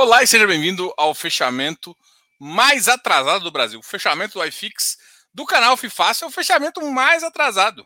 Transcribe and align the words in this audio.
Olá 0.00 0.22
e 0.22 0.28
seja 0.28 0.46
bem-vindo 0.46 0.94
ao 0.96 1.12
fechamento 1.12 1.92
mais 2.38 2.86
atrasado 2.86 3.42
do 3.42 3.50
Brasil. 3.50 3.80
O 3.80 3.82
fechamento 3.82 4.38
do 4.38 4.44
iFix 4.44 4.96
do 5.34 5.44
canal 5.44 5.76
FIFácil 5.76 6.26
é 6.26 6.28
o 6.28 6.30
fechamento 6.30 6.80
mais 6.92 7.24
atrasado. 7.24 7.84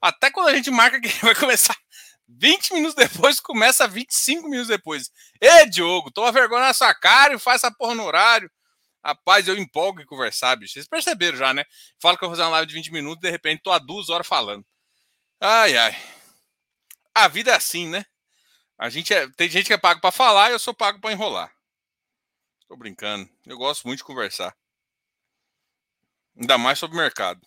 Até 0.00 0.30
quando 0.30 0.50
a 0.50 0.54
gente 0.54 0.70
marca 0.70 1.00
que 1.00 1.08
vai 1.26 1.34
começar 1.34 1.76
20 2.28 2.74
minutos 2.74 2.94
depois, 2.94 3.40
começa 3.40 3.88
25 3.88 4.48
minutos 4.48 4.68
depois. 4.68 5.10
Ê, 5.40 5.66
Diogo, 5.66 6.12
toma 6.12 6.30
vergonha 6.30 6.66
na 6.66 6.72
sua 6.72 6.94
cara 6.94 7.34
e 7.34 7.38
faz 7.40 7.64
essa 7.64 7.74
porra 7.74 7.96
no 7.96 8.04
horário. 8.04 8.48
Rapaz, 9.04 9.48
eu 9.48 9.56
empolgo 9.56 10.00
em 10.00 10.06
conversar, 10.06 10.54
bicho. 10.54 10.74
Vocês 10.74 10.86
perceberam 10.86 11.36
já, 11.36 11.52
né? 11.52 11.64
Falo 12.00 12.16
que 12.16 12.22
eu 12.22 12.28
vou 12.28 12.36
fazer 12.36 12.46
uma 12.46 12.52
live 12.58 12.68
de 12.68 12.74
20 12.74 12.92
minutos, 12.92 13.20
de 13.20 13.28
repente 13.28 13.60
tô 13.60 13.72
há 13.72 13.80
duas 13.80 14.08
horas 14.08 14.28
falando. 14.28 14.64
Ai, 15.40 15.76
ai. 15.76 16.00
A 17.12 17.26
vida 17.26 17.50
é 17.50 17.56
assim, 17.56 17.88
né? 17.88 18.06
A 18.78 18.88
gente 18.88 19.14
é, 19.14 19.28
tem 19.30 19.48
gente 19.48 19.66
que 19.66 19.72
é 19.72 19.78
pago 19.78 20.00
para 20.00 20.10
falar 20.12 20.50
e 20.50 20.52
eu 20.52 20.58
sou 20.58 20.74
pago 20.74 21.00
para 21.00 21.12
enrolar. 21.12 21.54
Tô 22.68 22.76
brincando. 22.76 23.28
Eu 23.46 23.56
gosto 23.56 23.86
muito 23.86 23.98
de 23.98 24.04
conversar. 24.04 24.56
Ainda 26.36 26.58
mais 26.58 26.78
sobre 26.78 26.96
o 26.96 27.00
mercado. 27.00 27.40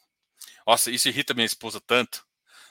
Nossa, 0.66 0.92
isso 0.92 1.10
irrita 1.10 1.34
minha 1.34 1.46
esposa 1.46 1.82
tanto. 1.82 2.26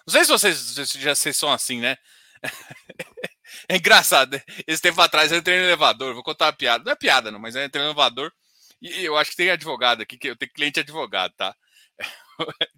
Não 0.06 0.12
sei 0.12 0.24
se 0.24 0.30
vocês 0.30 0.74
já 0.94 1.14
vocês 1.14 1.36
são 1.36 1.52
assim, 1.52 1.80
né? 1.80 1.96
é 3.68 3.76
engraçado, 3.76 4.32
né? 4.32 4.42
Esse 4.66 4.80
tempo 4.80 5.00
atrás 5.00 5.32
eu 5.32 5.38
entrei 5.38 5.58
no 5.58 5.64
elevador, 5.64 6.14
vou 6.14 6.22
contar 6.22 6.46
uma 6.46 6.52
piada. 6.52 6.84
Não 6.84 6.92
é 6.92 6.96
piada, 6.96 7.30
não, 7.30 7.38
mas 7.38 7.56
eu 7.56 7.64
entrei 7.64 7.82
no 7.82 7.90
elevador 7.90 8.32
e 8.80 9.04
eu 9.04 9.16
acho 9.16 9.30
que 9.32 9.36
tem 9.36 9.50
advogado 9.50 10.02
aqui, 10.02 10.18
que 10.18 10.28
eu 10.28 10.36
tenho 10.36 10.52
cliente 10.52 10.80
advogado, 10.80 11.32
tá? 11.36 11.54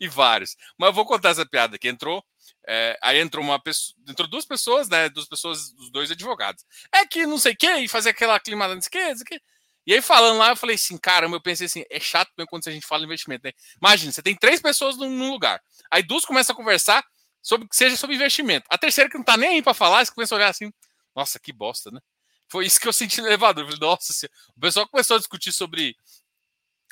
e 0.00 0.08
vários. 0.08 0.56
Mas 0.78 0.88
eu 0.88 0.92
vou 0.92 1.06
contar 1.06 1.30
essa 1.30 1.46
piada 1.46 1.76
aqui. 1.76 1.88
Entrou 1.88 2.24
é, 2.66 2.98
aí 3.02 3.18
entrou 3.18 3.44
uma 3.44 3.60
pessoa, 3.60 3.94
entrou 4.08 4.28
duas 4.28 4.44
pessoas, 4.44 4.88
né? 4.88 5.08
Duas 5.08 5.26
pessoas, 5.26 5.74
os 5.78 5.90
dois 5.90 6.10
advogados. 6.10 6.64
É 6.92 7.06
que 7.06 7.26
não 7.26 7.38
sei 7.38 7.52
o 7.52 7.56
que, 7.56 7.70
e 7.70 7.88
fazer 7.88 8.10
aquela 8.10 8.40
climada, 8.40 8.78
sei 8.80 8.88
o 8.88 9.16
que, 9.16 9.24
que. 9.24 9.40
E 9.86 9.92
aí, 9.92 10.00
falando 10.00 10.38
lá, 10.38 10.50
eu 10.50 10.56
falei 10.56 10.76
assim, 10.76 10.96
caramba, 10.96 11.36
eu 11.36 11.42
pensei 11.42 11.66
assim, 11.66 11.84
é 11.90 12.00
chato 12.00 12.30
mesmo 12.38 12.48
quando 12.48 12.66
a 12.66 12.72
gente 12.72 12.86
fala 12.86 13.04
investimento, 13.04 13.46
né? 13.46 13.52
Imagina, 13.80 14.12
você 14.12 14.22
tem 14.22 14.34
três 14.34 14.60
pessoas 14.62 14.96
num, 14.96 15.30
lugar. 15.30 15.60
Aí 15.90 16.02
duas 16.02 16.24
começam 16.24 16.54
a 16.54 16.56
conversar 16.56 17.04
sobre 17.42 17.68
que 17.68 17.76
seja 17.76 17.94
sobre 17.96 18.16
investimento. 18.16 18.66
A 18.70 18.78
terceira 18.78 19.10
que 19.10 19.18
não 19.18 19.24
tá 19.24 19.36
nem 19.36 19.50
aí 19.56 19.62
para 19.62 19.74
falar, 19.74 20.04
você 20.04 20.12
começa 20.12 20.34
a 20.34 20.36
olhar 20.36 20.48
assim, 20.48 20.72
nossa, 21.14 21.38
que 21.38 21.52
bosta, 21.52 21.90
né? 21.90 22.00
Foi 22.48 22.64
isso 22.64 22.80
que 22.80 22.88
eu 22.88 22.92
senti 22.94 23.20
no 23.20 23.26
elevador. 23.26 23.64
Falei, 23.64 23.78
nossa, 23.80 24.26
o 24.56 24.60
pessoal 24.60 24.88
começou 24.88 25.16
a 25.16 25.18
discutir 25.18 25.52
sobre 25.52 25.94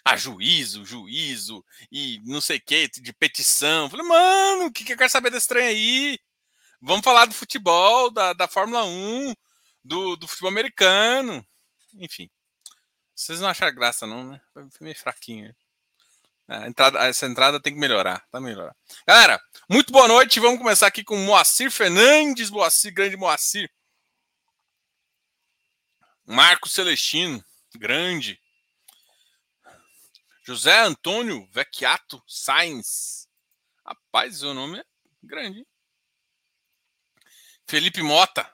a 0.04 0.16
juízo, 0.16 0.84
juízo 0.84 1.64
e 1.90 2.20
não 2.24 2.40
sei 2.40 2.58
o 2.58 2.62
que, 2.62 2.88
de 2.88 3.12
petição. 3.12 3.88
Falei, 3.88 4.06
mano, 4.06 4.66
o 4.66 4.72
que, 4.72 4.84
que 4.84 4.92
eu 4.92 4.96
quero 4.96 5.10
saber 5.10 5.30
desse 5.30 5.48
trem 5.48 5.66
aí? 5.66 6.18
Vamos 6.80 7.04
falar 7.04 7.26
do 7.26 7.34
futebol, 7.34 8.10
da, 8.10 8.32
da 8.32 8.48
Fórmula 8.48 8.84
1, 8.84 9.34
do, 9.84 10.16
do 10.16 10.26
futebol 10.26 10.50
americano. 10.50 11.46
Enfim. 11.94 12.28
Vocês 13.14 13.40
não 13.40 13.48
acharam 13.48 13.74
graça, 13.74 14.06
não, 14.06 14.24
né? 14.24 14.40
Foi 14.52 14.66
meio 14.80 14.98
fraquinho. 14.98 15.54
A 16.48 16.66
entrada, 16.66 16.98
essa 17.06 17.26
entrada 17.26 17.60
tem 17.60 17.72
que 17.72 17.78
melhorar. 17.78 18.26
Tá 18.30 18.40
melhorar. 18.40 18.74
Galera, 19.06 19.40
muito 19.70 19.92
boa 19.92 20.08
noite. 20.08 20.40
Vamos 20.40 20.58
começar 20.58 20.88
aqui 20.88 21.04
com 21.04 21.16
Moacir 21.16 21.70
Fernandes, 21.70 22.50
Moacir, 22.50 22.92
grande 22.92 23.16
Moacir. 23.16 23.70
Marco 26.26 26.68
Celestino, 26.68 27.44
grande. 27.76 28.41
José 30.44 30.76
Antônio 30.80 31.46
Vecchiato 31.52 32.20
Sainz. 32.26 33.28
Rapaz, 33.86 34.42
o 34.42 34.52
nome 34.52 34.80
é 34.80 34.84
grande. 35.22 35.64
Felipe 37.64 38.02
Mota. 38.02 38.52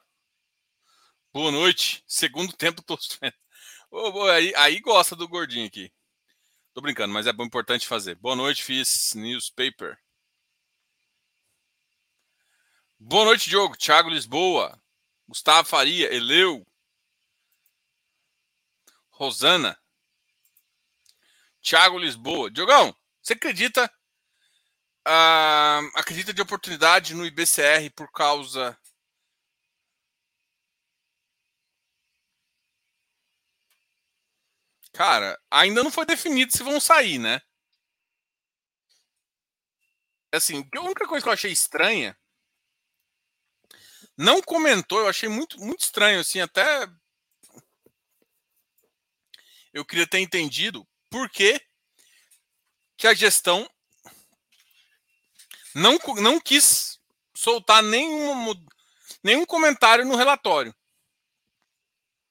Boa 1.32 1.50
noite. 1.50 2.04
Segundo 2.06 2.52
tempo, 2.52 2.82
tô 2.82 2.98
oh, 3.90 4.22
aí, 4.24 4.54
aí 4.54 4.80
gosta 4.80 5.16
do 5.16 5.26
gordinho 5.26 5.66
aqui. 5.66 5.90
Tô 6.74 6.82
brincando, 6.82 7.14
mas 7.14 7.26
é 7.26 7.32
bom, 7.32 7.44
importante 7.44 7.88
fazer. 7.88 8.16
Boa 8.16 8.36
noite, 8.36 8.62
fiz 8.62 9.14
newspaper. 9.14 9.98
Boa 12.98 13.24
noite, 13.24 13.48
Diogo. 13.48 13.76
Thiago 13.76 14.10
Lisboa. 14.10 14.78
Gustavo 15.26 15.66
Faria. 15.66 16.12
Eleu. 16.12 16.66
Rosana. 19.10 19.80
Thiago 21.68 21.98
Lisboa. 21.98 22.50
Diogão, 22.50 22.96
você 23.22 23.34
acredita? 23.34 23.92
Uh, 25.06 25.84
acredita 25.94 26.32
de 26.32 26.40
oportunidade 26.40 27.14
no 27.14 27.26
IBCR 27.26 27.90
por 27.94 28.10
causa. 28.10 28.78
Cara, 34.94 35.38
ainda 35.50 35.84
não 35.84 35.90
foi 35.90 36.06
definido 36.06 36.52
se 36.52 36.62
vão 36.62 36.80
sair, 36.80 37.18
né? 37.18 37.40
Assim, 40.32 40.66
a 40.74 40.80
única 40.80 41.06
coisa 41.06 41.22
que 41.22 41.28
eu 41.28 41.32
achei 41.34 41.52
estranha. 41.52 42.18
Não 44.16 44.42
comentou, 44.42 45.00
eu 45.00 45.08
achei 45.08 45.28
muito, 45.28 45.60
muito 45.60 45.80
estranho, 45.80 46.20
assim, 46.20 46.40
até. 46.40 46.88
Eu 49.72 49.84
queria 49.84 50.06
ter 50.06 50.18
entendido 50.18 50.86
por 51.10 51.28
que, 51.30 51.60
que 52.96 53.06
a 53.06 53.14
gestão 53.14 53.68
não, 55.74 55.98
não 56.16 56.40
quis 56.40 56.98
soltar 57.34 57.82
nenhum, 57.82 58.54
nenhum 59.22 59.46
comentário 59.46 60.04
no 60.04 60.16
relatório. 60.16 60.74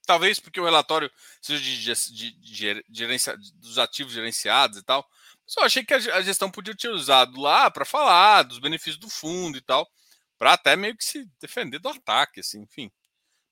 Talvez 0.05 0.39
porque 0.39 0.59
o 0.59 0.65
relatório 0.65 1.11
seja 1.41 1.61
de, 1.61 2.31
de, 2.31 2.31
de, 2.33 2.85
de 2.89 3.51
dos 3.55 3.77
ativos 3.77 4.13
gerenciados 4.13 4.77
e 4.77 4.83
tal. 4.83 5.07
Só 5.45 5.61
achei 5.61 5.83
que 5.83 5.93
a 5.93 6.21
gestão 6.21 6.51
podia 6.51 6.75
ter 6.75 6.89
usado 6.89 7.39
lá 7.39 7.71
para 7.71 7.85
falar 7.85 8.43
dos 8.43 8.59
benefícios 8.59 8.97
do 8.97 9.09
fundo 9.09 9.57
e 9.57 9.61
tal, 9.61 9.89
para 10.37 10.53
até 10.53 10.75
meio 10.75 10.95
que 10.95 11.03
se 11.03 11.25
defender 11.39 11.79
do 11.79 11.87
ataque, 11.87 12.41
assim, 12.41 12.61
enfim. 12.61 12.91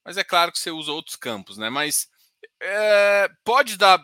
Mas 0.03 0.18
é 0.18 0.24
claro 0.24 0.52
que 0.52 0.59
você 0.59 0.72
usa 0.72 0.91
outros 0.91 1.16
campos, 1.16 1.58
né? 1.58 1.69
Mas 1.69 2.09
é, 2.62 3.30
pode 3.44 3.78
dar 3.78 3.97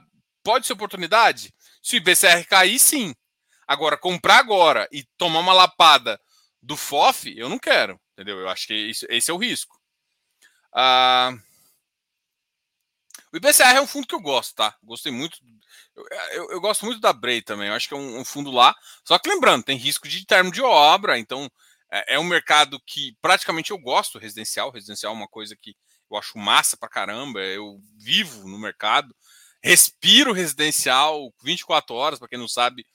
Pode 0.44 0.66
ser 0.66 0.74
oportunidade? 0.74 1.53
Se 1.81 1.96
o 1.96 1.97
IBCR 1.97 2.46
cair, 2.47 2.79
sim. 2.79 3.13
Agora, 3.68 3.97
comprar 3.97 4.40
agora 4.40 4.88
e 4.91 5.03
tomar 5.18 5.40
uma 5.40 5.53
lapada 5.53 6.19
do 6.62 6.75
FOF, 6.75 7.34
eu 7.38 7.50
não 7.50 7.57
quero. 7.57 8.00
Entendeu? 8.13 8.40
Eu 8.40 8.50
acho 8.50 8.68
que 8.68 8.74
isso, 8.74 9.06
esse 9.09 9.31
é 9.31 9.34
o 9.34 9.38
risco. 9.38 9.79
Ah, 10.74 11.34
o 13.34 13.38
IBCR 13.38 13.78
é 13.78 13.81
um 13.81 13.88
fundo 13.88 14.07
que 14.07 14.13
eu 14.13 14.19
gosto, 14.19 14.56
tá? 14.56 14.75
Gostei 14.84 15.12
muito. 15.12 15.38
Eu, 15.96 16.06
eu, 16.31 16.52
eu 16.52 16.62
gosto 16.62 16.85
muito 16.85 17.00
da 17.00 17.13
Brei 17.13 17.41
também. 17.41 17.69
Eu 17.69 17.73
acho 17.73 17.88
que 17.88 17.94
é 17.94 17.97
um, 17.97 18.19
um, 18.19 18.25
fundo 18.25 18.52
lá. 18.52 18.75
Só 19.06 19.18
que 19.18 19.29
lembrando, 19.29 19.63
tem 19.63 19.78
risco 19.78 20.08
de 20.08 20.25
termo 20.25 20.52
de 20.52 20.62
obra. 20.62 21.18
Então, 21.18 21.50
é, 21.90 22.16
é 22.16 22.19
um 22.19 22.25
mercado 22.25 22.78
que 22.85 23.16
praticamente 23.22 23.72
eu 23.72 23.78
gosto 23.78 24.19
residencial. 24.19 24.69
Residencial 24.69 25.13
é 25.13 25.16
uma 25.16 25.29
coisa 25.29 25.56
que 25.56 25.75
eu 26.12 26.18
acho 26.18 26.38
massa 26.38 26.75
pra 26.75 26.90
caramba. 26.90 27.40
Eu 27.40 27.79
vivo 27.97 28.50
no 28.50 28.59
mercado 28.59 29.16
respiro 29.63 30.33
residencial 30.33 31.33
24 31.44 31.95
horas, 31.95 32.19
para 32.19 32.27
quem 32.27 32.39
não 32.39 32.47
sabe, 32.47 32.85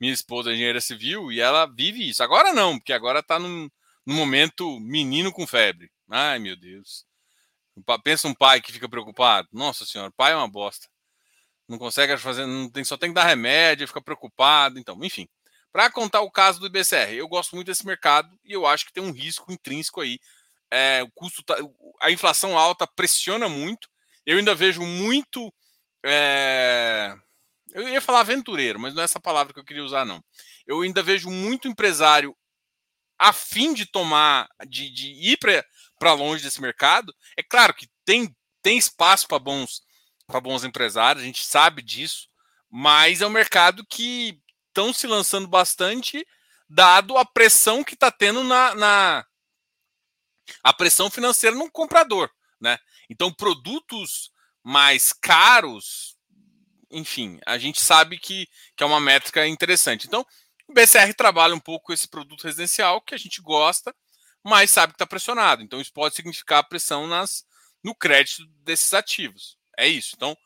minha 0.00 0.12
esposa 0.12 0.50
é 0.50 0.54
engenheira 0.54 0.80
civil 0.80 1.30
e 1.32 1.40
ela 1.40 1.66
vive 1.66 2.08
isso. 2.08 2.22
Agora 2.22 2.52
não, 2.52 2.78
porque 2.78 2.92
agora 2.92 3.20
está 3.20 3.38
num, 3.38 3.70
num 4.04 4.14
momento 4.14 4.78
menino 4.80 5.32
com 5.32 5.46
febre. 5.46 5.90
Ai, 6.10 6.38
meu 6.38 6.56
Deus. 6.56 7.04
Pensa 8.02 8.28
um 8.28 8.34
pai 8.34 8.60
que 8.60 8.72
fica 8.72 8.88
preocupado. 8.88 9.48
Nossa 9.52 9.84
senhora, 9.84 10.10
pai 10.10 10.32
é 10.32 10.36
uma 10.36 10.48
bosta. 10.48 10.88
Não 11.68 11.78
consegue 11.78 12.16
fazer, 12.16 12.46
não 12.46 12.70
tem, 12.70 12.84
só 12.84 12.96
tem 12.96 13.10
que 13.10 13.14
dar 13.14 13.24
remédio, 13.24 13.88
fica 13.88 14.00
preocupado. 14.00 14.78
Então, 14.78 14.98
enfim. 15.04 15.28
Para 15.72 15.90
contar 15.90 16.22
o 16.22 16.30
caso 16.30 16.58
do 16.58 16.66
IBCR, 16.66 17.12
eu 17.12 17.28
gosto 17.28 17.54
muito 17.54 17.66
desse 17.66 17.84
mercado 17.84 18.30
e 18.42 18.52
eu 18.52 18.66
acho 18.66 18.86
que 18.86 18.92
tem 18.92 19.02
um 19.02 19.12
risco 19.12 19.52
intrínseco 19.52 20.00
aí. 20.00 20.18
É, 20.70 21.02
o 21.02 21.10
custo, 21.10 21.42
tá, 21.42 21.54
a 22.00 22.10
inflação 22.10 22.56
alta 22.56 22.86
pressiona 22.86 23.48
muito. 23.48 23.88
Eu 24.24 24.38
ainda 24.38 24.54
vejo 24.54 24.80
muito 24.82 25.52
é... 26.06 27.16
Eu 27.72 27.88
ia 27.88 28.00
falar 28.00 28.20
aventureiro, 28.20 28.78
mas 28.80 28.94
não 28.94 29.02
é 29.02 29.04
essa 29.04 29.20
palavra 29.20 29.52
que 29.52 29.60
eu 29.60 29.64
queria 29.64 29.84
usar, 29.84 30.04
não. 30.04 30.24
Eu 30.66 30.80
ainda 30.80 31.02
vejo 31.02 31.30
muito 31.30 31.68
empresário 31.68 32.34
a 33.18 33.32
fim 33.32 33.74
de 33.74 33.86
tomar, 33.86 34.48
de, 34.68 34.90
de 34.90 35.08
ir 35.12 35.38
para 35.98 36.12
longe 36.12 36.42
desse 36.42 36.60
mercado. 36.60 37.14
É 37.36 37.42
claro 37.42 37.74
que 37.74 37.88
tem, 38.04 38.34
tem 38.62 38.78
espaço 38.78 39.26
para 39.28 39.38
bons, 39.38 39.82
bons 40.42 40.64
empresários, 40.64 41.22
a 41.22 41.26
gente 41.26 41.44
sabe 41.44 41.82
disso, 41.82 42.28
mas 42.70 43.20
é 43.20 43.26
um 43.26 43.30
mercado 43.30 43.84
que 43.86 44.40
estão 44.68 44.92
se 44.92 45.06
lançando 45.06 45.48
bastante, 45.48 46.26
dado 46.68 47.16
a 47.16 47.24
pressão 47.24 47.84
que 47.84 47.94
está 47.94 48.10
tendo 48.10 48.44
na, 48.44 48.74
na, 48.74 49.26
a 50.62 50.72
pressão 50.72 51.10
financeira 51.10 51.56
no 51.56 51.70
comprador. 51.70 52.30
Né? 52.60 52.78
Então, 53.08 53.32
produtos 53.32 54.30
mais 54.66 55.12
caros, 55.12 56.16
enfim, 56.90 57.38
a 57.46 57.56
gente 57.56 57.80
sabe 57.80 58.18
que, 58.18 58.48
que 58.76 58.82
é 58.82 58.86
uma 58.86 58.98
métrica 58.98 59.46
interessante. 59.46 60.08
Então, 60.08 60.26
o 60.66 60.72
BCR 60.72 61.14
trabalha 61.14 61.54
um 61.54 61.60
pouco 61.60 61.92
esse 61.92 62.08
produto 62.08 62.42
residencial 62.42 63.00
que 63.00 63.14
a 63.14 63.16
gente 63.16 63.40
gosta, 63.40 63.94
mas 64.42 64.72
sabe 64.72 64.92
que 64.92 64.96
está 64.96 65.06
pressionado. 65.06 65.62
Então, 65.62 65.80
isso 65.80 65.92
pode 65.92 66.16
significar 66.16 66.68
pressão 66.68 67.06
nas, 67.06 67.44
no 67.80 67.94
crédito 67.94 68.44
desses 68.64 68.92
ativos. 68.92 69.56
É 69.78 69.86
isso. 69.86 70.14
Então, 70.16 70.36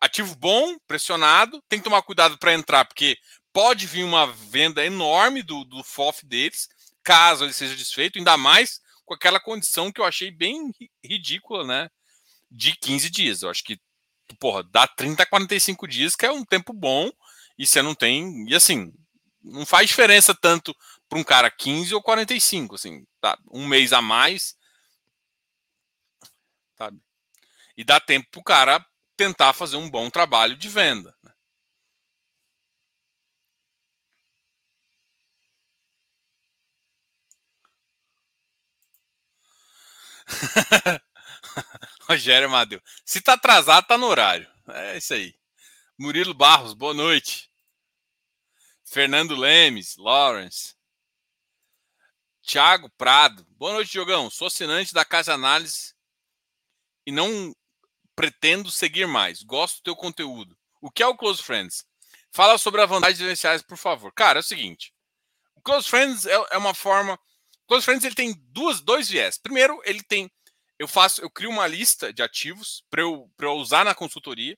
ativo 0.00 0.36
bom, 0.36 0.78
pressionado, 0.86 1.60
tem 1.68 1.80
que 1.80 1.84
tomar 1.84 2.02
cuidado 2.02 2.38
para 2.38 2.54
entrar, 2.54 2.84
porque 2.84 3.18
pode 3.52 3.84
vir 3.88 4.04
uma 4.04 4.28
venda 4.28 4.86
enorme 4.86 5.42
do, 5.42 5.64
do 5.64 5.82
FOF 5.82 6.24
deles, 6.24 6.68
caso 7.02 7.42
ele 7.42 7.52
seja 7.52 7.74
desfeito, 7.74 8.16
ainda 8.16 8.36
mais 8.36 8.80
com 9.04 9.14
aquela 9.14 9.40
condição 9.40 9.90
que 9.90 10.00
eu 10.00 10.04
achei 10.04 10.30
bem 10.30 10.70
ridícula, 11.02 11.66
né? 11.66 11.90
De 12.50 12.74
15 12.76 13.10
dias. 13.10 13.42
Eu 13.42 13.50
acho 13.50 13.62
que, 13.64 13.78
porra, 14.40 14.62
dá 14.64 14.86
30 14.86 15.22
a 15.24 15.26
45 15.26 15.86
dias, 15.88 16.16
que 16.16 16.26
é 16.26 16.30
um 16.32 16.44
tempo 16.44 16.72
bom, 16.72 17.10
e 17.58 17.66
você 17.66 17.82
não 17.82 17.94
tem. 17.94 18.46
E 18.48 18.54
assim, 18.54 18.92
não 19.42 19.66
faz 19.66 19.88
diferença 19.88 20.34
tanto 20.34 20.74
para 21.08 21.18
um 21.18 21.24
cara 21.24 21.50
15 21.50 21.94
ou 21.94 22.02
45, 22.02 22.74
assim, 22.76 23.04
tá? 23.20 23.38
Um 23.52 23.66
mês 23.66 23.92
a 23.92 24.02
mais. 24.02 24.56
Sabe? 26.78 26.98
E 27.76 27.84
dá 27.84 28.00
tempo 28.00 28.28
para 28.30 28.40
o 28.40 28.44
cara 28.44 28.86
tentar 29.16 29.52
fazer 29.54 29.76
um 29.76 29.90
bom 29.90 30.10
trabalho 30.10 30.56
de 30.56 30.68
venda. 30.68 31.14
Rogério 42.08 42.48
Amadeu. 42.48 42.80
Se 43.04 43.20
tá 43.20 43.34
atrasado, 43.34 43.86
tá 43.86 43.98
no 43.98 44.06
horário. 44.06 44.48
É 44.68 44.96
isso 44.96 45.14
aí. 45.14 45.34
Murilo 45.98 46.34
Barros, 46.34 46.74
boa 46.74 46.94
noite. 46.94 47.50
Fernando 48.84 49.34
Lemes, 49.34 49.96
Lawrence. 49.96 50.74
Tiago 52.42 52.88
Prado. 52.90 53.44
Boa 53.50 53.72
noite, 53.72 53.92
Diogão. 53.92 54.30
Sou 54.30 54.46
assinante 54.46 54.94
da 54.94 55.04
Casa 55.04 55.34
Análise 55.34 55.94
e 57.04 57.10
não 57.10 57.54
pretendo 58.14 58.70
seguir 58.70 59.06
mais. 59.06 59.42
Gosto 59.42 59.76
do 59.76 59.82
teu 59.82 59.96
conteúdo. 59.96 60.56
O 60.80 60.90
que 60.90 61.02
é 61.02 61.06
o 61.06 61.16
Close 61.16 61.42
Friends? 61.42 61.84
Fala 62.30 62.58
sobre 62.58 62.80
as 62.82 62.88
vantagens 62.88 63.18
diferenciais, 63.18 63.62
por 63.62 63.76
favor. 63.76 64.12
Cara, 64.12 64.38
é 64.38 64.40
o 64.40 64.44
seguinte. 64.44 64.94
O 65.54 65.60
Close 65.60 65.88
Friends 65.88 66.26
é, 66.26 66.34
é 66.52 66.58
uma 66.58 66.74
forma 66.74 67.18
Close 67.66 67.84
Friends 67.84 68.04
ele 68.04 68.14
tem 68.14 68.32
duas, 68.50 68.80
dois 68.80 69.08
viés. 69.08 69.38
Primeiro, 69.38 69.80
ele 69.84 70.02
tem. 70.02 70.30
Eu 70.78 70.86
faço, 70.86 71.20
eu 71.22 71.30
crio 71.30 71.50
uma 71.50 71.66
lista 71.66 72.12
de 72.12 72.22
ativos 72.22 72.84
para 72.90 73.02
eu, 73.02 73.30
eu 73.40 73.52
usar 73.52 73.84
na 73.84 73.94
consultoria. 73.94 74.56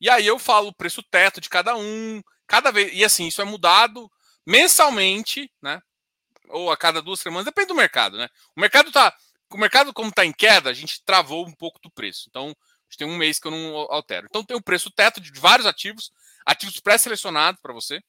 E 0.00 0.08
aí 0.08 0.26
eu 0.26 0.38
falo 0.38 0.68
o 0.68 0.74
preço 0.74 1.02
teto 1.02 1.40
de 1.40 1.48
cada 1.48 1.76
um, 1.76 2.22
cada 2.46 2.70
vez. 2.70 2.92
E 2.92 3.04
assim, 3.04 3.26
isso 3.26 3.42
é 3.42 3.44
mudado 3.44 4.10
mensalmente, 4.46 5.50
né? 5.60 5.80
Ou 6.48 6.70
a 6.70 6.76
cada 6.76 7.02
duas 7.02 7.20
semanas, 7.20 7.44
depende 7.44 7.68
do 7.68 7.74
mercado, 7.74 8.16
né? 8.16 8.28
O 8.56 8.60
mercado 8.60 8.90
tá. 8.90 9.14
O 9.50 9.58
mercado, 9.58 9.92
como 9.92 10.10
está 10.10 10.24
em 10.24 10.32
queda, 10.32 10.70
a 10.70 10.74
gente 10.74 11.02
travou 11.04 11.46
um 11.46 11.54
pouco 11.54 11.80
do 11.82 11.90
preço. 11.90 12.26
Então, 12.28 12.54
tem 12.96 13.06
um 13.06 13.16
mês 13.16 13.38
que 13.38 13.46
eu 13.46 13.50
não 13.50 13.76
altero. 13.90 14.26
Então, 14.28 14.44
tem 14.44 14.56
o 14.56 14.62
preço 14.62 14.90
teto 14.90 15.20
de 15.20 15.30
vários 15.38 15.66
ativos, 15.66 16.10
ativos 16.46 16.80
pré-selecionados 16.80 17.60
para 17.60 17.72
você. 17.72 18.00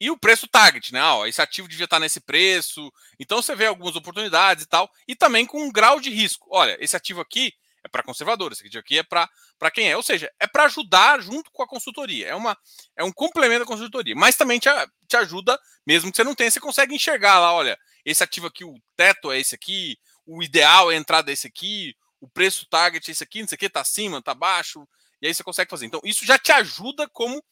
E 0.00 0.10
o 0.10 0.16
preço 0.16 0.46
target, 0.46 0.92
né? 0.92 1.02
Ó, 1.02 1.26
esse 1.26 1.42
ativo 1.42 1.68
devia 1.68 1.84
estar 1.84 1.98
nesse 1.98 2.20
preço. 2.20 2.92
Então 3.18 3.42
você 3.42 3.54
vê 3.54 3.66
algumas 3.66 3.96
oportunidades 3.96 4.64
e 4.64 4.68
tal. 4.68 4.90
E 5.06 5.16
também 5.16 5.44
com 5.44 5.62
um 5.62 5.72
grau 5.72 6.00
de 6.00 6.10
risco. 6.10 6.46
Olha, 6.50 6.76
esse 6.80 6.96
ativo 6.96 7.20
aqui 7.20 7.52
é 7.84 7.88
para 7.88 8.02
conservadores, 8.02 8.58
esse 8.58 8.68
ativo 8.68 8.80
aqui 8.80 8.98
é 8.98 9.02
para 9.02 9.70
quem 9.72 9.90
é. 9.90 9.96
Ou 9.96 10.02
seja, 10.02 10.30
é 10.38 10.46
para 10.46 10.64
ajudar 10.64 11.20
junto 11.20 11.50
com 11.50 11.62
a 11.62 11.66
consultoria. 11.66 12.28
É, 12.28 12.34
uma, 12.34 12.56
é 12.96 13.02
um 13.02 13.12
complemento 13.12 13.60
da 13.60 13.66
consultoria. 13.66 14.14
Mas 14.14 14.36
também 14.36 14.58
te, 14.58 14.68
te 15.08 15.16
ajuda, 15.16 15.58
mesmo 15.86 16.10
que 16.10 16.16
você 16.16 16.24
não 16.24 16.34
tenha, 16.34 16.50
você 16.50 16.60
consegue 16.60 16.94
enxergar 16.94 17.40
lá, 17.40 17.52
olha, 17.52 17.78
esse 18.04 18.22
ativo 18.22 18.46
aqui, 18.46 18.64
o 18.64 18.74
teto 18.96 19.32
é 19.32 19.40
esse 19.40 19.54
aqui, 19.54 19.96
o 20.26 20.42
ideal 20.42 20.92
é 20.92 20.94
a 20.94 20.98
entrada 20.98 21.30
é 21.30 21.34
esse 21.34 21.46
aqui, 21.46 21.94
o 22.20 22.28
preço 22.28 22.66
target 22.68 23.08
é 23.08 23.12
esse 23.12 23.22
aqui, 23.24 23.40
não 23.40 23.48
sei 23.48 23.56
o 23.56 23.58
que, 23.58 23.68
tá 23.68 23.80
acima, 23.80 24.22
tá 24.22 24.32
abaixo. 24.32 24.86
E 25.20 25.26
aí 25.26 25.34
você 25.34 25.42
consegue 25.42 25.70
fazer. 25.70 25.86
Então, 25.86 26.00
isso 26.04 26.24
já 26.24 26.38
te 26.38 26.52
ajuda 26.52 27.08
como 27.08 27.42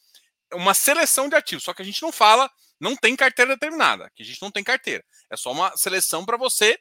uma 0.52 0.74
seleção 0.74 1.28
de 1.28 1.34
ativos, 1.34 1.64
só 1.64 1.74
que 1.74 1.82
a 1.82 1.84
gente 1.84 2.02
não 2.02 2.12
fala, 2.12 2.50
não 2.80 2.94
tem 2.96 3.16
carteira 3.16 3.54
determinada, 3.54 4.10
que 4.14 4.22
a 4.22 4.26
gente 4.26 4.40
não 4.40 4.50
tem 4.50 4.62
carteira. 4.62 5.04
É 5.30 5.36
só 5.36 5.50
uma 5.52 5.76
seleção 5.76 6.24
para 6.24 6.36
você 6.36 6.78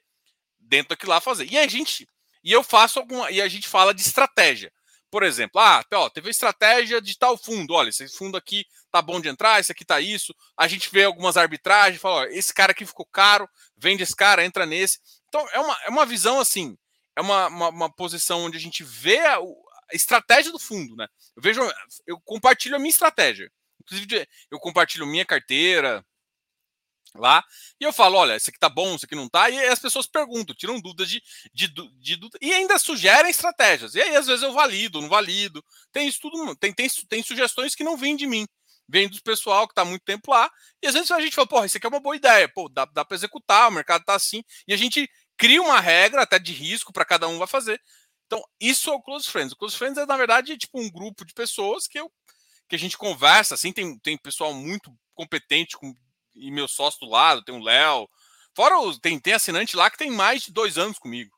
dentro 0.59 0.89
daquilo 0.89 1.11
lá 1.11 1.21
fazer. 1.21 1.45
E 1.45 1.57
a 1.57 1.67
gente 1.67 2.07
e 2.43 2.51
eu 2.51 2.63
faço 2.63 2.99
alguma 2.99 3.31
e 3.31 3.41
a 3.41 3.47
gente 3.47 3.67
fala 3.67 3.93
de 3.93 4.01
estratégia. 4.01 4.71
Por 5.09 5.23
exemplo, 5.23 5.59
ah, 5.59 5.83
ó, 5.93 6.09
teve 6.09 6.29
estratégia 6.29 7.01
de 7.01 7.17
tal 7.17 7.37
fundo. 7.37 7.73
Olha, 7.73 7.89
esse 7.89 8.07
fundo 8.09 8.37
aqui 8.37 8.65
tá 8.91 9.01
bom 9.01 9.19
de 9.19 9.29
entrar, 9.29 9.59
esse 9.59 9.71
aqui 9.71 9.83
tá 9.83 9.99
isso. 9.99 10.35
A 10.57 10.67
gente 10.67 10.89
vê 10.91 11.05
algumas 11.05 11.37
arbitragens, 11.37 12.01
fala, 12.01 12.17
ó, 12.17 12.23
esse 12.25 12.53
cara 12.53 12.71
aqui 12.71 12.85
ficou 12.85 13.05
caro, 13.05 13.49
vende 13.77 14.03
esse 14.03 14.15
cara, 14.15 14.45
entra 14.45 14.65
nesse. 14.65 14.99
Então 15.27 15.47
é 15.49 15.59
uma, 15.59 15.77
é 15.85 15.89
uma 15.89 16.05
visão 16.05 16.39
assim, 16.39 16.77
é 17.15 17.21
uma, 17.21 17.47
uma, 17.47 17.69
uma 17.69 17.89
posição 17.89 18.43
onde 18.43 18.57
a 18.57 18.59
gente 18.59 18.83
vê 18.83 19.19
estratégia 19.93 20.51
do 20.51 20.59
fundo, 20.59 20.95
né? 20.95 21.07
Eu 21.35 21.41
vejo, 21.41 21.61
eu 22.07 22.19
compartilho 22.21 22.75
a 22.75 22.79
minha 22.79 22.89
estratégia. 22.89 23.51
Inclusive, 23.81 24.27
eu 24.49 24.59
compartilho 24.59 25.05
minha 25.05 25.25
carteira 25.25 26.03
lá 27.13 27.43
e 27.79 27.83
eu 27.83 27.93
falo, 27.93 28.17
olha, 28.17 28.35
isso 28.35 28.49
aqui 28.49 28.59
tá 28.59 28.69
bom, 28.69 28.95
isso 28.95 29.05
aqui 29.05 29.15
não 29.15 29.29
tá, 29.29 29.49
e 29.49 29.57
as 29.67 29.79
pessoas 29.79 30.07
perguntam, 30.07 30.55
tiram 30.55 30.79
dúvidas 30.81 31.09
de, 31.09 31.21
de, 31.53 31.67
de, 31.67 32.17
de 32.17 32.29
e 32.41 32.53
ainda 32.53 32.77
sugerem 32.77 33.29
estratégias. 33.29 33.95
E 33.95 34.01
aí, 34.01 34.15
às 34.15 34.27
vezes, 34.27 34.43
eu 34.43 34.53
valido, 34.53 35.01
não 35.01 35.09
valido. 35.09 35.63
Tem 35.91 36.07
isso 36.07 36.19
tudo, 36.21 36.55
tem, 36.57 36.73
tem, 36.73 36.87
tem 37.09 37.23
sugestões 37.23 37.75
que 37.75 37.83
não 37.83 37.97
vêm 37.97 38.15
de 38.15 38.27
mim, 38.27 38.45
vêm 38.87 39.07
do 39.07 39.21
pessoal 39.21 39.67
que 39.67 39.71
está 39.71 39.85
muito 39.85 40.03
tempo 40.03 40.31
lá, 40.31 40.49
e 40.81 40.87
às 40.87 40.93
vezes 40.93 41.11
a 41.11 41.19
gente 41.21 41.35
fala, 41.35 41.47
porra, 41.47 41.65
isso 41.65 41.77
aqui 41.77 41.85
é 41.85 41.89
uma 41.89 41.99
boa 41.99 42.15
ideia, 42.15 42.49
pô, 42.49 42.69
dá, 42.69 42.85
dá 42.85 43.05
para 43.05 43.15
executar, 43.15 43.69
o 43.69 43.71
mercado 43.71 44.03
tá 44.03 44.15
assim, 44.15 44.43
e 44.67 44.73
a 44.73 44.77
gente 44.77 45.09
cria 45.37 45.61
uma 45.61 45.79
regra 45.79 46.21
até 46.21 46.39
de 46.39 46.53
risco 46.53 46.93
para 46.93 47.05
cada 47.05 47.27
um 47.27 47.37
vai 47.37 47.47
fazer. 47.47 47.81
Então, 48.25 48.43
isso 48.59 48.89
é 48.89 48.93
o 48.93 49.01
Close 49.01 49.29
Friends. 49.29 49.53
O 49.53 49.55
Close 49.55 49.77
Friends 49.77 49.97
é, 49.97 50.05
na 50.05 50.17
verdade, 50.17 50.57
tipo 50.57 50.79
um 50.79 50.89
grupo 50.89 51.25
de 51.25 51.33
pessoas 51.33 51.87
que, 51.87 51.99
eu, 51.99 52.11
que 52.67 52.75
a 52.75 52.79
gente 52.79 52.97
conversa, 52.97 53.55
assim, 53.55 53.71
tem, 53.71 53.97
tem 53.99 54.17
pessoal 54.17 54.53
muito 54.53 54.91
competente 55.13 55.77
com, 55.77 55.93
e 56.35 56.51
meu 56.51 56.67
sócio 56.67 56.99
do 57.01 57.11
lado, 57.11 57.43
tem 57.43 57.55
o 57.55 57.63
Léo. 57.63 58.09
Fora 58.55 58.75
tem, 59.01 59.19
tem 59.19 59.33
assinante 59.33 59.75
lá 59.75 59.89
que 59.89 59.97
tem 59.97 60.11
mais 60.11 60.43
de 60.43 60.51
dois 60.51 60.77
anos 60.77 60.97
comigo. 60.97 61.35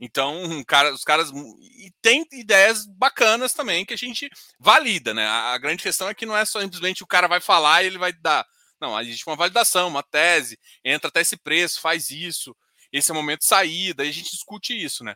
Então, 0.00 0.42
um 0.42 0.62
cara, 0.62 0.92
os 0.92 1.02
caras. 1.02 1.30
E 1.30 1.90
tem 2.02 2.26
ideias 2.32 2.86
bacanas 2.86 3.52
também 3.52 3.84
que 3.84 3.94
a 3.94 3.96
gente 3.96 4.28
valida, 4.58 5.14
né? 5.14 5.26
A, 5.26 5.54
a, 5.54 5.58
grande 5.58 5.82
questão 5.82 6.08
é 6.08 6.14
que 6.14 6.26
não 6.26 6.36
é 6.36 6.44
só 6.44 6.60
simplesmente 6.60 7.02
o 7.02 7.06
cara 7.06 7.26
vai 7.26 7.40
falar 7.40 7.82
e 7.82 7.86
ele 7.86 7.98
vai 7.98 8.12
dar. 8.12 8.46
Não, 8.80 9.00
existe 9.00 9.26
uma 9.26 9.36
validação, 9.36 9.88
uma 9.88 10.02
tese, 10.02 10.58
entra 10.84 11.08
até 11.08 11.22
esse 11.22 11.36
preço, 11.38 11.80
faz 11.80 12.10
isso, 12.10 12.54
esse 12.92 13.10
é 13.10 13.14
o 13.14 13.16
momento 13.16 13.40
de 13.40 13.46
saída, 13.46 14.04
e 14.04 14.08
a 14.10 14.12
gente 14.12 14.30
discute 14.30 14.74
isso, 14.74 15.02
né? 15.02 15.14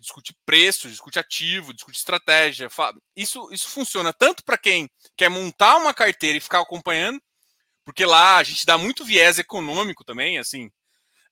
Discute 0.00 0.34
preço, 0.44 0.88
discute 0.88 1.18
ativo, 1.18 1.72
discute 1.72 1.98
estratégia. 1.98 2.68
Isso, 3.14 3.48
isso 3.52 3.68
funciona 3.68 4.12
tanto 4.12 4.44
para 4.44 4.58
quem 4.58 4.88
quer 5.16 5.28
montar 5.28 5.76
uma 5.76 5.94
carteira 5.94 6.38
e 6.38 6.40
ficar 6.40 6.60
acompanhando, 6.60 7.20
porque 7.84 8.04
lá 8.04 8.36
a 8.36 8.42
gente 8.42 8.66
dá 8.66 8.76
muito 8.78 9.04
viés 9.04 9.38
econômico 9.38 10.04
também, 10.04 10.38
assim, 10.38 10.70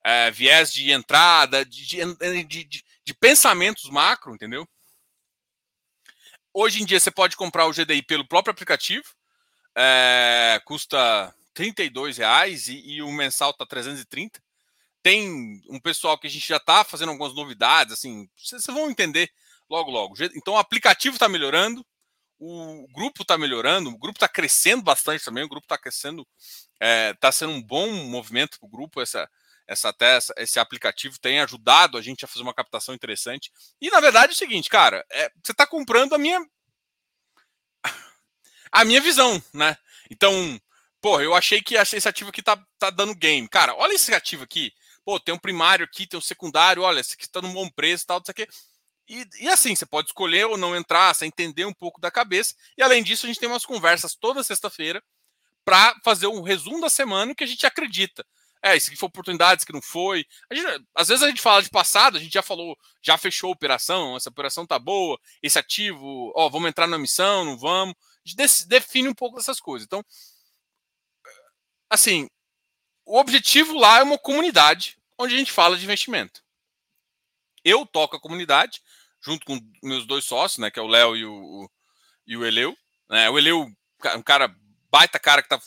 é, 0.04 0.30
viés 0.30 0.72
de 0.72 0.90
entrada, 0.90 1.64
de, 1.64 1.86
de, 1.86 2.44
de, 2.44 2.84
de, 3.04 3.14
pensamentos 3.14 3.88
macro, 3.90 4.34
entendeu? 4.34 4.68
Hoje 6.52 6.82
em 6.82 6.84
dia 6.84 7.00
você 7.00 7.10
pode 7.10 7.36
comprar 7.36 7.66
o 7.66 7.72
GDI 7.72 8.02
pelo 8.02 8.28
próprio 8.28 8.52
aplicativo, 8.52 9.06
é, 9.76 10.60
custa 10.64 11.34
R$ 11.56 11.72
reais 12.16 12.68
e, 12.68 12.76
e 12.86 13.02
o 13.02 13.10
mensal 13.10 13.50
está 13.50 13.66
330 13.66 14.43
tem 15.04 15.60
um 15.68 15.78
pessoal 15.78 16.16
que 16.16 16.26
a 16.26 16.30
gente 16.30 16.48
já 16.48 16.56
está 16.56 16.82
fazendo 16.82 17.10
algumas 17.10 17.34
novidades, 17.34 17.92
assim, 17.92 18.26
vocês 18.34 18.64
vão 18.64 18.88
entender 18.88 19.30
logo, 19.68 19.90
logo. 19.90 20.14
Então, 20.34 20.54
o 20.54 20.58
aplicativo 20.58 21.16
está 21.16 21.28
melhorando, 21.28 21.84
o 22.38 22.86
grupo 22.90 23.20
está 23.20 23.36
melhorando, 23.36 23.90
o 23.90 23.98
grupo 23.98 24.16
está 24.16 24.26
crescendo 24.26 24.82
bastante 24.82 25.22
também, 25.22 25.44
o 25.44 25.48
grupo 25.48 25.66
está 25.66 25.76
crescendo, 25.76 26.26
está 26.72 26.86
é, 26.86 27.12
tá 27.12 27.30
sendo 27.30 27.52
um 27.52 27.62
bom 27.62 27.92
movimento 28.06 28.58
para 28.58 28.66
o 28.66 28.70
grupo, 28.70 28.98
essa, 28.98 29.28
essa, 29.66 29.90
até 29.90 30.16
essa, 30.16 30.32
esse 30.38 30.58
aplicativo 30.58 31.20
tem 31.20 31.38
ajudado 31.40 31.98
a 31.98 32.00
gente 32.00 32.24
a 32.24 32.28
fazer 32.28 32.42
uma 32.42 32.54
captação 32.54 32.94
interessante. 32.94 33.52
E, 33.78 33.90
na 33.90 34.00
verdade, 34.00 34.32
é 34.32 34.34
o 34.34 34.38
seguinte, 34.38 34.70
cara, 34.70 35.04
é, 35.12 35.30
você 35.44 35.52
está 35.52 35.66
comprando 35.66 36.14
a 36.14 36.18
minha 36.18 36.40
a 38.72 38.86
minha 38.86 39.02
visão, 39.02 39.42
né? 39.52 39.76
Então, 40.10 40.58
porra, 40.98 41.22
eu 41.22 41.34
achei 41.34 41.60
que 41.60 41.74
esse 41.74 42.08
ativo 42.08 42.30
aqui 42.30 42.42
tá, 42.42 42.58
tá 42.78 42.88
dando 42.88 43.14
game. 43.14 43.46
Cara, 43.46 43.74
olha 43.74 43.92
esse 43.92 44.14
ativo 44.14 44.44
aqui 44.44 44.72
pô, 45.04 45.20
tem 45.20 45.34
um 45.34 45.38
primário 45.38 45.84
aqui, 45.84 46.06
tem 46.06 46.18
um 46.18 46.22
secundário, 46.22 46.82
olha, 46.82 47.00
esse 47.00 47.14
aqui 47.14 47.24
está 47.24 47.42
num 47.42 47.52
bom 47.52 47.68
preço, 47.68 48.06
tal, 48.06 48.20
isso 48.20 48.30
aqui. 48.30 48.46
E, 49.08 49.26
e, 49.40 49.48
assim, 49.48 49.74
você 49.74 49.84
pode 49.84 50.08
escolher 50.08 50.46
ou 50.46 50.56
não 50.56 50.74
entrar, 50.74 51.14
você 51.14 51.26
entender 51.26 51.66
um 51.66 51.74
pouco 51.74 52.00
da 52.00 52.10
cabeça. 52.10 52.54
E 52.76 52.82
além 52.82 53.02
disso, 53.02 53.26
a 53.26 53.28
gente 53.28 53.38
tem 53.38 53.48
umas 53.48 53.66
conversas 53.66 54.14
toda 54.14 54.42
sexta-feira 54.42 55.02
para 55.64 55.94
fazer 56.04 56.26
um 56.26 56.42
resumo 56.42 56.80
da 56.80 56.88
semana 56.88 57.34
que 57.34 57.44
a 57.44 57.46
gente 57.46 57.66
acredita. 57.66 58.24
É, 58.62 58.74
isso 58.76 58.88
aqui 58.88 58.96
foi 58.98 59.08
oportunidades 59.08 59.62
que 59.62 59.74
não 59.74 59.82
foi. 59.82 60.24
Gente, 60.50 60.86
às 60.94 61.08
vezes 61.08 61.22
a 61.22 61.28
gente 61.28 61.42
fala 61.42 61.62
de 61.62 61.68
passado, 61.68 62.16
a 62.16 62.20
gente 62.20 62.32
já 62.32 62.42
falou, 62.42 62.74
já 63.02 63.18
fechou 63.18 63.50
a 63.50 63.52
operação, 63.52 64.16
essa 64.16 64.30
operação 64.30 64.66
tá 64.66 64.78
boa, 64.78 65.20
esse 65.42 65.58
ativo, 65.58 66.32
ó, 66.34 66.48
vamos 66.48 66.70
entrar 66.70 66.86
na 66.86 66.98
missão, 66.98 67.44
não 67.44 67.58
vamos. 67.58 67.94
A 68.26 68.28
gente 68.28 68.66
define 68.66 69.08
um 69.08 69.14
pouco 69.14 69.36
dessas 69.36 69.60
coisas. 69.60 69.84
Então, 69.84 70.02
assim, 71.90 72.26
o 73.04 73.18
objetivo 73.18 73.76
lá 73.78 73.98
é 73.98 74.02
uma 74.02 74.18
comunidade 74.18 74.96
onde 75.18 75.34
a 75.34 75.38
gente 75.38 75.52
fala 75.52 75.76
de 75.76 75.84
investimento. 75.84 76.42
Eu 77.64 77.86
toco 77.86 78.16
a 78.16 78.20
comunidade, 78.20 78.82
junto 79.20 79.46
com 79.46 79.58
meus 79.82 80.06
dois 80.06 80.24
sócios, 80.24 80.58
né? 80.58 80.70
Que 80.70 80.78
é 80.78 80.82
o 80.82 80.88
Léo 80.88 81.16
e 81.16 81.24
o, 81.24 81.70
e 82.26 82.36
o 82.36 82.44
Eleu. 82.44 82.76
Né? 83.08 83.30
O 83.30 83.38
Eleu, 83.38 83.62
um 84.16 84.22
cara, 84.22 84.54
baita 84.90 85.18
cara 85.18 85.42
que 85.42 85.48
tá. 85.48 85.60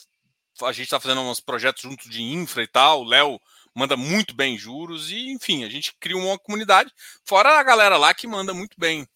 A 0.62 0.72
gente 0.72 0.90
tá 0.90 0.98
fazendo 0.98 1.20
uns 1.20 1.40
projetos 1.40 1.82
juntos 1.82 2.10
de 2.10 2.22
infra 2.22 2.62
e 2.62 2.66
tal. 2.66 3.02
O 3.02 3.04
Léo 3.04 3.40
manda 3.78 3.96
muito 3.96 4.34
bem 4.34 4.58
juros, 4.58 5.10
e 5.10 5.30
enfim, 5.30 5.62
a 5.62 5.68
gente 5.68 5.94
cria 6.00 6.16
uma 6.16 6.36
comunidade, 6.36 6.92
fora 7.24 7.60
a 7.60 7.62
galera 7.62 7.96
lá 7.96 8.12
que 8.12 8.26
manda 8.26 8.52
muito 8.52 8.74
bem. 8.76 9.06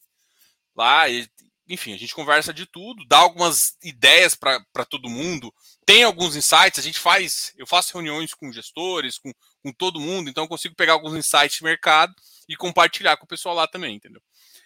Lá, 0.76 1.08
e, 1.08 1.28
enfim, 1.68 1.92
a 1.92 1.98
gente 1.98 2.14
conversa 2.14 2.54
de 2.54 2.64
tudo, 2.64 3.04
dá 3.06 3.18
algumas 3.18 3.76
ideias 3.82 4.36
para 4.36 4.84
todo 4.88 5.10
mundo, 5.10 5.52
tem 5.84 6.04
alguns 6.04 6.36
insights, 6.36 6.78
a 6.78 6.82
gente 6.82 6.98
faz, 6.98 7.52
eu 7.56 7.66
faço 7.66 7.92
reuniões 7.92 8.34
com 8.34 8.52
gestores, 8.52 9.18
com, 9.18 9.32
com 9.62 9.72
todo 9.72 10.00
mundo, 10.00 10.30
então 10.30 10.44
eu 10.44 10.48
consigo 10.48 10.74
pegar 10.74 10.92
alguns 10.92 11.14
insights 11.14 11.56
de 11.56 11.64
mercado 11.64 12.14
e 12.48 12.56
compartilhar 12.56 13.16
com 13.16 13.24
o 13.24 13.28
pessoal 13.28 13.54
lá 13.54 13.66
também, 13.66 13.96
entendeu? 13.96 14.22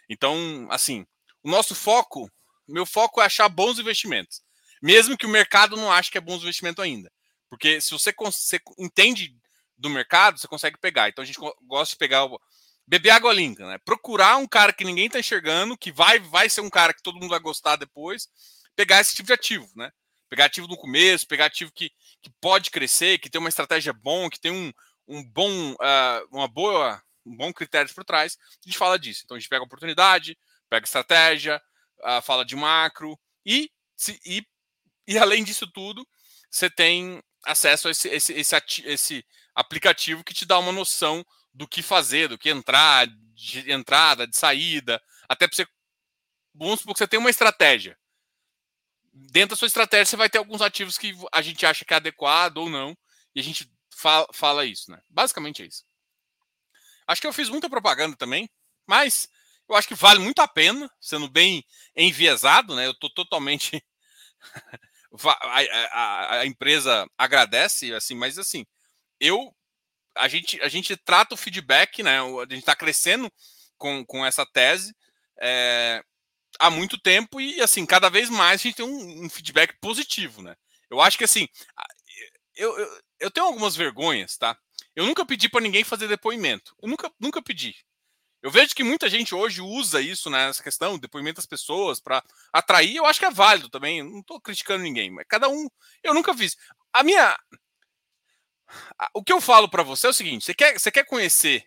Então, 0.08 0.66
assim, 0.70 1.06
o 1.42 1.50
nosso 1.50 1.74
foco, 1.74 2.30
meu 2.68 2.84
foco 2.84 3.20
é 3.20 3.24
achar 3.24 3.48
bons 3.48 3.78
investimentos, 3.78 4.42
mesmo 4.82 5.16
que 5.16 5.26
o 5.26 5.30
mercado 5.30 5.76
não 5.76 5.90
ache 5.90 6.10
que 6.10 6.18
é 6.18 6.20
bons 6.20 6.42
investimento 6.42 6.82
ainda. 6.82 7.10
Porque 7.48 7.80
se 7.80 7.90
você, 7.90 8.12
você 8.12 8.60
entende 8.78 9.34
do 9.76 9.88
mercado, 9.88 10.38
você 10.38 10.48
consegue 10.48 10.78
pegar. 10.78 11.08
Então 11.08 11.22
a 11.22 11.26
gente 11.26 11.38
gosta 11.66 11.94
de 11.94 11.98
pegar 11.98 12.28
beber 12.86 13.10
água 13.10 13.32
limpa, 13.32 13.66
né? 13.66 13.78
Procurar 13.78 14.36
um 14.36 14.46
cara 14.46 14.72
que 14.72 14.84
ninguém 14.84 15.06
está 15.06 15.18
enxergando, 15.18 15.76
que 15.76 15.90
vai, 15.90 16.18
vai 16.18 16.48
ser 16.48 16.60
um 16.60 16.70
cara 16.70 16.94
que 16.94 17.02
todo 17.02 17.18
mundo 17.18 17.30
vai 17.30 17.40
gostar 17.40 17.76
depois, 17.76 18.28
pegar 18.74 19.00
esse 19.00 19.14
tipo 19.14 19.26
de 19.26 19.32
ativo, 19.32 19.68
né? 19.74 19.90
Pegar 20.28 20.46
ativo 20.46 20.66
no 20.66 20.76
começo, 20.76 21.26
pegar 21.26 21.46
ativo 21.46 21.72
que, 21.72 21.90
que 22.22 22.30
pode 22.40 22.70
crescer, 22.70 23.18
que 23.18 23.30
tem 23.30 23.38
uma 23.38 23.48
estratégia 23.48 23.92
bom, 23.92 24.28
que 24.28 24.40
tem 24.40 24.52
um, 24.52 24.72
um 25.06 25.24
bom, 25.24 25.72
uh, 25.72 26.28
uma 26.30 26.48
boa, 26.48 27.00
um 27.24 27.36
bom 27.36 27.52
critério 27.52 27.92
por 27.94 28.04
trás. 28.04 28.36
A 28.40 28.68
gente 28.68 28.78
fala 28.78 28.98
disso. 28.98 29.22
Então 29.24 29.36
a 29.36 29.40
gente 29.40 29.48
pega 29.48 29.64
oportunidade, 29.64 30.36
pega 30.68 30.84
estratégia, 30.84 31.62
uh, 32.00 32.22
fala 32.22 32.44
de 32.44 32.56
macro 32.56 33.18
e, 33.44 33.70
se, 33.96 34.20
e, 34.24 34.44
e 35.06 35.18
além 35.18 35.44
disso 35.44 35.66
tudo, 35.66 36.06
você 36.50 36.68
tem 36.68 37.22
acesso 37.44 37.88
a 37.88 37.90
esse, 37.90 38.08
esse, 38.08 38.32
esse, 38.32 38.56
esse 38.84 39.26
aplicativo 39.54 40.24
que 40.24 40.34
te 40.34 40.44
dá 40.44 40.58
uma 40.58 40.72
noção 40.72 41.24
do 41.54 41.66
que 41.66 41.82
fazer, 41.82 42.28
do 42.28 42.38
que 42.38 42.50
entrar, 42.50 43.06
de 43.34 43.70
entrada, 43.70 44.26
de 44.26 44.36
saída, 44.36 45.00
até 45.28 45.46
para 45.46 45.56
você. 45.56 45.66
Vamos 46.54 46.80
supor 46.80 46.94
que 46.94 46.98
você 46.98 47.08
tem 47.08 47.20
uma 47.20 47.30
estratégia. 47.30 47.96
Dentro 49.18 49.50
da 49.50 49.56
sua 49.56 49.66
estratégia, 49.66 50.04
você 50.04 50.16
vai 50.16 50.28
ter 50.28 50.38
alguns 50.38 50.60
ativos 50.60 50.98
que 50.98 51.14
a 51.32 51.40
gente 51.40 51.64
acha 51.64 51.84
que 51.84 51.94
é 51.94 51.96
adequado 51.96 52.58
ou 52.58 52.68
não, 52.68 52.96
e 53.34 53.40
a 53.40 53.42
gente 53.42 53.70
fala, 53.94 54.26
fala 54.32 54.66
isso, 54.66 54.90
né? 54.90 55.00
Basicamente 55.08 55.62
é 55.62 55.66
isso. 55.66 55.84
Acho 57.06 57.20
que 57.20 57.26
eu 57.26 57.32
fiz 57.32 57.48
muita 57.48 57.70
propaganda 57.70 58.16
também, 58.16 58.48
mas 58.86 59.26
eu 59.68 59.74
acho 59.74 59.88
que 59.88 59.94
vale 59.94 60.18
muito 60.18 60.40
a 60.40 60.48
pena, 60.48 60.90
sendo 61.00 61.28
bem 61.28 61.64
enviesado, 61.96 62.76
né? 62.76 62.86
Eu 62.86 62.90
estou 62.90 63.08
totalmente. 63.10 63.82
a, 65.24 65.60
a, 65.92 66.38
a, 66.40 66.46
empresa 66.46 67.06
agradece, 67.16 67.94
assim, 67.94 68.14
mas 68.14 68.38
assim, 68.38 68.66
eu 69.18 69.54
a 70.14 70.28
gente, 70.28 70.60
a 70.62 70.68
gente 70.68 70.96
trata 70.96 71.34
o 71.34 71.38
feedback, 71.38 72.02
né? 72.02 72.20
A 72.20 72.42
gente 72.42 72.58
está 72.58 72.74
crescendo 72.74 73.30
com, 73.78 74.04
com 74.04 74.24
essa 74.24 74.46
tese 74.46 74.94
é, 75.38 76.02
há 76.58 76.70
muito 76.70 76.98
tempo 76.98 77.40
e 77.40 77.60
assim, 77.60 77.86
cada 77.86 78.08
vez 78.08 78.30
mais 78.30 78.60
a 78.60 78.62
gente 78.62 78.76
tem 78.76 78.86
um, 78.86 79.24
um 79.24 79.28
feedback 79.28 79.78
positivo, 79.80 80.42
né? 80.42 80.56
Eu 80.90 81.00
acho 81.00 81.18
que 81.18 81.24
assim, 81.24 81.48
eu, 82.54 82.78
eu, 82.78 83.00
eu 83.20 83.30
tenho 83.30 83.46
algumas 83.46 83.76
vergonhas, 83.76 84.36
tá? 84.36 84.56
Eu 84.94 85.04
nunca 85.06 85.26
pedi 85.26 85.48
para 85.48 85.60
ninguém 85.60 85.84
fazer 85.84 86.08
depoimento. 86.08 86.74
Eu 86.82 86.88
nunca, 86.88 87.12
nunca 87.20 87.42
pedi. 87.42 87.76
Eu 88.42 88.50
vejo 88.50 88.74
que 88.74 88.84
muita 88.84 89.08
gente 89.08 89.34
hoje 89.34 89.60
usa 89.60 90.00
isso, 90.00 90.30
né, 90.30 90.48
essa 90.48 90.62
questão, 90.62 90.98
depoimento 90.98 91.36
das 91.36 91.46
pessoas, 91.46 92.00
para 92.00 92.22
atrair. 92.52 92.96
Eu 92.96 93.06
acho 93.06 93.18
que 93.18 93.26
é 93.26 93.30
válido 93.30 93.68
também. 93.68 94.02
Não 94.02 94.20
estou 94.20 94.40
criticando 94.40 94.84
ninguém, 94.84 95.10
mas 95.10 95.26
cada 95.28 95.48
um. 95.48 95.68
Eu 96.02 96.14
nunca 96.14 96.34
fiz. 96.34 96.56
A 96.92 97.02
minha, 97.02 97.36
o 99.14 99.22
que 99.22 99.32
eu 99.32 99.40
falo 99.40 99.68
para 99.68 99.82
você 99.82 100.06
é 100.06 100.10
o 100.10 100.14
seguinte: 100.14 100.44
você 100.44 100.54
quer, 100.54 100.78
você 100.78 100.90
quer 100.90 101.04
conhecer 101.04 101.66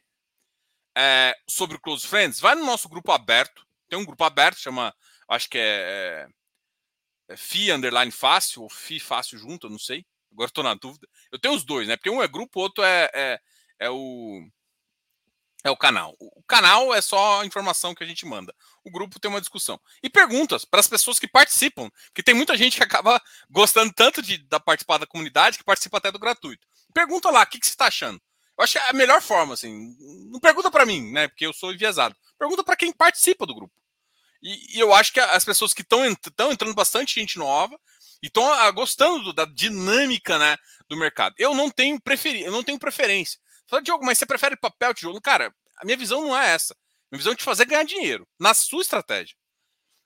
é, 0.98 1.36
sobre 1.48 1.77
o 1.77 1.81
Close 1.81 2.08
Friends? 2.08 2.39
Vai 2.39 2.55
no 2.55 2.65
nosso 2.65 2.89
grupo 2.89 3.12
aberto. 3.12 3.65
Tem 3.89 3.98
um 3.98 4.05
grupo 4.05 4.24
aberto, 4.24 4.60
chama, 4.60 4.93
acho 5.27 5.50
que 5.50 5.58
é, 5.58 6.27
é, 7.27 7.34
é 7.34 7.38
FI 7.38 7.72
underline 7.72 8.12
fácil, 8.12 8.63
ou 8.63 8.69
FI 8.69 9.00
fácil 9.00 9.38
junto, 9.38 9.67
eu 9.67 9.72
não 9.72 9.79
sei. 9.79 10.05
Agora 10.31 10.48
estou 10.48 10.63
na 10.63 10.75
dúvida. 10.75 11.08
Eu 11.31 11.39
tenho 11.39 11.55
os 11.55 11.63
dois, 11.63 11.88
né? 11.88 11.98
Porque 11.98 12.10
um 12.10 12.22
é 12.22 12.27
grupo, 12.27 12.60
o 12.60 12.63
outro 12.63 12.84
é, 12.84 13.10
é, 13.13 13.39
é 13.79 13.89
o 13.89 14.48
é 15.63 15.69
o 15.69 15.75
canal. 15.75 16.15
O 16.19 16.41
canal 16.43 16.93
é 16.93 17.01
só 17.01 17.41
a 17.41 17.46
informação 17.46 17.93
que 17.93 18.03
a 18.03 18.08
gente 18.08 18.25
manda. 18.25 18.55
O 18.84 18.89
grupo 18.89 19.19
tem 19.19 19.29
uma 19.29 19.41
discussão. 19.41 19.79
E 20.01 20.10
perguntas 20.10 20.63
para 20.63 20.79
as 20.79 20.88
pessoas 20.88 21.19
que 21.19 21.27
participam, 21.27 21.89
porque 22.05 22.24
tem 22.24 22.34
muita 22.34 22.55
gente 22.55 22.77
que 22.77 22.84
acaba 22.84 23.22
gostando 23.50 23.91
tanto 23.93 24.22
de 24.22 24.38
da 24.38 24.60
participar 24.60 24.98
da 24.98 25.08
comunidade 25.08 25.58
que 25.58 25.63
participa 25.63 25.98
até 25.98 26.12
do 26.12 26.19
gratuito. 26.19 26.65
Pergunta 26.93 27.29
lá, 27.29 27.43
o 27.43 27.48
que, 27.48 27.60
que 27.60 27.65
você 27.65 27.74
está 27.74 27.88
achando? 27.88 28.22
Eu 28.58 28.63
acho 28.63 28.77
é 28.77 28.89
a 28.89 28.93
melhor 28.93 29.22
forma, 29.22 29.53
assim. 29.53 29.96
Não 30.31 30.39
pergunta 30.39 30.72
para 30.72 30.86
mim, 30.86 31.12
né? 31.12 31.27
Porque 31.27 31.46
eu 31.46 31.53
sou 31.53 31.74
enviesado. 31.74 32.15
Pergunta 32.38 32.63
para 32.63 32.75
quem 32.75 32.91
participa 32.91 33.46
do 33.46 33.55
grupo. 33.55 33.74
E, 34.41 34.77
e, 34.77 34.79
eu 34.79 34.93
acho 34.93 35.12
que 35.12 35.19
as 35.19 35.43
pessoas 35.43 35.74
que 35.74 35.81
estão 35.81 36.05
entrando 36.05 36.74
bastante 36.74 37.19
gente 37.19 37.38
nova 37.38 37.77
e 38.22 38.27
estão 38.27 38.46
gostando 38.74 39.34
da 39.34 39.46
dinâmica 39.46 40.38
né, 40.38 40.58
do 40.88 40.98
mercado. 40.98 41.36
Eu 41.38 41.53
não 41.53 41.69
tenho 41.69 42.00
preferi 42.01 42.41
eu 42.41 42.51
não 42.51 42.63
tenho 42.63 42.79
preferência. 42.79 43.39
Fala, 43.67 43.81
Diogo, 43.81 44.05
mas 44.05 44.17
você 44.17 44.25
prefere 44.25 44.58
papel 44.58 44.93
tijolo? 44.93 45.22
Cara, 45.22 45.53
a 45.77 45.86
minha 45.86 45.98
visão 45.98 46.22
não 46.22 46.38
é 46.38 46.50
essa. 46.50 46.75
Minha 47.12 47.19
visão 47.19 47.34
é 47.34 47.36
de 47.36 47.43
fazer 47.43 47.65
ganhar 47.65 47.84
dinheiro 47.84 48.27
na 48.39 48.53
sua 48.53 48.81
estratégia. 48.81 49.36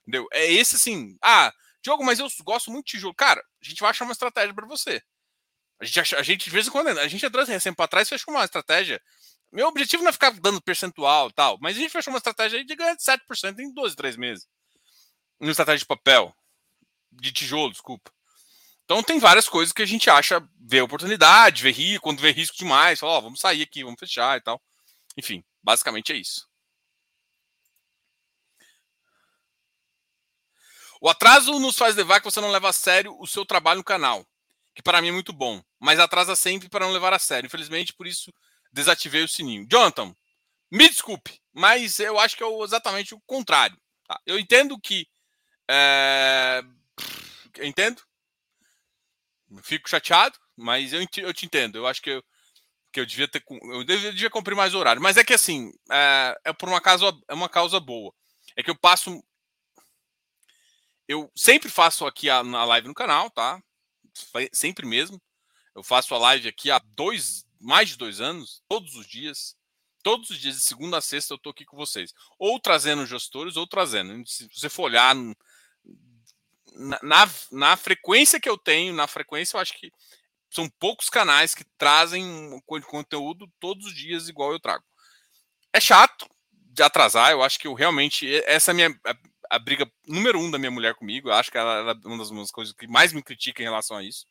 Entendeu? 0.02 0.26
É 0.32 0.52
esse 0.52 0.76
assim. 0.76 1.16
Ah, 1.22 1.52
Diogo, 1.82 2.04
mas 2.04 2.18
eu 2.18 2.28
gosto 2.42 2.70
muito 2.70 2.86
de 2.86 2.92
tijolo. 2.92 3.14
Cara, 3.14 3.40
a 3.40 3.68
gente 3.68 3.80
vai 3.80 3.90
achar 3.90 4.04
uma 4.04 4.12
estratégia 4.12 4.54
para 4.54 4.66
você. 4.66 5.02
A 5.80 5.84
gente, 5.84 6.14
a 6.14 6.22
gente, 6.22 6.44
de 6.44 6.50
vez 6.50 6.66
em 6.66 6.70
quando, 6.70 6.88
a 6.88 7.08
gente 7.08 7.24
entrou 7.24 7.44
recém 7.44 7.74
para 7.74 7.88
trás 7.88 8.08
fechou 8.08 8.32
uma 8.32 8.44
estratégia. 8.44 9.00
Meu 9.54 9.68
objetivo 9.68 10.02
não 10.02 10.10
é 10.10 10.12
ficar 10.12 10.32
dando 10.32 10.60
percentual 10.60 11.30
tal, 11.30 11.56
mas 11.60 11.76
a 11.76 11.80
gente 11.80 11.92
fechou 11.92 12.12
uma 12.12 12.18
estratégia 12.18 12.64
de 12.64 12.74
ganhar 12.74 12.96
7% 12.96 13.60
em 13.60 13.72
12, 13.72 13.94
3 13.94 14.16
meses. 14.16 14.48
Uma 15.38 15.52
estratégia 15.52 15.78
de 15.78 15.86
papel, 15.86 16.34
de 17.12 17.32
tijolo, 17.32 17.70
desculpa. 17.70 18.12
Então 18.84 19.00
tem 19.00 19.20
várias 19.20 19.48
coisas 19.48 19.72
que 19.72 19.80
a 19.80 19.86
gente 19.86 20.10
acha, 20.10 20.44
vê 20.58 20.80
oportunidade, 20.80 21.62
vê 21.62 21.70
risco, 21.70 22.02
quando 22.02 22.20
vê 22.20 22.32
risco 22.32 22.56
demais, 22.56 22.98
fala, 22.98 23.12
ó, 23.12 23.20
vamos 23.20 23.38
sair 23.38 23.62
aqui, 23.62 23.84
vamos 23.84 24.00
fechar 24.00 24.36
e 24.36 24.40
tal. 24.40 24.60
Enfim, 25.16 25.44
basicamente 25.62 26.12
é 26.12 26.16
isso. 26.16 26.48
O 31.00 31.08
atraso 31.08 31.60
nos 31.60 31.76
faz 31.76 31.94
levar 31.94 32.18
que 32.18 32.24
você 32.24 32.40
não 32.40 32.50
leva 32.50 32.70
a 32.70 32.72
sério 32.72 33.16
o 33.20 33.26
seu 33.26 33.46
trabalho 33.46 33.78
no 33.78 33.84
canal, 33.84 34.26
que 34.74 34.82
para 34.82 35.00
mim 35.00 35.08
é 35.08 35.12
muito 35.12 35.32
bom, 35.32 35.62
mas 35.78 36.00
atrasa 36.00 36.34
sempre 36.34 36.68
para 36.68 36.86
não 36.86 36.92
levar 36.92 37.14
a 37.14 37.20
sério. 37.20 37.46
Infelizmente, 37.46 37.92
por 37.92 38.08
isso 38.08 38.32
desativei 38.74 39.22
o 39.22 39.28
sininho. 39.28 39.66
Jonathan, 39.70 40.14
me 40.70 40.88
desculpe, 40.88 41.40
mas 41.52 41.98
eu 42.00 42.18
acho 42.18 42.36
que 42.36 42.44
é 42.44 42.62
exatamente 42.62 43.14
o 43.14 43.20
contrário. 43.26 43.78
Tá? 44.06 44.20
Eu 44.26 44.38
entendo 44.38 44.78
que. 44.78 45.08
É... 45.70 46.62
Eu 47.56 47.64
entendo 47.64 48.02
fico 49.62 49.88
chateado, 49.88 50.38
mas 50.56 50.92
eu, 50.92 51.00
eu 51.18 51.34
te 51.34 51.46
entendo. 51.46 51.76
Eu 51.76 51.86
acho 51.86 52.02
que 52.02 52.10
eu, 52.10 52.24
que 52.92 53.00
eu 53.00 53.06
devia 53.06 53.28
ter. 53.28 53.44
Eu 53.48 53.84
devia, 53.84 54.12
devia 54.12 54.30
cumprir 54.30 54.54
mais 54.54 54.74
horário. 54.74 55.02
Mas 55.02 55.16
é 55.16 55.24
que 55.24 55.34
assim, 55.34 55.72
é, 55.90 56.40
é 56.44 56.52
por 56.52 56.68
uma 56.68 56.80
causa, 56.80 57.12
é 57.28 57.34
uma 57.34 57.48
causa 57.48 57.78
boa. 57.78 58.12
É 58.56 58.62
que 58.62 58.70
eu 58.70 58.76
passo. 58.76 59.22
Eu 61.06 61.30
sempre 61.36 61.68
faço 61.68 62.06
aqui 62.06 62.30
a, 62.30 62.38
a 62.38 62.64
live 62.64 62.88
no 62.88 62.94
canal, 62.94 63.30
tá? 63.30 63.60
Sempre 64.52 64.86
mesmo. 64.86 65.20
Eu 65.74 65.82
faço 65.82 66.14
a 66.14 66.18
live 66.18 66.48
aqui 66.48 66.70
há 66.70 66.78
dois, 66.78 67.43
mais 67.64 67.88
de 67.88 67.96
dois 67.96 68.20
anos, 68.20 68.62
todos 68.68 68.94
os 68.94 69.06
dias. 69.06 69.56
Todos 70.02 70.28
os 70.28 70.38
dias, 70.38 70.56
de 70.56 70.60
segunda 70.60 70.98
a 70.98 71.00
sexta, 71.00 71.32
eu 71.32 71.38
tô 71.38 71.48
aqui 71.48 71.64
com 71.64 71.78
vocês. 71.78 72.12
Ou 72.38 72.60
trazendo 72.60 73.06
gestores, 73.06 73.56
ou 73.56 73.66
trazendo. 73.66 74.26
Se 74.26 74.46
você 74.52 74.68
for 74.68 74.82
olhar 74.82 75.16
na, 77.02 77.30
na, 77.50 77.76
frequência 77.76 78.38
que 78.38 78.48
eu 78.48 78.58
tenho, 78.58 78.92
na 78.92 79.06
frequência, 79.06 79.56
eu 79.56 79.60
acho 79.62 79.72
que 79.72 79.90
são 80.50 80.68
poucos 80.78 81.08
canais 81.08 81.54
que 81.54 81.64
trazem 81.78 82.22
conteúdo 82.86 83.50
todos 83.58 83.86
os 83.86 83.94
dias 83.94 84.28
igual 84.28 84.52
eu 84.52 84.60
trago. 84.60 84.84
É 85.72 85.80
chato 85.80 86.28
de 86.52 86.82
atrasar, 86.82 87.30
eu 87.30 87.42
acho 87.42 87.58
que 87.58 87.66
eu 87.66 87.72
realmente. 87.72 88.28
Essa 88.44 88.70
é 88.70 88.72
a 88.72 88.74
minha 88.74 89.00
a, 89.06 89.16
a 89.56 89.58
briga 89.58 89.90
número 90.06 90.38
um 90.38 90.50
da 90.50 90.58
minha 90.58 90.70
mulher 90.70 90.94
comigo. 90.94 91.30
Eu 91.30 91.34
acho 91.34 91.50
que 91.50 91.56
ela, 91.56 91.78
ela 91.78 91.92
é 91.92 92.06
uma 92.06 92.18
das, 92.18 92.28
uma 92.28 92.42
das 92.42 92.50
coisas 92.50 92.74
que 92.74 92.86
mais 92.86 93.10
me 93.10 93.22
critica 93.22 93.62
em 93.62 93.66
relação 93.66 93.96
a 93.96 94.02
isso. 94.02 94.26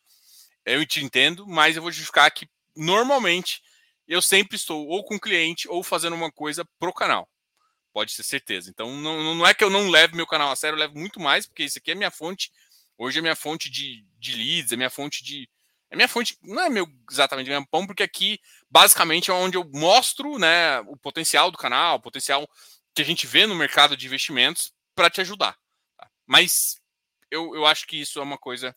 Eu 0.63 0.85
te 0.85 1.03
entendo, 1.03 1.47
mas 1.47 1.75
eu 1.75 1.81
vou 1.81 1.91
justificar 1.91 2.29
que 2.31 2.47
normalmente 2.75 3.61
eu 4.07 4.21
sempre 4.21 4.55
estou 4.55 4.87
ou 4.87 5.03
com 5.03 5.19
cliente 5.19 5.67
ou 5.67 5.83
fazendo 5.83 6.15
uma 6.15 6.31
coisa 6.31 6.65
pro 6.79 6.93
canal 6.93 7.29
pode 7.93 8.15
ter 8.15 8.23
certeza. 8.23 8.69
Então, 8.69 8.91
não, 8.97 9.35
não 9.35 9.47
é 9.47 9.53
que 9.53 9.63
eu 9.63 9.69
não 9.69 9.89
leve 9.89 10.15
meu 10.15 10.25
canal 10.25 10.51
a 10.51 10.55
sério, 10.55 10.75
eu 10.75 10.79
levo 10.79 10.97
muito 10.97 11.19
mais, 11.19 11.45
porque 11.45 11.63
isso 11.63 11.77
aqui 11.77 11.91
é 11.91 11.95
minha 11.95 12.11
fonte. 12.11 12.51
Hoje 12.97 13.19
é 13.19 13.21
minha 13.21 13.35
fonte 13.35 13.69
de, 13.69 14.05
de 14.17 14.35
leads, 14.35 14.71
é 14.71 14.75
minha 14.75 14.89
fonte 14.89 15.23
de. 15.23 15.47
É 15.89 15.95
minha 15.95 16.07
fonte, 16.07 16.35
não 16.41 16.63
é 16.63 16.69
meu 16.69 16.87
exatamente 17.09 17.49
meu 17.49 17.65
pão, 17.67 17.85
porque 17.85 18.01
aqui, 18.01 18.39
basicamente 18.69 19.29
é 19.29 19.33
onde 19.33 19.57
eu 19.57 19.69
mostro 19.71 20.39
né, 20.39 20.79
o 20.81 20.97
potencial 20.97 21.51
do 21.51 21.57
canal, 21.57 21.97
o 21.97 22.01
potencial 22.01 22.49
que 22.95 23.01
a 23.03 23.05
gente 23.05 23.27
vê 23.27 23.45
no 23.45 23.53
mercado 23.53 23.95
de 23.95 24.07
investimentos 24.07 24.73
para 24.95 25.09
te 25.09 25.21
ajudar. 25.21 25.55
Tá? 25.95 26.09
Mas 26.25 26.81
eu, 27.29 27.53
eu 27.55 27.65
acho 27.67 27.85
que 27.85 27.97
isso 27.97 28.19
é 28.19 28.23
uma 28.23 28.39
coisa 28.39 28.75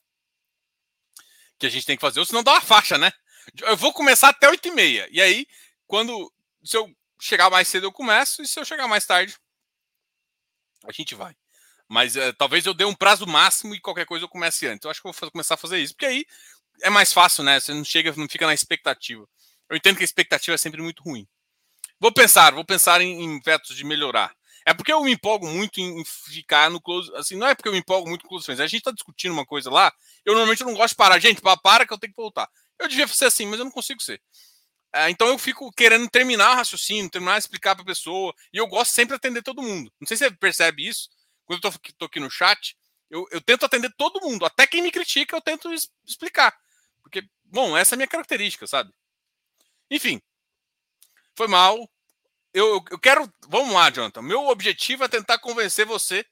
que 1.58 1.66
a 1.66 1.70
gente 1.70 1.86
tem 1.86 1.96
que 1.96 2.02
fazer, 2.02 2.20
ou 2.20 2.26
senão 2.26 2.42
dá 2.42 2.52
uma 2.52 2.60
faixa, 2.60 2.98
né? 2.98 3.10
Eu 3.62 3.76
vou 3.76 3.92
começar 3.92 4.28
até 4.28 4.48
8 4.48 4.68
e 4.68 4.70
meia. 4.70 5.08
E 5.10 5.20
aí, 5.20 5.46
quando 5.86 6.32
se 6.64 6.76
eu 6.76 6.90
chegar 7.20 7.48
mais 7.50 7.68
cedo, 7.68 7.84
eu 7.84 7.92
começo, 7.92 8.42
e 8.42 8.46
se 8.46 8.58
eu 8.58 8.64
chegar 8.64 8.88
mais 8.88 9.06
tarde, 9.06 9.36
a 10.84 10.92
gente 10.92 11.14
vai. 11.14 11.34
Mas 11.88 12.16
é, 12.16 12.32
talvez 12.32 12.66
eu 12.66 12.74
dê 12.74 12.84
um 12.84 12.94
prazo 12.94 13.26
máximo 13.26 13.74
e 13.74 13.80
qualquer 13.80 14.06
coisa 14.06 14.24
eu 14.24 14.28
comece 14.28 14.66
antes. 14.66 14.84
Eu 14.84 14.90
acho 14.90 15.00
que 15.00 15.08
eu 15.08 15.12
vou 15.12 15.30
começar 15.30 15.54
a 15.54 15.58
fazer 15.58 15.78
isso, 15.78 15.94
porque 15.94 16.06
aí 16.06 16.26
é 16.82 16.90
mais 16.90 17.12
fácil, 17.12 17.44
né? 17.44 17.60
Você 17.60 17.72
não 17.72 17.84
chega, 17.84 18.12
não 18.16 18.28
fica 18.28 18.46
na 18.46 18.54
expectativa. 18.54 19.26
Eu 19.68 19.76
entendo 19.76 19.96
que 19.96 20.02
a 20.02 20.04
expectativa 20.04 20.54
é 20.54 20.58
sempre 20.58 20.82
muito 20.82 21.02
ruim. 21.02 21.26
Vou 21.98 22.12
pensar, 22.12 22.52
vou 22.52 22.64
pensar 22.64 23.00
em, 23.00 23.22
em 23.22 23.40
métodos 23.44 23.76
de 23.76 23.84
melhorar. 23.84 24.34
É 24.64 24.74
porque 24.74 24.92
eu 24.92 25.02
me 25.02 25.12
empolgo 25.12 25.46
muito 25.46 25.80
em, 25.80 26.04
ficar 26.04 26.68
no 26.68 26.80
close. 26.80 27.10
Assim, 27.14 27.36
não 27.36 27.46
é 27.46 27.54
porque 27.54 27.68
eu 27.68 27.72
me 27.72 27.78
empolgo 27.78 28.08
muito 28.08 28.22
com 28.22 28.30
close 28.30 28.44
friends. 28.44 28.60
A 28.60 28.66
gente 28.66 28.82
tá 28.82 28.90
discutindo 28.90 29.32
uma 29.32 29.46
coisa 29.46 29.70
lá. 29.70 29.92
Eu 30.24 30.34
normalmente 30.34 30.64
não 30.64 30.74
gosto 30.74 30.90
de 30.90 30.96
parar. 30.96 31.20
Gente, 31.20 31.40
para 31.40 31.86
que 31.86 31.92
eu 31.92 31.98
tenho 31.98 32.12
que 32.12 32.20
voltar. 32.20 32.48
Eu 32.78 32.88
devia 32.88 33.06
ser 33.08 33.26
assim, 33.26 33.46
mas 33.46 33.58
eu 33.58 33.64
não 33.64 33.72
consigo 33.72 34.02
ser. 34.02 34.20
É, 34.92 35.10
então 35.10 35.28
eu 35.28 35.38
fico 35.38 35.70
querendo 35.72 36.08
terminar 36.08 36.52
o 36.52 36.54
raciocínio, 36.56 37.10
terminar 37.10 37.38
explicar 37.38 37.74
para 37.74 37.82
a 37.82 37.86
pessoa. 37.86 38.34
E 38.52 38.56
eu 38.56 38.66
gosto 38.66 38.92
sempre 38.92 39.10
de 39.10 39.16
atender 39.16 39.42
todo 39.42 39.62
mundo. 39.62 39.92
Não 40.00 40.06
sei 40.06 40.16
se 40.16 40.24
você 40.24 40.30
percebe 40.34 40.88
isso. 40.88 41.08
Quando 41.44 41.62
eu 41.62 41.70
tô, 41.70 41.78
tô 41.98 42.04
aqui 42.06 42.18
no 42.18 42.30
chat, 42.30 42.76
eu, 43.10 43.26
eu, 43.30 43.40
tento 43.40 43.64
atender 43.64 43.92
todo 43.96 44.20
mundo. 44.20 44.44
Até 44.44 44.66
quem 44.66 44.82
me 44.82 44.90
critica, 44.90 45.36
eu 45.36 45.40
tento 45.40 45.72
explicar. 46.04 46.56
Porque, 47.02 47.22
bom, 47.44 47.76
essa 47.76 47.94
é 47.94 47.96
a 47.96 47.98
minha 47.98 48.08
característica, 48.08 48.66
sabe? 48.66 48.90
Enfim, 49.90 50.20
foi 51.36 51.46
mal. 51.46 51.78
Eu, 52.52 52.82
eu 52.90 52.98
quero. 52.98 53.30
Vamos 53.48 53.74
lá, 53.74 53.90
Jonathan. 53.90 54.22
Meu 54.22 54.48
objetivo 54.48 55.04
é 55.04 55.08
tentar 55.08 55.38
convencer 55.38 55.84
você, 55.86 56.24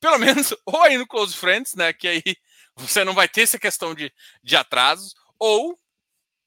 pelo 0.00 0.18
menos, 0.18 0.54
ou 0.64 0.82
aí 0.82 0.96
no 0.96 1.06
Close 1.06 1.36
Friends, 1.36 1.74
né? 1.74 1.92
Que 1.92 2.08
aí 2.08 2.22
você 2.74 3.04
não 3.04 3.14
vai 3.14 3.28
ter 3.28 3.42
essa 3.42 3.58
questão 3.58 3.94
de, 3.94 4.12
de 4.42 4.56
atrasos, 4.56 5.14
ou 5.38 5.78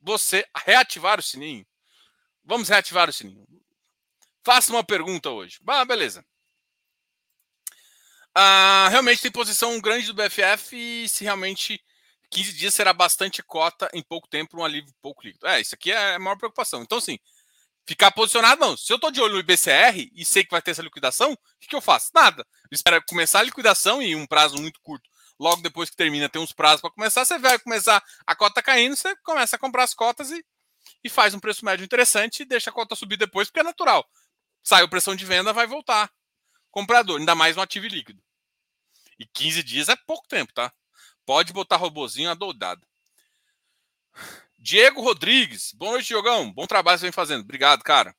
você 0.01 0.45
reativar 0.65 1.19
o 1.19 1.24
sininho. 1.24 1.65
Vamos 2.43 2.69
reativar 2.69 3.10
o 3.10 3.13
sininho. 3.13 3.45
Faça 4.43 4.71
uma 4.71 4.83
pergunta 4.83 5.29
hoje. 5.29 5.60
Ah, 5.67 5.86
beleza. 5.86 6.25
Ah, 8.33 8.88
realmente 8.89 9.21
tem 9.21 9.31
posição 9.31 9.79
grande 9.79 10.07
do 10.07 10.13
BFF 10.13 10.75
e 10.75 11.10
se 11.10 11.24
realmente 11.24 11.83
15 12.31 12.53
dias 12.53 12.74
será 12.74 12.93
bastante 12.93 13.43
cota 13.43 13.89
em 13.93 14.01
pouco 14.01 14.27
tempo, 14.27 14.57
um 14.57 14.63
alívio 14.63 14.93
pouco 15.01 15.21
líquido. 15.24 15.45
É, 15.48 15.60
isso 15.60 15.75
aqui 15.75 15.91
é 15.91 16.15
a 16.15 16.19
maior 16.19 16.38
preocupação. 16.38 16.81
Então, 16.81 16.98
assim, 16.98 17.19
ficar 17.86 18.12
posicionado, 18.12 18.62
não. 18.62 18.77
Se 18.77 18.91
eu 18.91 18.95
estou 18.95 19.12
de 19.12 19.21
olho 19.21 19.33
no 19.33 19.39
IBCR 19.39 20.10
e 20.15 20.25
sei 20.25 20.45
que 20.45 20.51
vai 20.51 20.62
ter 20.62 20.71
essa 20.71 20.81
liquidação, 20.81 21.33
o 21.33 21.38
que, 21.60 21.67
que 21.67 21.75
eu 21.75 21.81
faço? 21.81 22.10
Nada. 22.15 22.48
Espera 22.71 23.01
começar 23.01 23.39
a 23.39 23.43
liquidação 23.43 24.01
em 24.01 24.15
um 24.15 24.25
prazo 24.25 24.55
muito 24.57 24.79
curto. 24.81 25.10
Logo 25.41 25.63
depois 25.63 25.89
que 25.89 25.95
termina, 25.95 26.29
tem 26.29 26.39
uns 26.39 26.53
prazos 26.53 26.81
para 26.81 26.91
começar. 26.91 27.25
Você 27.25 27.39
vai 27.39 27.57
começar 27.57 28.03
a 28.27 28.36
cota 28.36 28.62
caindo, 28.62 28.95
você 28.95 29.15
começa 29.24 29.55
a 29.55 29.60
comprar 29.60 29.83
as 29.83 29.91
cotas 29.91 30.29
e, 30.29 30.45
e 31.03 31.10
faz 31.10 31.33
um 31.33 31.39
preço 31.39 31.65
médio 31.65 31.83
interessante 31.83 32.41
e 32.41 32.45
deixa 32.45 32.69
a 32.69 32.74
cota 32.74 32.95
subir 32.95 33.17
depois, 33.17 33.48
porque 33.48 33.62
é 33.62 33.63
natural. 33.63 34.07
Sai 34.62 34.83
a 34.83 34.88
pressão 34.88 35.15
de 35.15 35.25
venda, 35.25 35.51
vai 35.51 35.65
voltar. 35.65 36.12
Comprador, 36.69 37.19
ainda 37.19 37.33
mais 37.33 37.55
no 37.55 37.63
ativo 37.63 37.88
líquido. 37.88 38.21
E 39.17 39.25
15 39.25 39.63
dias 39.63 39.89
é 39.89 39.95
pouco 39.95 40.27
tempo, 40.27 40.53
tá? 40.53 40.71
Pode 41.25 41.51
botar 41.51 41.77
robozinho 41.77 42.29
adoidado. 42.29 42.86
Diego 44.60 45.01
Rodrigues. 45.01 45.74
Boa 45.74 45.93
noite, 45.93 46.10
Diogão. 46.10 46.53
Bom 46.53 46.67
trabalho 46.67 46.98
que 46.98 47.00
você 47.00 47.05
vem 47.07 47.12
fazendo. 47.12 47.41
Obrigado, 47.41 47.81
cara. 47.81 48.15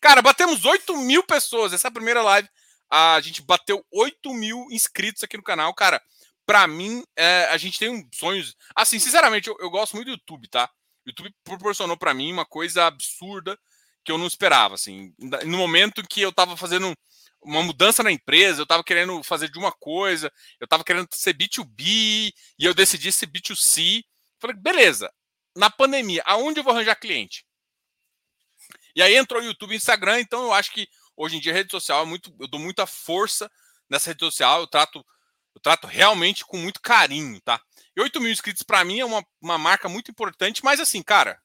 Cara, 0.00 0.20
batemos 0.20 0.64
8 0.64 0.96
mil 0.96 1.22
pessoas. 1.22 1.72
Essa 1.72 1.86
é 1.86 1.90
a 1.90 1.94
primeira 1.94 2.20
live. 2.20 2.48
A 2.90 3.20
gente 3.20 3.42
bateu 3.42 3.86
8 3.92 4.34
mil 4.34 4.66
inscritos 4.72 5.22
aqui 5.22 5.36
no 5.36 5.42
canal. 5.44 5.72
Cara, 5.72 6.02
pra 6.46 6.66
mim, 6.66 7.04
é, 7.16 7.46
a 7.46 7.56
gente 7.56 7.78
tem 7.78 7.88
um 7.88 8.06
sonhos. 8.12 8.56
Assim, 8.74 8.98
sinceramente, 8.98 9.48
eu, 9.48 9.56
eu, 9.60 9.70
gosto 9.70 9.94
muito 9.94 10.06
do 10.06 10.12
YouTube, 10.12 10.48
tá? 10.48 10.70
O 11.06 11.10
YouTube 11.10 11.34
proporcionou 11.42 11.96
para 11.96 12.14
mim 12.14 12.32
uma 12.32 12.46
coisa 12.46 12.86
absurda 12.86 13.58
que 14.04 14.12
eu 14.12 14.18
não 14.18 14.26
esperava. 14.26 14.74
Assim, 14.74 15.14
no 15.18 15.58
momento 15.58 16.06
que 16.06 16.20
eu 16.20 16.32
tava 16.32 16.56
fazendo 16.56 16.94
uma 17.42 17.62
mudança 17.62 18.02
na 18.02 18.10
empresa, 18.10 18.60
eu 18.60 18.64
estava 18.64 18.82
querendo 18.82 19.22
fazer 19.22 19.50
de 19.50 19.58
uma 19.58 19.72
coisa, 19.72 20.32
eu 20.60 20.64
estava 20.64 20.84
querendo 20.84 21.08
ser 21.12 21.34
B2B 21.34 22.32
e 22.58 22.64
eu 22.64 22.74
decidi 22.74 23.12
ser 23.12 23.26
B2C. 23.26 24.02
Falei, 24.38 24.56
beleza, 24.56 25.12
na 25.56 25.70
pandemia, 25.70 26.22
aonde 26.24 26.60
eu 26.60 26.64
vou 26.64 26.72
arranjar 26.72 26.96
cliente? 26.96 27.44
E 28.96 29.02
aí 29.02 29.16
entrou 29.16 29.40
o 29.42 29.44
YouTube 29.44 29.72
e 29.72 29.76
Instagram, 29.76 30.20
então 30.20 30.44
eu 30.44 30.52
acho 30.52 30.72
que 30.72 30.88
hoje 31.16 31.36
em 31.36 31.40
dia 31.40 31.52
a 31.52 31.54
rede 31.54 31.70
social 31.70 32.02
é 32.02 32.06
muito, 32.06 32.34
eu 32.40 32.48
dou 32.48 32.60
muita 32.60 32.86
força 32.86 33.50
nessa 33.88 34.10
rede 34.10 34.20
social, 34.20 34.60
eu 34.60 34.66
trato, 34.66 35.04
eu 35.54 35.60
trato 35.60 35.86
realmente 35.86 36.44
com 36.44 36.56
muito 36.56 36.80
carinho, 36.80 37.40
tá? 37.40 37.60
E 37.96 38.00
8 38.00 38.20
mil 38.20 38.32
inscritos 38.32 38.62
para 38.62 38.84
mim 38.84 39.00
é 39.00 39.04
uma, 39.04 39.24
uma 39.40 39.56
marca 39.56 39.88
muito 39.88 40.10
importante, 40.10 40.64
mas 40.64 40.80
assim, 40.80 41.02
cara, 41.02 41.40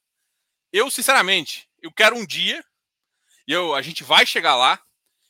eu 0.72 0.90
sinceramente, 0.90 1.68
eu 1.80 1.92
quero 1.92 2.16
um 2.16 2.26
dia, 2.26 2.64
e 3.46 3.52
eu, 3.52 3.74
a 3.74 3.82
gente 3.82 4.02
vai 4.04 4.26
chegar 4.26 4.56
lá, 4.56 4.80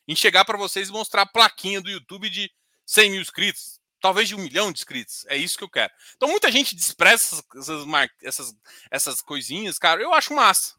em 0.08 0.16
chegar 0.16 0.44
para 0.44 0.58
vocês 0.58 0.88
e 0.88 0.92
mostrar 0.92 1.22
a 1.22 1.26
plaquinha 1.26 1.80
do 1.80 1.90
YouTube 1.90 2.28
de 2.28 2.50
100 2.86 3.10
mil 3.10 3.20
inscritos, 3.20 3.78
talvez 4.00 4.28
de 4.28 4.34
um 4.34 4.38
milhão 4.38 4.72
de 4.72 4.78
inscritos. 4.80 5.24
É 5.26 5.36
isso 5.36 5.56
que 5.56 5.62
eu 5.62 5.70
quero. 5.70 5.92
Então 6.16 6.28
muita 6.28 6.50
gente 6.50 6.74
despreza 6.74 7.42
essas, 7.54 7.86
essas, 8.22 8.54
essas 8.90 9.22
coisinhas, 9.22 9.78
cara. 9.78 10.02
Eu 10.02 10.12
acho 10.12 10.34
massa. 10.34 10.74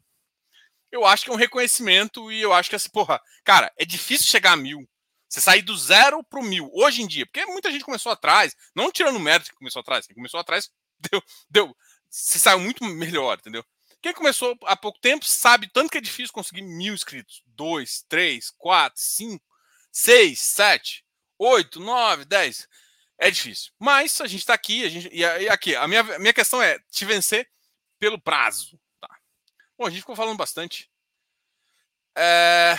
Eu 0.91 1.05
acho 1.05 1.23
que 1.23 1.29
é 1.29 1.33
um 1.33 1.37
reconhecimento 1.37 2.31
e 2.31 2.41
eu 2.41 2.51
acho 2.51 2.69
que 2.69 2.75
assim, 2.75 2.89
porra, 2.89 3.21
cara, 3.43 3.71
é 3.77 3.85
difícil 3.85 4.27
chegar 4.27 4.51
a 4.51 4.57
mil. 4.57 4.87
Você 5.31 5.39
sair 5.39 5.61
do 5.61 5.77
zero 5.77 6.21
para 6.25 6.41
o 6.41 6.43
mil, 6.43 6.69
hoje 6.73 7.01
em 7.01 7.07
dia, 7.07 7.25
porque 7.25 7.45
muita 7.45 7.71
gente 7.71 7.85
começou 7.85 8.11
atrás, 8.11 8.53
não 8.75 8.91
tirando 8.91 9.15
o 9.15 9.19
mérito 9.19 9.49
que 9.49 9.55
começou 9.55 9.79
atrás, 9.79 10.05
quem 10.05 10.13
começou 10.13 10.37
atrás 10.37 10.69
deu, 11.09 11.23
deu, 11.49 11.77
se 12.09 12.37
saiu 12.37 12.59
muito 12.59 12.83
melhor, 12.83 13.37
entendeu? 13.37 13.65
Quem 14.01 14.13
começou 14.13 14.57
há 14.65 14.75
pouco 14.75 14.99
tempo 14.99 15.23
sabe 15.23 15.69
tanto 15.71 15.89
que 15.89 15.97
é 15.97 16.01
difícil 16.01 16.33
conseguir 16.33 16.63
mil 16.63 16.93
inscritos. 16.93 17.43
Dois, 17.45 18.03
três, 18.09 18.51
quatro, 18.57 18.99
cinco, 18.99 19.45
seis, 19.89 20.39
sete, 20.41 21.05
oito, 21.37 21.79
nove, 21.79 22.25
dez. 22.25 22.67
É 23.17 23.31
difícil. 23.31 23.71
Mas 23.79 24.19
a 24.19 24.27
gente 24.27 24.39
está 24.39 24.55
aqui, 24.55 24.83
a 24.83 24.89
gente, 24.89 25.09
e 25.13 25.23
aqui, 25.47 25.75
a 25.75 25.87
minha, 25.87 26.03
minha 26.19 26.33
questão 26.33 26.61
é 26.61 26.79
te 26.89 27.05
vencer 27.05 27.47
pelo 27.99 28.19
prazo. 28.19 28.77
Tá? 28.99 29.15
Bom, 29.77 29.85
a 29.85 29.89
gente 29.89 29.99
ficou 29.99 30.15
falando 30.15 30.35
bastante. 30.35 30.89
É... 32.17 32.75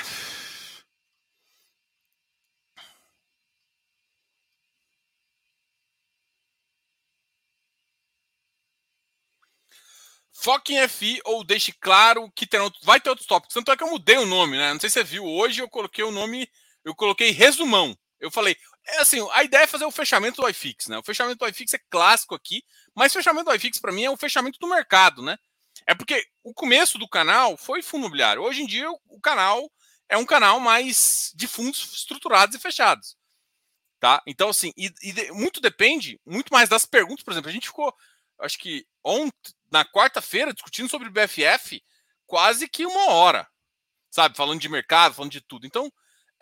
Foque 10.42 10.74
em 10.74 10.88
FI 10.88 11.20
ou 11.24 11.44
deixe 11.44 11.70
claro 11.70 12.28
que 12.35 12.48
outro, 12.57 12.81
vai 12.83 13.00
ter 13.00 13.09
outros 13.09 13.28
tópicos. 13.28 13.55
Tanto 13.55 13.70
é 13.70 13.76
que 13.76 13.85
eu 13.85 13.90
mudei 13.90 14.16
o 14.16 14.26
nome, 14.26 14.57
né? 14.57 14.72
Não 14.72 14.81
sei 14.81 14.90
se 14.90 14.94
você 14.94 15.05
viu. 15.05 15.24
Hoje 15.24 15.62
eu 15.62 15.68
coloquei 15.68 16.02
o 16.02 16.11
nome, 16.11 16.50
eu 16.85 16.96
coloquei 16.96 17.31
resumão. 17.31 17.96
Eu 18.18 18.28
falei, 18.28 18.57
é 18.85 18.98
assim, 18.98 19.24
a 19.35 19.44
ideia 19.44 19.62
é 19.62 19.66
fazer 19.68 19.85
o 19.85 19.90
fechamento 19.92 20.42
do 20.42 20.48
iFix, 20.48 20.88
né? 20.88 20.98
O 20.98 21.05
fechamento 21.05 21.38
do 21.38 21.48
iFix 21.48 21.74
é 21.74 21.81
clássico 21.88 22.35
aqui, 22.35 22.64
mas 22.92 23.12
fechamento 23.12 23.44
do 23.44 23.55
iFix 23.55 23.78
para 23.78 23.92
mim 23.92 24.02
é 24.02 24.11
o 24.11 24.16
fechamento 24.16 24.59
do 24.59 24.66
mercado, 24.66 25.22
né? 25.22 25.38
É 25.87 25.94
porque 25.94 26.26
o 26.42 26.52
começo 26.52 26.98
do 26.98 27.09
canal 27.09 27.57
foi 27.57 27.81
fundo 27.81 28.00
imobiliário. 28.00 28.42
Hoje 28.42 28.62
em 28.62 28.66
dia 28.66 28.90
o 28.90 29.20
canal 29.20 29.70
é 30.09 30.16
um 30.16 30.26
canal 30.26 30.59
mais 30.59 31.31
de 31.37 31.46
fundos 31.46 31.92
estruturados 31.92 32.57
e 32.57 32.59
fechados. 32.59 33.16
Tá? 34.00 34.20
Então, 34.26 34.48
assim, 34.48 34.72
e, 34.76 34.92
e 35.02 35.31
muito 35.31 35.61
depende, 35.61 36.20
muito 36.26 36.52
mais 36.52 36.68
das 36.68 36.85
perguntas. 36.85 37.22
Por 37.22 37.33
exemplo, 37.33 37.48
a 37.48 37.52
gente 37.52 37.68
ficou, 37.68 37.94
acho 38.40 38.59
que 38.59 38.85
ontem, 39.05 39.55
na 39.72 39.85
quarta-feira 39.85 40.52
discutindo 40.52 40.88
sobre 40.88 41.08
o 41.08 41.11
BFF 41.11 41.82
quase 42.26 42.68
que 42.68 42.85
uma 42.85 43.11
hora, 43.11 43.48
sabe? 44.11 44.37
Falando 44.37 44.61
de 44.61 44.68
mercado, 44.68 45.14
falando 45.14 45.32
de 45.32 45.40
tudo. 45.40 45.66
Então, 45.66 45.90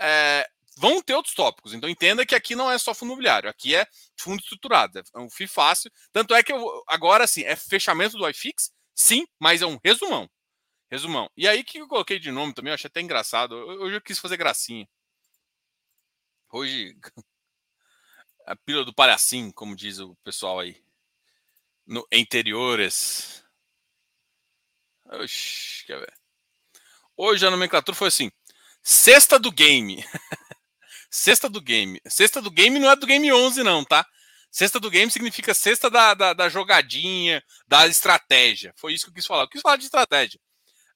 é, 0.00 0.48
vão 0.76 1.00
ter 1.00 1.14
outros 1.14 1.34
tópicos. 1.34 1.72
Então, 1.72 1.88
entenda 1.88 2.26
que 2.26 2.34
aqui 2.34 2.56
não 2.56 2.70
é 2.70 2.76
só 2.76 2.92
fundo 2.92 3.10
imobiliário, 3.10 3.48
aqui 3.48 3.74
é 3.74 3.86
fundo 4.18 4.40
estruturado, 4.40 4.98
é 4.98 5.18
um 5.18 5.30
FII 5.30 5.46
fácil. 5.46 5.90
Tanto 6.12 6.34
é 6.34 6.42
que 6.42 6.52
eu, 6.52 6.82
agora, 6.88 7.26
sim, 7.26 7.44
é 7.44 7.54
fechamento 7.54 8.18
do 8.18 8.28
iFix? 8.28 8.72
Sim, 8.94 9.24
mas 9.38 9.62
é 9.62 9.66
um 9.66 9.78
resumão. 9.82 10.28
Resumão. 10.90 11.30
E 11.36 11.46
aí, 11.46 11.62
que 11.62 11.78
eu 11.78 11.86
coloquei 11.86 12.18
de 12.18 12.32
nome 12.32 12.52
também, 12.52 12.72
eu 12.72 12.74
achei 12.74 12.88
até 12.88 13.00
engraçado. 13.00 13.52
Hoje 13.54 13.94
eu 13.94 14.00
quis 14.00 14.18
fazer 14.18 14.36
gracinha. 14.36 14.88
Hoje, 16.52 16.96
a 18.44 18.56
pílula 18.56 18.84
do 18.84 18.92
palhacinho, 18.92 19.52
como 19.52 19.76
diz 19.76 20.00
o 20.00 20.16
pessoal 20.24 20.58
aí 20.58 20.82
no 21.90 22.06
interiores. 22.12 23.44
Oxi, 25.06 25.84
quer 25.84 25.98
ver? 25.98 26.14
Hoje 27.16 27.44
a 27.44 27.50
nomenclatura 27.50 27.96
foi 27.96 28.08
assim: 28.08 28.30
sexta 28.80 29.38
do 29.38 29.50
game. 29.50 30.02
sexta 31.10 31.50
do 31.50 31.60
game. 31.60 32.00
Sexta 32.06 32.40
do 32.40 32.50
game 32.50 32.78
não 32.78 32.88
é 32.88 32.94
do 32.94 33.06
game 33.06 33.30
11, 33.32 33.64
não, 33.64 33.84
tá? 33.84 34.06
Sexta 34.52 34.78
do 34.78 34.90
game 34.90 35.10
significa 35.10 35.52
sexta 35.52 35.90
da, 35.90 36.14
da, 36.14 36.32
da, 36.32 36.48
jogadinha, 36.48 37.42
da 37.66 37.86
estratégia. 37.86 38.72
Foi 38.76 38.94
isso 38.94 39.04
que 39.04 39.10
eu 39.10 39.14
quis 39.14 39.26
falar. 39.26 39.42
Eu 39.42 39.48
quis 39.48 39.60
falar 39.60 39.76
de 39.76 39.84
estratégia. 39.84 40.40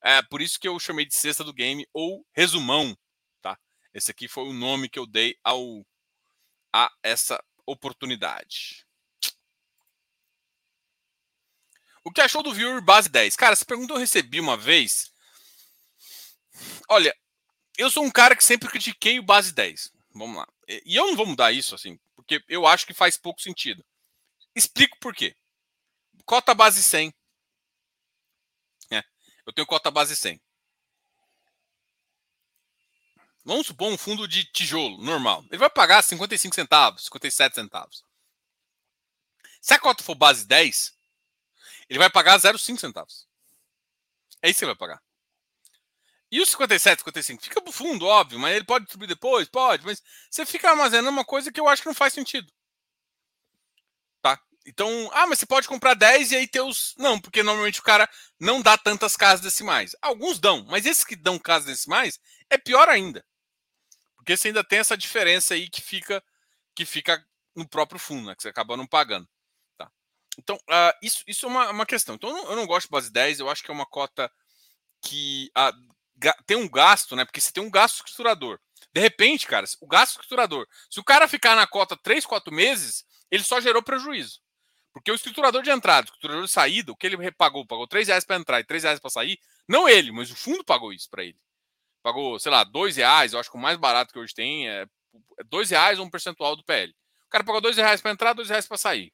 É 0.03 0.23
por 0.23 0.41
isso 0.41 0.59
que 0.61 0.69
eu 0.69 0.79
chamei 0.79 1.07
de 1.07 1.15
cesta 1.15 1.43
do 1.43 1.53
game 1.53 1.87
ou 1.93 2.25
resumão, 2.33 2.97
tá? 3.41 3.59
Esse 3.93 4.11
aqui 4.11 4.29
foi 4.29 4.45
o 4.45 4.53
nome 4.53 4.89
que 4.89 4.99
eu 4.99 5.07
dei 5.07 5.37
ao 5.43 5.85
a 6.73 6.91
essa 7.03 7.43
oportunidade. 7.67 8.85
O 12.05 12.13
que 12.13 12.21
achou 12.21 12.43
do 12.43 12.53
viewer 12.53 12.83
base 12.83 13.09
10? 13.09 13.35
Cara, 13.35 13.55
essa 13.55 13.65
pergunta 13.65 13.95
eu 13.95 13.99
recebi 13.99 14.39
uma 14.39 14.59
vez. 14.59 15.11
Olha, 16.89 17.17
eu 17.79 17.91
sou 17.91 18.05
um 18.05 18.11
cara 18.11 18.37
que 18.37 18.45
sempre 18.45 18.69
critiquei 18.69 19.19
o 19.19 19.23
base 19.23 19.53
10. 19.53 19.91
Vamos 20.15 20.37
lá. 20.37 20.47
E 20.69 20.95
eu 20.95 21.07
não 21.07 21.17
vou 21.17 21.27
mudar 21.27 21.51
isso, 21.51 21.75
assim, 21.75 21.99
porque 22.15 22.45
eu 22.47 22.67
acho 22.67 22.87
que 22.87 22.93
faz 22.93 23.17
pouco 23.17 23.41
sentido. 23.41 23.85
Explico 24.55 24.99
por 24.99 25.15
quê. 25.15 25.35
Cota 26.25 26.55
base 26.55 26.83
100. 26.83 27.13
É, 28.91 29.03
eu 29.47 29.53
tenho 29.53 29.67
cota 29.67 29.91
base 29.91 30.15
100. 30.15 30.41
Vamos 33.45 33.67
supor 33.67 33.93
um 33.93 33.99
fundo 33.99 34.29
de 34.29 34.45
tijolo 34.45 35.03
normal. 35.03 35.45
Ele 35.51 35.59
vai 35.59 35.69
pagar 35.69 36.03
55 36.03 36.55
centavos, 36.55 37.05
57 37.05 37.55
centavos. 37.55 38.05
Se 39.61 39.75
a 39.75 39.79
cota 39.79 40.03
for 40.05 40.15
base 40.15 40.47
10, 40.47 40.94
ele 41.89 41.99
vai 41.99 42.11
pagar 42.11 42.39
0,5 42.39 42.79
centavos. 42.79 43.27
É 44.43 44.51
isso 44.51 44.59
que 44.59 44.65
ele 44.65 44.75
vai 44.75 44.79
pagar. 44.79 45.03
E 46.31 46.41
os 46.41 46.49
57, 46.51 47.01
55 47.01 47.43
fica 47.45 47.61
pro 47.61 47.73
fundo, 47.73 48.07
óbvio, 48.07 48.39
mas 48.39 48.57
ele 48.57 48.65
pode 48.65 48.91
subir 48.91 49.07
depois? 49.07 49.49
Pode, 49.49 49.85
mas 49.85 50.03
você 50.29 50.45
fica 50.45 50.71
armazenando 50.71 51.11
uma 51.11 51.25
coisa 51.25 51.53
que 51.53 51.61
eu 51.61 51.69
acho 51.69 51.83
que 51.83 51.89
não 51.89 51.95
faz 51.95 52.13
sentido. 52.13 52.53
Tá? 54.21 54.41
Então, 54.67 55.11
ah, 55.13 55.27
mas 55.27 55.39
você 55.39 55.47
pode 55.47 55.69
comprar 55.69 55.95
10 55.95 56.33
e 56.33 56.37
aí 56.37 56.49
ter 56.49 56.61
os. 56.61 56.95
Não, 56.99 57.21
porque 57.21 57.43
normalmente 57.43 57.79
o 57.81 57.85
cara 57.85 58.09
não 58.41 58.61
dá 58.61 58.77
tantas 58.77 59.17
casas 59.17 59.43
decimais. 59.43 59.95
Alguns 60.03 60.39
dão, 60.41 60.65
mas 60.69 60.87
esses 60.87 61.05
que 61.05 61.15
dão 61.15 61.39
casas 61.39 61.67
decimais 61.67 62.19
é 62.51 62.59
pior 62.59 62.89
ainda. 62.89 63.25
Porque 64.17 64.37
você 64.37 64.49
ainda 64.49 64.65
tem 64.65 64.79
essa 64.81 64.97
diferença 64.97 65.55
aí 65.55 65.69
que 65.69 65.81
fica 65.81 66.21
que 66.75 66.85
fica 66.85 67.25
no 67.55 67.69
próprio 67.69 68.01
fundo, 68.01 68.27
né? 68.27 68.35
Que 68.35 68.43
você 68.43 68.49
acaba 68.49 68.77
não 68.77 68.87
pagando. 68.87 69.29
Então, 70.39 70.57
uh, 70.57 70.93
isso, 71.03 71.23
isso 71.27 71.47
é 71.47 71.49
uma, 71.49 71.71
uma 71.71 71.87
questão. 71.87 72.15
Então, 72.15 72.31
eu 72.31 72.37
não, 72.37 72.51
eu 72.51 72.57
não, 72.57 72.67
gosto 72.67 72.87
de 72.87 72.93
base 72.93 73.13
10, 73.13 73.41
eu 73.41 73.49
acho 73.49 73.63
que 73.63 73.71
é 73.71 73.75
uma 73.75 73.87
cota 73.87 74.31
que 75.03 75.51
uh, 75.57 75.95
tem 76.47 76.57
um 76.57 76.69
gasto, 76.69 77.15
né? 77.17 77.25
Porque 77.25 77.41
você 77.41 77.53
tem 77.53 77.63
um 77.63 77.71
gasto 77.71 77.97
estruturador. 77.97 78.59
De 78.93 79.01
repente, 79.01 79.47
cara, 79.47 79.67
o 79.81 79.87
gasto 79.87 80.13
estruturador, 80.13 80.67
se 80.91 81.01
o 81.01 81.05
cara 81.05 81.29
ficar 81.29 81.57
na 81.57 81.67
cota 81.67 81.97
3, 81.97 82.25
4 82.25 82.53
meses, 82.53 83.05
ele 83.31 83.43
só 83.43 83.61
gerou 83.61 83.83
prejuízo. 83.83 84.41
Porque 84.93 85.11
o 85.11 85.15
estruturador 85.15 85.63
de 85.63 85.71
entrada, 85.71 86.03
o 86.03 86.07
estruturador 86.07 86.45
de 86.45 86.51
saída, 86.51 86.93
o 86.93 86.97
que 86.97 87.07
ele 87.07 87.17
repagou, 87.17 87.67
pagou 87.67 87.87
3 87.87 88.07
reais 88.07 88.25
para 88.25 88.37
entrar 88.37 88.61
e 88.61 88.65
3 88.65 88.85
reais 88.85 89.01
para 89.01 89.11
sair, 89.11 89.39
não 89.69 89.89
ele, 89.89 90.13
mas 90.13 90.31
o 90.31 90.37
fundo 90.37 90.65
pagou 90.65 90.93
isso 90.93 91.11
para 91.11 91.25
ele. 91.25 91.37
Pagou, 92.03 92.39
sei 92.39 92.53
lá, 92.53 92.63
2 92.63 92.97
reais, 92.97 93.33
eu 93.33 93.41
acho 93.41 93.51
que 93.51 93.57
o 93.57 93.61
mais 93.61 93.77
barato 93.77 94.13
que 94.13 94.19
hoje 94.19 94.35
tem 94.35 94.69
é 94.69 94.87
2 95.47 95.73
é 95.73 95.75
reais 95.75 95.99
ou 95.99 96.07
um 96.07 96.11
percentual 96.11 96.55
do 96.55 96.65
PL. 96.65 96.95
O 97.27 97.31
cara 97.31 97.43
pagou 97.43 97.61
2 97.61 97.77
reais 97.77 98.01
para 98.01 98.13
entrar, 98.13 98.35
2 98.35 98.49
reais 98.49 98.69
para 98.69 98.77
sair. 98.77 99.13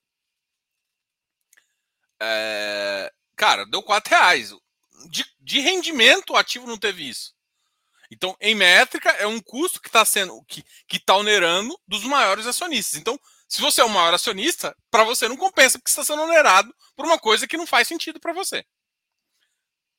É... 2.21 3.13
Cara, 3.37 3.65
deu 3.67 3.83
4 3.83 4.11
reais 4.11 4.53
de, 5.09 5.25
de 5.41 5.61
rendimento, 5.61 6.33
o 6.33 6.37
ativo 6.37 6.67
não 6.67 6.77
teve 6.77 7.09
isso. 7.09 7.35
Então, 8.11 8.37
em 8.41 8.55
métrica, 8.55 9.11
é 9.11 9.27
um 9.27 9.41
custo 9.41 9.81
que 9.81 9.89
está 9.89 10.05
sendo 10.05 10.43
que 10.45 10.65
está 10.93 11.17
onerando 11.17 11.79
dos 11.87 12.03
maiores 12.05 12.47
acionistas. 12.47 12.99
Então, 12.99 13.19
se 13.49 13.61
você 13.61 13.81
é 13.81 13.85
o 13.85 13.89
maior 13.89 14.13
acionista, 14.13 14.77
para 14.91 15.05
você 15.05 15.29
não 15.29 15.37
compensa 15.37 15.79
porque 15.79 15.91
está 15.91 16.05
sendo 16.05 16.23
onerado 16.23 16.75
por 16.97 17.05
uma 17.05 17.19
coisa 17.19 17.47
que 17.47 17.57
não 17.57 17.67
faz 17.67 17.87
sentido 17.87 18.19
para 18.19 18.33
você. 18.33 18.65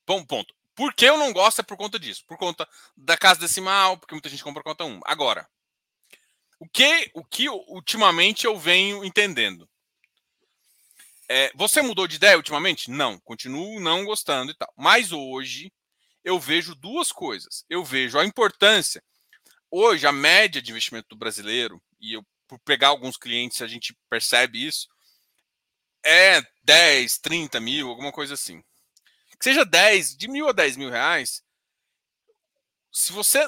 Bom 0.05 0.25
ponto. 0.25 0.53
Por 0.75 0.93
que 0.93 1.05
eu 1.05 1.17
não 1.17 1.31
gosto 1.31 1.59
é 1.59 1.63
por 1.63 1.77
conta 1.77 1.99
disso, 1.99 2.23
por 2.27 2.37
conta 2.37 2.67
da 2.95 3.17
casa 3.17 3.39
decimal, 3.39 3.97
porque 3.97 4.15
muita 4.15 4.29
gente 4.29 4.43
compra 4.43 4.63
conta 4.63 4.83
1. 4.83 5.01
Agora, 5.05 5.47
o 6.59 6.67
que, 6.67 7.11
o 7.13 7.23
que 7.25 7.49
ultimamente 7.49 8.45
eu 8.45 8.57
venho 8.57 9.03
entendendo? 9.03 9.69
É, 11.33 11.49
você 11.55 11.81
mudou 11.81 12.07
de 12.07 12.17
ideia 12.17 12.35
ultimamente? 12.35 12.91
Não, 12.91 13.17
continuo 13.21 13.79
não 13.79 14.03
gostando 14.03 14.51
e 14.51 14.53
tal. 14.53 14.69
Mas 14.75 15.13
hoje 15.13 15.71
eu 16.25 16.37
vejo 16.37 16.75
duas 16.75 17.09
coisas. 17.09 17.63
Eu 17.69 17.85
vejo 17.85 18.19
a 18.19 18.25
importância. 18.25 19.01
Hoje, 19.71 20.05
a 20.05 20.11
média 20.11 20.61
de 20.61 20.71
investimento 20.71 21.07
do 21.07 21.15
brasileiro, 21.15 21.81
e 22.01 22.11
eu, 22.11 22.25
por 22.49 22.59
pegar 22.59 22.89
alguns 22.89 23.15
clientes, 23.15 23.61
a 23.61 23.67
gente 23.67 23.97
percebe 24.09 24.67
isso, 24.67 24.89
é 26.03 26.41
10, 26.63 27.19
30 27.19 27.61
mil, 27.61 27.87
alguma 27.87 28.11
coisa 28.11 28.33
assim. 28.33 28.61
Que 29.39 29.45
seja 29.45 29.63
10, 29.63 30.17
de 30.17 30.27
mil 30.27 30.49
a 30.49 30.51
10 30.51 30.75
mil 30.75 30.89
reais, 30.89 31.41
se 32.91 33.13
você 33.13 33.47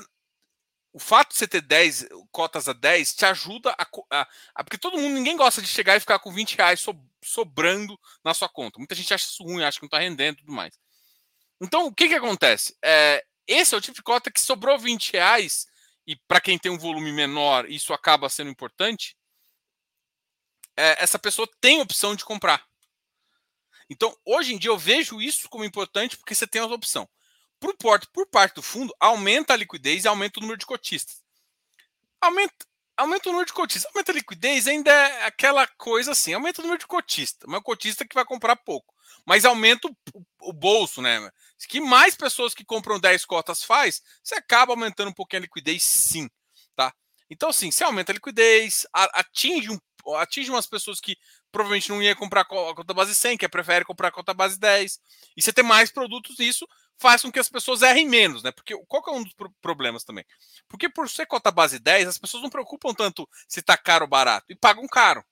o 0.94 1.00
fato 1.00 1.32
de 1.32 1.40
você 1.40 1.48
ter 1.48 1.62
10 1.62 2.08
cotas 2.32 2.70
a 2.70 2.74
10 2.74 3.16
te 3.16 3.26
ajuda 3.26 3.76
a, 3.78 3.88
a, 4.12 4.28
a, 4.54 4.64
Porque 4.64 4.78
todo 4.78 4.98
mundo, 4.98 5.16
ninguém 5.16 5.36
gosta 5.36 5.60
de 5.60 5.68
chegar 5.68 5.98
e 5.98 6.00
ficar 6.00 6.20
com 6.20 6.32
20 6.32 6.56
reais 6.56 6.80
so, 6.80 6.94
sobrando 7.24 8.00
na 8.24 8.34
sua 8.34 8.50
conta. 8.50 8.80
Muita 8.80 8.96
gente 8.96 9.14
acha 9.14 9.26
isso 9.26 9.44
ruim, 9.44 9.64
acha 9.64 9.80
que 9.80 9.84
não 9.84 9.88
está 9.88 10.00
rendendo 10.00 10.36
e 10.36 10.40
tudo 10.40 10.52
mais. 10.52 10.78
Então, 11.62 11.86
o 11.86 11.94
que, 11.94 12.08
que 12.08 12.16
acontece? 12.16 12.76
É, 12.84 13.24
esse 13.48 13.74
é 13.74 13.78
o 13.78 13.82
tipo 13.82 13.96
de 13.96 14.04
cota 14.04 14.32
que 14.32 14.42
sobrou 14.42 14.78
20 14.78 15.14
reais, 15.14 15.66
e 16.06 16.16
para 16.28 16.42
quem 16.42 16.58
tem 16.58 16.72
um 16.72 16.78
volume 16.78 17.12
menor, 17.12 17.70
isso 17.70 17.94
acaba 17.94 18.30
sendo 18.30 18.50
importante. 18.50 19.16
É, 20.76 21.02
essa 21.02 21.18
pessoa 21.18 21.48
tem 21.62 21.80
opção 21.82 22.16
de 22.16 22.26
comprar. 22.26 22.66
Então, 23.90 24.16
hoje 24.26 24.54
em 24.54 24.58
dia, 24.58 24.72
eu 24.72 24.78
vejo 24.78 25.22
isso 25.22 25.48
como 25.50 25.64
importante 25.64 26.18
porque 26.18 26.36
você 26.36 26.48
tem 26.48 26.62
a 26.62 26.66
opção 26.66 27.08
por, 27.78 28.00
por 28.12 28.28
parte 28.28 28.56
do 28.56 28.62
fundo, 28.62 28.94
aumenta 29.00 29.54
a 29.54 29.58
liquidez 29.58 30.04
e 30.04 30.08
aumenta 30.08 30.40
o 30.40 30.42
número 30.42 30.60
de 30.60 30.66
cotistas. 30.66 31.24
Aumenta, 32.20 32.66
aumenta 32.98 33.30
o 33.30 33.32
número 33.32 33.48
de 33.48 33.54
cotistas. 33.54 33.92
Aumenta 33.94 34.12
a 34.12 34.16
liquidez 34.16 34.68
ainda 34.68 34.92
é 34.92 35.26
aquela 35.26 35.68
coisa 35.68 36.12
assim, 36.12 36.34
aumenta 36.34 36.62
o 36.62 36.64
número 36.64 36.80
de 36.80 36.88
cotista. 36.88 37.46
Mas 37.48 37.62
cotista 37.64 38.06
que 38.06 38.16
vai 38.16 38.26
comprar 38.26 38.56
pouco. 38.56 38.94
Mas 39.26 39.46
aumenta 39.46 39.88
o, 39.88 40.26
o 40.42 40.54
bolso, 40.54 41.02
né? 41.02 41.30
Que 41.68 41.80
mais 41.80 42.16
pessoas 42.16 42.54
que 42.54 42.66
compram 42.66 43.00
10 43.00 43.26
cotas 43.26 43.64
faz, 43.64 44.02
você 44.22 44.36
acaba 44.36 44.74
aumentando 44.74 45.10
um 45.10 45.14
pouquinho 45.14 45.42
a 45.42 45.46
liquidez, 45.46 45.84
sim. 45.84 46.30
Tá? 46.76 46.94
Então, 47.30 47.50
assim, 47.50 47.72
você 47.72 47.84
aumenta 47.84 48.12
a 48.12 48.16
liquidez, 48.16 48.86
atinge, 48.94 49.70
um, 49.72 50.16
atinge 50.16 50.50
umas 50.50 50.68
pessoas 50.68 51.00
que 51.00 51.16
provavelmente 51.52 51.90
não 51.90 52.02
ia 52.02 52.16
comprar 52.16 52.42
a 52.42 52.46
conta 52.46 52.94
base 52.94 53.16
100, 53.16 53.38
que 53.38 53.48
prefere 53.48 53.86
comprar 53.86 54.10
a 54.10 54.12
conta 54.12 54.34
base 54.34 54.60
10. 54.60 55.00
E 55.38 55.42
você 55.42 55.54
tem 55.54 55.64
mais 55.64 55.92
produtos, 55.92 56.40
isso 56.40 56.68
faz 56.98 57.22
com 57.22 57.32
que 57.32 57.40
as 57.40 57.50
pessoas 57.50 57.82
errem 57.82 58.08
menos, 58.08 58.44
né? 58.44 58.52
Porque 58.52 58.76
qual 58.88 59.04
que 59.04 59.10
é 59.10 59.14
um 59.14 59.24
dos 59.24 59.34
problemas 59.62 60.04
também? 60.04 60.26
Porque 60.68 60.90
por 60.90 61.10
ser 61.10 61.26
cota 61.26 61.52
base 61.52 61.80
10, 61.80 62.08
as 62.08 62.18
pessoas 62.18 62.44
não 62.44 62.50
preocupam 62.50 62.94
tanto 62.94 63.28
se 63.48 63.60
está 63.60 63.78
caro 63.78 64.06
ou 64.06 64.10
barato 64.10 64.52
e 64.52 64.56
pagam 64.56 64.88
caro. 64.88 65.24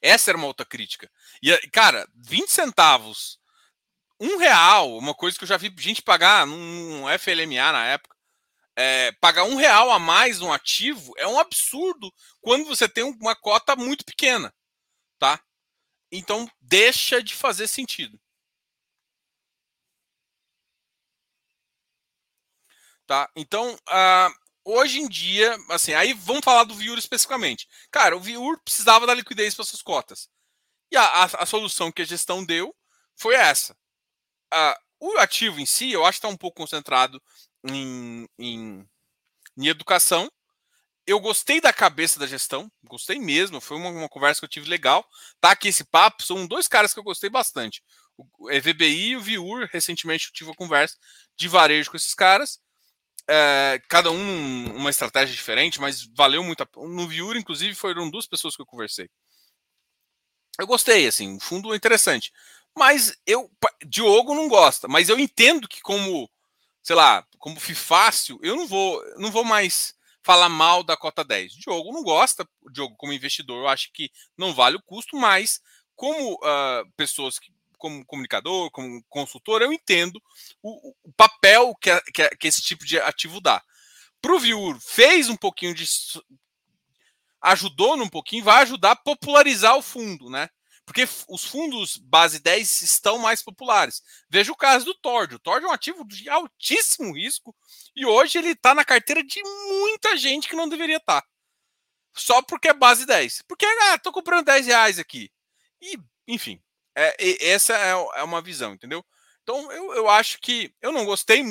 Essa 0.00 0.30
era 0.30 0.38
uma 0.38 0.46
outra 0.46 0.66
crítica. 0.66 1.10
E, 1.42 1.56
cara, 1.68 2.08
20 2.14 2.48
centavos, 2.48 3.38
um 4.20 4.36
real, 4.36 4.96
uma 4.96 5.14
coisa 5.14 5.36
que 5.36 5.44
eu 5.44 5.48
já 5.48 5.56
vi 5.56 5.74
gente 5.78 6.02
pagar 6.02 6.46
num 6.46 7.04
FLMA 7.18 7.72
na 7.72 7.86
época, 7.86 8.16
é, 8.76 9.12
pagar 9.20 9.44
um 9.44 9.56
real 9.56 9.90
a 9.90 9.98
mais 9.98 10.38
no 10.38 10.52
ativo 10.52 11.12
é 11.18 11.26
um 11.26 11.38
absurdo 11.38 12.12
quando 12.40 12.64
você 12.64 12.88
tem 12.88 13.04
uma 13.04 13.36
cota 13.36 13.76
muito 13.76 14.04
pequena, 14.04 14.52
tá? 15.18 15.40
Então 16.10 16.48
deixa 16.60 17.22
de 17.22 17.34
fazer 17.34 17.66
sentido. 17.68 18.20
Tá? 23.12 23.28
Então, 23.36 23.74
uh, 23.74 24.34
hoje 24.64 24.98
em 24.98 25.06
dia, 25.06 25.54
assim, 25.68 25.92
aí 25.92 26.14
vamos 26.14 26.42
falar 26.42 26.64
do 26.64 26.74
Viur 26.74 26.96
especificamente. 26.96 27.68
Cara, 27.90 28.16
o 28.16 28.20
Viur 28.20 28.58
precisava 28.64 29.06
da 29.06 29.12
liquidez 29.12 29.54
para 29.54 29.66
suas 29.66 29.82
cotas. 29.82 30.30
E 30.90 30.96
a, 30.96 31.04
a, 31.04 31.24
a, 31.24 31.44
solução 31.44 31.92
que 31.92 32.00
a 32.00 32.06
gestão 32.06 32.42
deu 32.42 32.74
foi 33.14 33.34
essa. 33.34 33.74
Uh, 34.50 34.74
o 34.98 35.18
ativo 35.18 35.60
em 35.60 35.66
si, 35.66 35.92
eu 35.92 36.06
acho 36.06 36.12
que 36.12 36.24
está 36.24 36.28
um 36.34 36.38
pouco 36.38 36.56
concentrado 36.56 37.22
em, 37.68 38.26
em, 38.38 38.88
em, 39.58 39.66
educação. 39.66 40.32
Eu 41.06 41.20
gostei 41.20 41.60
da 41.60 41.70
cabeça 41.70 42.18
da 42.18 42.26
gestão, 42.26 42.72
gostei 42.82 43.18
mesmo. 43.18 43.60
Foi 43.60 43.76
uma, 43.76 43.90
uma, 43.90 44.08
conversa 44.08 44.40
que 44.40 44.46
eu 44.46 44.48
tive 44.48 44.70
legal. 44.70 45.06
Tá 45.38 45.50
aqui 45.50 45.68
esse 45.68 45.84
papo. 45.84 46.22
São 46.22 46.46
dois 46.46 46.66
caras 46.66 46.94
que 46.94 46.98
eu 46.98 47.04
gostei 47.04 47.28
bastante. 47.28 47.84
O 48.16 48.50
EVBI 48.50 49.08
e 49.08 49.16
o 49.18 49.20
Viur. 49.20 49.68
Recentemente 49.70 50.28
eu 50.28 50.32
tive 50.32 50.48
uma 50.48 50.56
conversa 50.56 50.96
de 51.36 51.46
varejo 51.46 51.90
com 51.90 51.98
esses 51.98 52.14
caras 52.14 52.58
é, 53.28 53.80
cada 53.88 54.10
um 54.10 54.76
uma 54.76 54.90
estratégia 54.90 55.34
diferente, 55.34 55.80
mas 55.80 56.02
valeu 56.14 56.42
muito. 56.42 56.62
A... 56.62 56.68
No 56.76 57.06
Viura, 57.06 57.38
inclusive, 57.38 57.74
foram 57.74 58.10
duas 58.10 58.26
pessoas 58.26 58.56
que 58.56 58.62
eu 58.62 58.66
conversei. 58.66 59.08
Eu 60.58 60.66
gostei, 60.66 61.06
assim, 61.06 61.36
o 61.36 61.40
fundo 61.40 61.72
é 61.72 61.76
interessante. 61.76 62.32
Mas 62.76 63.16
eu, 63.26 63.50
Diogo 63.86 64.34
não 64.34 64.48
gosta, 64.48 64.88
mas 64.88 65.08
eu 65.08 65.18
entendo 65.18 65.68
que 65.68 65.80
como, 65.82 66.28
sei 66.82 66.96
lá, 66.96 67.26
como 67.38 67.58
fácil, 67.60 68.38
eu 68.42 68.56
não 68.56 68.66
vou, 68.66 69.02
não 69.18 69.30
vou 69.30 69.44
mais 69.44 69.94
falar 70.22 70.48
mal 70.48 70.82
da 70.82 70.96
cota 70.96 71.24
10. 71.24 71.52
Diogo 71.52 71.92
não 71.92 72.02
gosta, 72.02 72.48
Diogo 72.70 72.96
como 72.96 73.12
investidor, 73.12 73.64
eu 73.64 73.68
acho 73.68 73.92
que 73.92 74.10
não 74.36 74.54
vale 74.54 74.76
o 74.76 74.82
custo, 74.82 75.16
mas 75.16 75.60
como 75.94 76.34
uh, 76.34 76.90
pessoas 76.96 77.38
que 77.38 77.52
como 77.82 78.06
comunicador, 78.06 78.70
como 78.70 79.02
consultor, 79.08 79.60
eu 79.60 79.72
entendo 79.72 80.22
o, 80.62 80.94
o 81.02 81.12
papel 81.14 81.74
que, 81.80 81.90
a, 81.90 82.00
que, 82.00 82.22
a, 82.22 82.30
que, 82.30 82.46
esse 82.46 82.62
tipo 82.62 82.86
de 82.86 83.00
ativo 83.00 83.40
dá. 83.40 83.60
Para 84.20 84.36
o 84.36 84.38
viewer, 84.38 84.78
fez 84.80 85.28
um 85.28 85.36
pouquinho 85.36 85.74
de. 85.74 85.84
ajudou 87.40 87.96
num 87.96 88.08
pouquinho, 88.08 88.44
vai 88.44 88.62
ajudar 88.62 88.92
a 88.92 88.96
popularizar 88.96 89.76
o 89.76 89.82
fundo, 89.82 90.30
né? 90.30 90.48
Porque 90.86 91.08
os 91.28 91.44
fundos 91.44 91.96
base 91.96 92.38
10 92.38 92.82
estão 92.82 93.18
mais 93.18 93.42
populares. 93.42 94.00
Veja 94.30 94.52
o 94.52 94.56
caso 94.56 94.84
do 94.84 94.94
Tord. 94.94 95.34
O 95.34 95.38
Tord 95.40 95.64
é 95.64 95.68
um 95.68 95.72
ativo 95.72 96.04
de 96.06 96.28
altíssimo 96.28 97.16
risco 97.16 97.54
e 97.96 98.06
hoje 98.06 98.38
ele 98.38 98.50
está 98.50 98.74
na 98.74 98.84
carteira 98.84 99.24
de 99.24 99.42
muita 99.42 100.16
gente 100.16 100.48
que 100.48 100.56
não 100.56 100.68
deveria 100.68 100.98
estar. 100.98 101.20
Tá. 101.20 101.28
Só 102.14 102.42
porque 102.42 102.68
é 102.68 102.74
base 102.74 103.06
10. 103.06 103.42
Porque, 103.48 103.64
ah, 103.64 103.98
tô 103.98 104.12
comprando 104.12 104.46
10 104.46 104.66
reais 104.66 104.98
aqui. 104.98 105.30
E, 105.80 105.98
enfim, 106.28 106.60
é, 106.96 107.46
essa 107.48 107.74
é, 107.74 107.90
é, 107.90 108.22
uma 108.22 108.42
visão, 108.42 108.74
entendeu? 108.74 109.04
Então, 109.42 109.70
eu, 109.72 109.94
eu 109.94 110.08
acho 110.08 110.38
que 110.40 110.72
eu 110.80 110.92
não 110.92 111.04
gostei. 111.04 111.42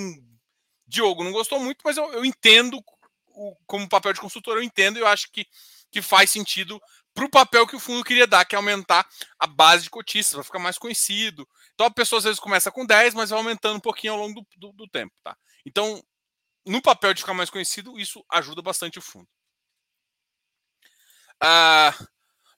Diogo 0.88 1.23
não 1.23 1.32
gostou 1.32 1.60
muito, 1.60 1.82
mas 1.84 1.97
eu, 1.97 2.12
eu 2.13 2.25
entendo 2.25 2.84
o, 3.27 3.56
como 3.65 3.88
papel 3.89 4.13
de 4.13 4.19
consultor, 4.19 4.58
eu 4.58 4.63
entendo 4.63 4.97
e 4.97 5.01
eu 5.01 5.08
acho 5.08 5.32
que, 5.32 5.45
que 5.89 6.01
faz 6.01 6.30
sentido 6.30 6.80
para 7.13 7.25
o 7.25 7.30
papel 7.30 7.67
que 7.67 7.75
o 7.75 7.80
fundo 7.80 8.04
queria 8.04 8.27
dar, 8.27 8.45
que 8.45 8.56
é 8.56 8.58
aumentar 8.58 9.08
a 9.38 9.47
base 9.47 9.84
de 9.84 9.89
cotistas, 9.89 10.34
para 10.34 10.43
ficar 10.43 10.60
mais 10.60 10.77
conhecido. 10.77 11.47
Então 11.73 11.86
a 11.86 11.91
pessoa 11.91 12.19
às 12.19 12.23
vezes 12.23 12.39
começa 12.39 12.71
com 12.71 12.86
10, 12.86 13.13
mas 13.13 13.30
vai 13.30 13.39
aumentando 13.39 13.77
um 13.77 13.82
pouquinho 13.82 14.13
ao 14.13 14.19
longo 14.19 14.41
do, 14.41 14.47
do, 14.58 14.73
do 14.73 14.88
tempo. 14.88 15.13
Tá? 15.23 15.36
Então, 15.65 16.01
no 16.65 16.82
papel 16.82 17.13
de 17.13 17.21
ficar 17.21 17.34
mais 17.34 17.49
conhecido, 17.49 17.99
isso 17.99 18.23
ajuda 18.30 18.62
bastante 18.62 18.99
o 18.99 19.01
fundo. 19.01 19.27
Ah, 21.41 21.93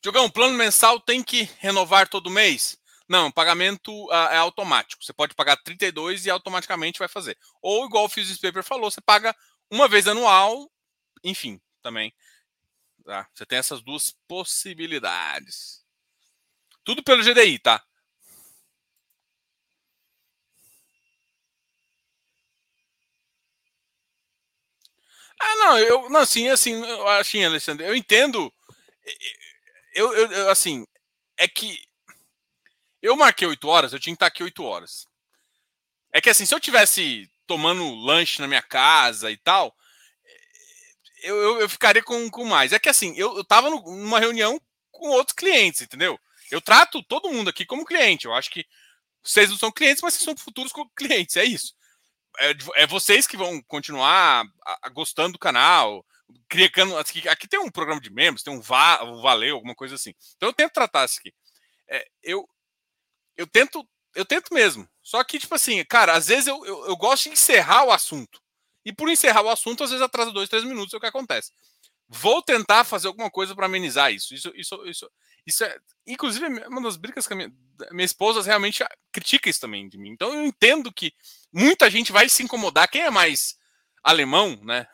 Diogão, 0.03 0.29
plano 0.29 0.57
mensal 0.57 0.99
tem 0.99 1.23
que 1.23 1.43
renovar 1.59 2.09
todo 2.09 2.29
mês? 2.29 2.77
Não, 3.07 3.31
pagamento 3.31 3.89
uh, 4.07 4.27
é 4.31 4.35
automático. 4.35 5.01
Você 5.01 5.13
pode 5.13 5.33
pagar 5.33 5.55
32 5.55 6.25
e 6.25 6.29
automaticamente 6.29 6.99
vai 6.99 7.07
fazer. 7.07 7.37
Ou, 7.61 7.85
igual 7.85 8.03
o 8.03 8.09
Physics 8.09 8.37
Paper 8.37 8.65
falou, 8.65 8.91
você 8.91 8.99
paga 8.99 9.33
uma 9.71 9.87
vez 9.87 10.05
anual, 10.05 10.69
enfim, 11.23 11.57
também. 11.81 12.13
Tá? 13.05 13.29
Você 13.33 13.45
tem 13.45 13.57
essas 13.57 13.81
duas 13.81 14.13
possibilidades. 14.27 15.85
Tudo 16.83 17.01
pelo 17.01 17.23
GDI, 17.23 17.59
tá? 17.59 17.81
Ah, 25.39 25.55
não, 25.55 25.79
eu, 25.79 26.09
não, 26.09 26.19
assim, 26.21 26.49
assim, 26.49 26.81
assim, 27.19 27.43
Alexandre, 27.43 27.85
eu 27.85 27.95
entendo, 27.95 28.53
eu, 29.93 30.13
eu, 30.13 30.31
eu, 30.31 30.49
assim, 30.49 30.85
é 31.37 31.47
que 31.47 31.79
eu 33.01 33.15
marquei 33.15 33.47
8 33.47 33.67
horas, 33.67 33.93
eu 33.93 33.99
tinha 33.99 34.13
que 34.13 34.17
estar 34.17 34.27
aqui 34.27 34.43
8 34.43 34.63
horas. 34.63 35.07
É 36.11 36.21
que 36.21 36.29
assim, 36.29 36.45
se 36.45 36.53
eu 36.53 36.59
tivesse 36.59 37.29
tomando 37.47 37.95
lanche 37.95 38.41
na 38.41 38.47
minha 38.47 38.61
casa 38.61 39.31
e 39.31 39.37
tal, 39.37 39.75
eu, 41.23 41.35
eu, 41.35 41.61
eu 41.61 41.69
ficaria 41.69 42.03
com, 42.03 42.29
com 42.29 42.45
mais. 42.45 42.71
É 42.71 42.79
que 42.79 42.89
assim, 42.89 43.13
eu, 43.17 43.35
eu 43.37 43.43
tava 43.43 43.69
numa 43.69 44.19
reunião 44.19 44.59
com 44.91 45.09
outros 45.09 45.35
clientes, 45.35 45.81
entendeu? 45.81 46.19
Eu 46.51 46.61
trato 46.61 47.01
todo 47.03 47.31
mundo 47.31 47.49
aqui 47.49 47.65
como 47.65 47.85
cliente. 47.85 48.25
Eu 48.25 48.33
acho 48.33 48.51
que 48.51 48.65
vocês 49.23 49.49
não 49.49 49.57
são 49.57 49.71
clientes, 49.71 50.03
mas 50.03 50.13
vocês 50.13 50.25
são 50.25 50.37
futuros 50.37 50.71
clientes. 50.95 51.35
É 51.35 51.43
isso. 51.43 51.73
É, 52.39 52.83
é 52.83 52.87
vocês 52.87 53.25
que 53.25 53.37
vão 53.37 53.61
continuar 53.63 54.45
a, 54.65 54.79
a, 54.83 54.89
gostando 54.89 55.33
do 55.33 55.39
canal. 55.39 56.05
Criando, 56.47 56.97
aqui, 56.97 57.27
aqui, 57.27 57.47
tem 57.47 57.59
um 57.59 57.71
programa 57.71 58.01
de 58.01 58.11
membros, 58.11 58.43
tem 58.43 58.53
um, 58.53 58.61
va, 58.61 59.03
um 59.03 59.21
Valeu, 59.21 59.55
alguma 59.55 59.75
coisa 59.75 59.95
assim. 59.95 60.13
Então 60.35 60.49
eu 60.49 60.53
tento 60.53 60.73
tratar 60.73 61.05
isso 61.05 61.19
aqui. 61.19 61.33
É, 61.89 62.05
eu, 62.23 62.47
eu 63.37 63.47
tento 63.47 63.87
eu 64.15 64.25
tento 64.25 64.53
mesmo. 64.53 64.87
Só 65.01 65.23
que, 65.23 65.39
tipo 65.39 65.55
assim, 65.55 65.83
cara, 65.85 66.13
às 66.13 66.27
vezes 66.27 66.47
eu, 66.47 66.63
eu, 66.65 66.85
eu 66.87 66.95
gosto 66.95 67.23
de 67.23 67.29
encerrar 67.31 67.85
o 67.85 67.91
assunto. 67.91 68.41
E 68.85 68.93
por 68.93 69.09
encerrar 69.09 69.41
o 69.41 69.49
assunto, 69.49 69.83
às 69.83 69.89
vezes 69.89 70.03
atrasa 70.03 70.31
dois, 70.31 70.49
três 70.49 70.63
minutos, 70.63 70.93
é 70.93 70.97
o 70.97 70.99
que 70.99 71.05
acontece. 71.05 71.51
Vou 72.07 72.41
tentar 72.41 72.83
fazer 72.83 73.07
alguma 73.07 73.31
coisa 73.31 73.55
para 73.55 73.65
amenizar 73.65 74.13
isso. 74.13 74.33
Isso, 74.33 74.51
isso, 74.55 74.85
isso, 74.85 75.11
isso 75.45 75.63
é, 75.63 75.77
inclusive, 76.05 76.45
uma 76.67 76.81
das 76.81 76.97
brigas 76.97 77.25
que 77.25 77.33
a 77.33 77.35
minha, 77.35 77.51
minha 77.91 78.05
esposa 78.05 78.41
realmente 78.41 78.83
critica 79.11 79.49
isso 79.49 79.61
também 79.61 79.87
de 79.89 79.97
mim. 79.97 80.11
Então 80.11 80.33
eu 80.33 80.45
entendo 80.45 80.91
que 80.91 81.13
muita 81.51 81.89
gente 81.89 82.11
vai 82.11 82.29
se 82.29 82.43
incomodar. 82.43 82.89
Quem 82.89 83.01
é 83.01 83.09
mais 83.09 83.55
alemão, 84.03 84.59
né? 84.63 84.85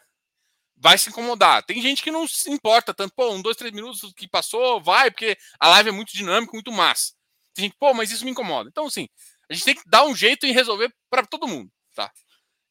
Vai 0.81 0.97
se 0.97 1.09
incomodar. 1.09 1.61
Tem 1.63 1.81
gente 1.81 2.01
que 2.01 2.09
não 2.09 2.25
se 2.25 2.49
importa 2.49 2.93
tanto, 2.93 3.13
pô, 3.13 3.31
um, 3.31 3.41
dois, 3.41 3.57
três 3.57 3.73
minutos 3.73 4.13
que 4.15 4.29
passou, 4.29 4.81
vai, 4.81 5.11
porque 5.11 5.37
a 5.59 5.67
live 5.67 5.89
é 5.89 5.91
muito 5.91 6.13
dinâmica, 6.13 6.53
muito 6.53 6.71
massa. 6.71 7.13
Tem 7.53 7.65
gente, 7.65 7.75
pô, 7.77 7.93
mas 7.93 8.11
isso 8.11 8.23
me 8.23 8.31
incomoda. 8.31 8.69
Então, 8.69 8.85
assim, 8.85 9.09
a 9.49 9.53
gente 9.53 9.65
tem 9.65 9.75
que 9.75 9.83
dar 9.85 10.05
um 10.05 10.15
jeito 10.15 10.45
em 10.45 10.53
resolver 10.53 10.89
para 11.09 11.25
todo 11.25 11.47
mundo, 11.47 11.69
tá? 11.93 12.09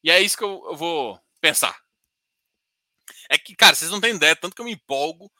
E 0.03 0.09
é 0.09 0.19
isso 0.19 0.35
que 0.35 0.43
eu, 0.43 0.65
eu 0.71 0.75
vou 0.75 1.21
pensar. 1.39 1.77
É 3.29 3.37
que, 3.37 3.55
cara, 3.55 3.75
vocês 3.75 3.91
não 3.91 4.01
têm 4.01 4.15
ideia, 4.15 4.35
tanto 4.35 4.55
que 4.55 4.61
eu 4.61 4.65
me 4.65 4.73
empolgo. 4.73 5.31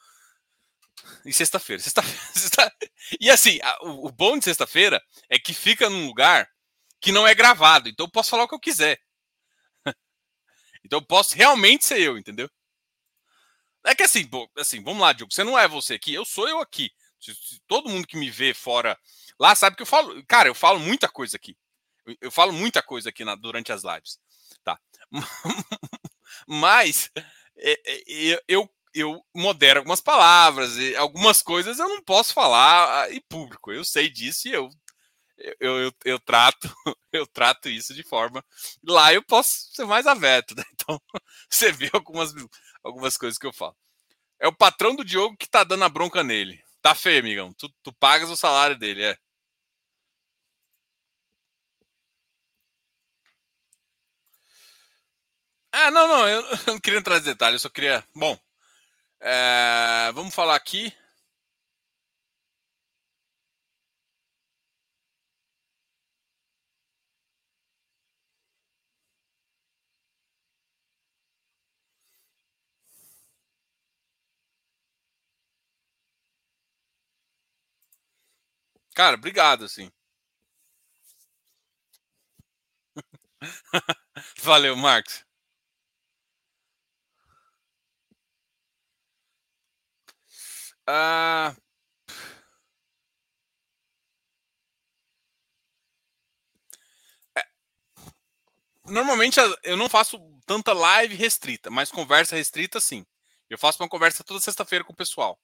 E 1.24 1.32
sexta-feira. 1.32 1.82
Sexta, 1.82 2.02
sexta, 2.32 2.72
e 3.20 3.28
assim, 3.30 3.58
a, 3.62 3.78
o, 3.82 4.06
o, 4.06 4.12
bom 4.12 4.38
de 4.38 4.44
sexta-feira 4.44 5.02
é 5.28 5.40
que 5.40 5.52
fica 5.52 5.90
num 5.90 6.06
lugar 6.06 6.48
que 7.00 7.10
não 7.10 7.26
é 7.26 7.34
gravado. 7.34 7.88
Então 7.88 8.06
eu 8.06 8.10
posso 8.10 8.30
falar 8.30 8.44
o 8.44 8.48
que 8.48 8.54
eu 8.54 8.60
quiser. 8.60 9.00
então 10.84 11.00
eu 11.00 11.04
posso 11.04 11.34
realmente 11.34 11.84
ser 11.84 12.00
eu, 12.00 12.16
entendeu? 12.16 12.48
É 13.84 13.94
que 13.94 14.02
assim, 14.02 14.28
assim, 14.58 14.82
vamos 14.82 15.00
lá, 15.00 15.12
Diogo. 15.12 15.32
Você 15.32 15.44
não 15.44 15.58
é 15.58 15.66
você 15.66 15.94
aqui, 15.94 16.12
eu 16.12 16.24
sou 16.24 16.48
eu 16.48 16.60
aqui. 16.60 16.90
Todo 17.66 17.88
mundo 17.88 18.06
que 18.06 18.16
me 18.16 18.30
vê 18.30 18.54
fora 18.54 18.98
lá 19.38 19.54
sabe 19.54 19.76
que 19.76 19.82
eu 19.82 19.86
falo. 19.86 20.24
Cara, 20.26 20.48
eu 20.48 20.54
falo 20.54 20.78
muita 20.78 21.08
coisa 21.08 21.36
aqui. 21.36 21.56
Eu, 22.06 22.16
eu 22.22 22.30
falo 22.30 22.52
muita 22.52 22.82
coisa 22.82 23.10
aqui 23.10 23.24
na, 23.24 23.34
durante 23.34 23.72
as 23.72 23.82
lives. 23.84 24.18
Mas 26.46 27.10
é, 27.56 27.80
é, 27.86 28.42
eu, 28.48 28.68
eu 28.94 29.24
modero 29.34 29.80
algumas 29.80 30.00
palavras, 30.00 30.76
e 30.76 30.96
algumas 30.96 31.42
coisas 31.42 31.78
eu 31.78 31.88
não 31.88 32.02
posso 32.02 32.32
falar 32.32 33.04
ah, 33.04 33.12
em 33.12 33.20
público. 33.28 33.72
Eu 33.72 33.84
sei 33.84 34.08
disso 34.08 34.48
e 34.48 34.52
eu, 34.52 34.70
eu, 35.58 35.78
eu, 35.78 35.92
eu 36.04 36.18
trato 36.18 36.72
eu 37.12 37.26
trato 37.26 37.68
isso 37.68 37.94
de 37.94 38.02
forma. 38.02 38.44
Lá 38.84 39.12
eu 39.12 39.22
posso 39.22 39.72
ser 39.72 39.84
mais 39.84 40.06
aberto, 40.06 40.54
né? 40.56 40.64
Então 40.74 41.00
você 41.50 41.72
vê 41.72 41.90
algumas, 41.92 42.32
algumas 42.84 43.16
coisas 43.16 43.38
que 43.38 43.46
eu 43.46 43.52
falo. 43.52 43.76
É 44.40 44.48
o 44.48 44.56
patrão 44.56 44.94
do 44.96 45.04
Diogo 45.04 45.36
que 45.36 45.48
tá 45.48 45.64
dando 45.64 45.84
a 45.84 45.88
bronca 45.88 46.22
nele. 46.24 46.62
Tá 46.82 46.94
feio, 46.94 47.20
amigão. 47.20 47.52
Tu, 47.54 47.68
tu 47.82 47.92
pagas 47.92 48.30
o 48.30 48.36
salário 48.36 48.78
dele, 48.78 49.04
é. 49.04 49.18
Ah, 55.72 55.90
não, 55.90 56.08
não, 56.08 56.28
eu 56.28 56.42
não 56.66 56.78
queria 56.80 56.98
entrar 56.98 57.18
detalhes, 57.20 57.54
eu 57.54 57.60
só 57.60 57.68
queria. 57.68 58.04
Bom, 58.14 58.38
é, 59.20 60.10
vamos 60.14 60.34
falar 60.34 60.56
aqui. 60.56 60.92
Cara, 79.00 79.16
obrigado, 79.16 79.64
assim. 79.64 79.90
Valeu, 84.42 84.76
Marcos. 84.76 85.24
Ah, 90.86 91.54
é, 97.36 97.42
normalmente 98.86 99.38
eu 99.62 99.76
não 99.76 99.88
faço 99.88 100.18
tanta 100.46 100.72
live 100.72 101.14
restrita, 101.14 101.70
mas 101.70 101.90
conversa 101.90 102.36
restrita 102.36 102.80
sim. 102.80 103.04
Eu 103.48 103.58
faço 103.58 103.82
uma 103.82 103.88
conversa 103.88 104.22
toda 104.24 104.40
sexta-feira 104.40 104.84
com 104.84 104.92
o 104.92 104.96
pessoal. 104.96 105.38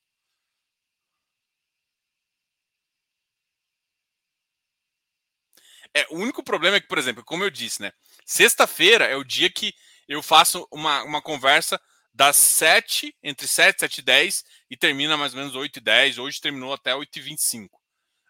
É, 5.96 6.06
o 6.11 6.16
único 6.18 6.42
problema 6.42 6.76
é 6.76 6.80
que, 6.80 6.88
por 6.88 6.98
exemplo, 6.98 7.24
como 7.24 7.42
eu 7.42 7.48
disse, 7.48 7.80
né? 7.80 7.90
Sexta-feira 8.26 9.06
é 9.06 9.16
o 9.16 9.24
dia 9.24 9.50
que 9.50 9.72
eu 10.06 10.22
faço 10.22 10.68
uma, 10.70 11.02
uma 11.04 11.22
conversa 11.22 11.80
das 12.12 12.37
7, 12.37 13.16
entre 13.22 13.48
7 13.48 13.76
e 13.76 13.80
7 13.80 13.98
e 13.98 14.02
10, 14.02 14.44
e 14.70 14.76
termina 14.76 15.16
mais 15.16 15.32
ou 15.32 15.38
menos 15.38 15.54
8 15.54 15.78
e 15.78 15.80
10. 15.80 16.18
Hoje 16.18 16.38
terminou 16.38 16.74
até 16.74 16.94
8 16.94 17.18
e 17.18 17.22
25. 17.22 17.80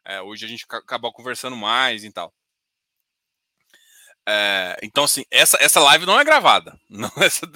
É, 0.04 0.22
hoje 0.22 0.44
a 0.44 0.48
gente 0.48 0.64
acabou 0.70 1.12
conversando 1.12 1.56
mais 1.56 2.04
e 2.04 2.12
tal. 2.12 2.32
É, 4.28 4.76
então, 4.80 5.02
assim, 5.02 5.24
essa, 5.28 5.58
essa 5.60 5.80
live 5.80 6.06
não 6.06 6.20
é 6.20 6.24
gravada. 6.24 6.78
Não, 6.88 7.10
essa, 7.16 7.50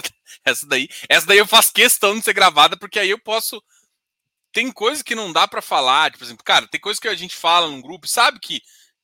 essa, 0.44 0.66
daí, 0.66 0.88
essa 1.08 1.26
daí 1.26 1.38
eu 1.38 1.46
faço 1.46 1.72
questão 1.72 2.18
de 2.18 2.24
ser 2.24 2.32
gravada, 2.32 2.76
porque 2.76 2.98
aí 2.98 3.10
eu 3.10 3.18
posso. 3.20 3.62
Tem 4.52 4.72
coisa 4.72 5.04
que 5.04 5.14
não 5.14 5.32
dá 5.32 5.46
para 5.46 5.62
falar. 5.62 6.10
Tipo, 6.10 6.18
por 6.18 6.24
exemplo, 6.24 6.44
cara, 6.44 6.66
tem 6.66 6.80
coisa 6.80 7.00
que 7.00 7.06
a 7.06 7.14
gente 7.14 7.36
fala 7.36 7.68
num 7.68 7.80
grupo, 7.80 8.08
sabe 8.08 8.40
que 8.40 8.60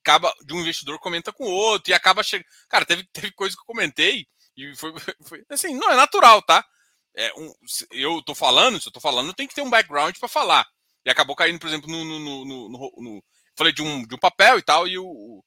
acaba 0.06 0.32
de 0.44 0.54
um 0.54 0.60
investidor 0.60 0.98
comenta 1.00 1.32
com 1.32 1.44
o 1.44 1.50
outro 1.50 1.90
e 1.90 1.94
acaba 1.94 2.22
chegando. 2.22 2.46
Cara, 2.68 2.86
teve, 2.86 3.04
teve 3.12 3.32
coisa 3.32 3.56
que 3.56 3.60
eu 3.60 3.66
comentei 3.66 4.26
e 4.56 4.74
foi, 4.76 4.92
foi 5.26 5.44
assim, 5.50 5.74
não 5.74 5.90
é 5.90 5.96
natural, 5.96 6.40
tá? 6.42 6.64
É 7.14 7.32
um, 7.34 7.52
eu 7.90 8.22
tô 8.22 8.34
falando, 8.34 8.80
se 8.80 8.88
eu 8.88 8.92
tô 8.92 9.00
falando, 9.00 9.34
tem 9.34 9.48
que 9.48 9.54
ter 9.54 9.62
um 9.62 9.70
background 9.70 10.16
para 10.18 10.28
falar. 10.28 10.66
E 11.04 11.10
acabou 11.10 11.34
caindo, 11.34 11.58
por 11.58 11.66
exemplo, 11.66 11.90
no, 11.90 12.04
no, 12.04 12.44
no, 12.44 12.68
no, 12.68 13.24
falei 13.56 13.72
de 13.72 13.82
um, 13.82 14.06
de 14.06 14.14
um 14.14 14.18
papel 14.18 14.58
e 14.58 14.62
tal, 14.62 14.86
e 14.86 14.98
o, 14.98 15.06
o 15.06 15.44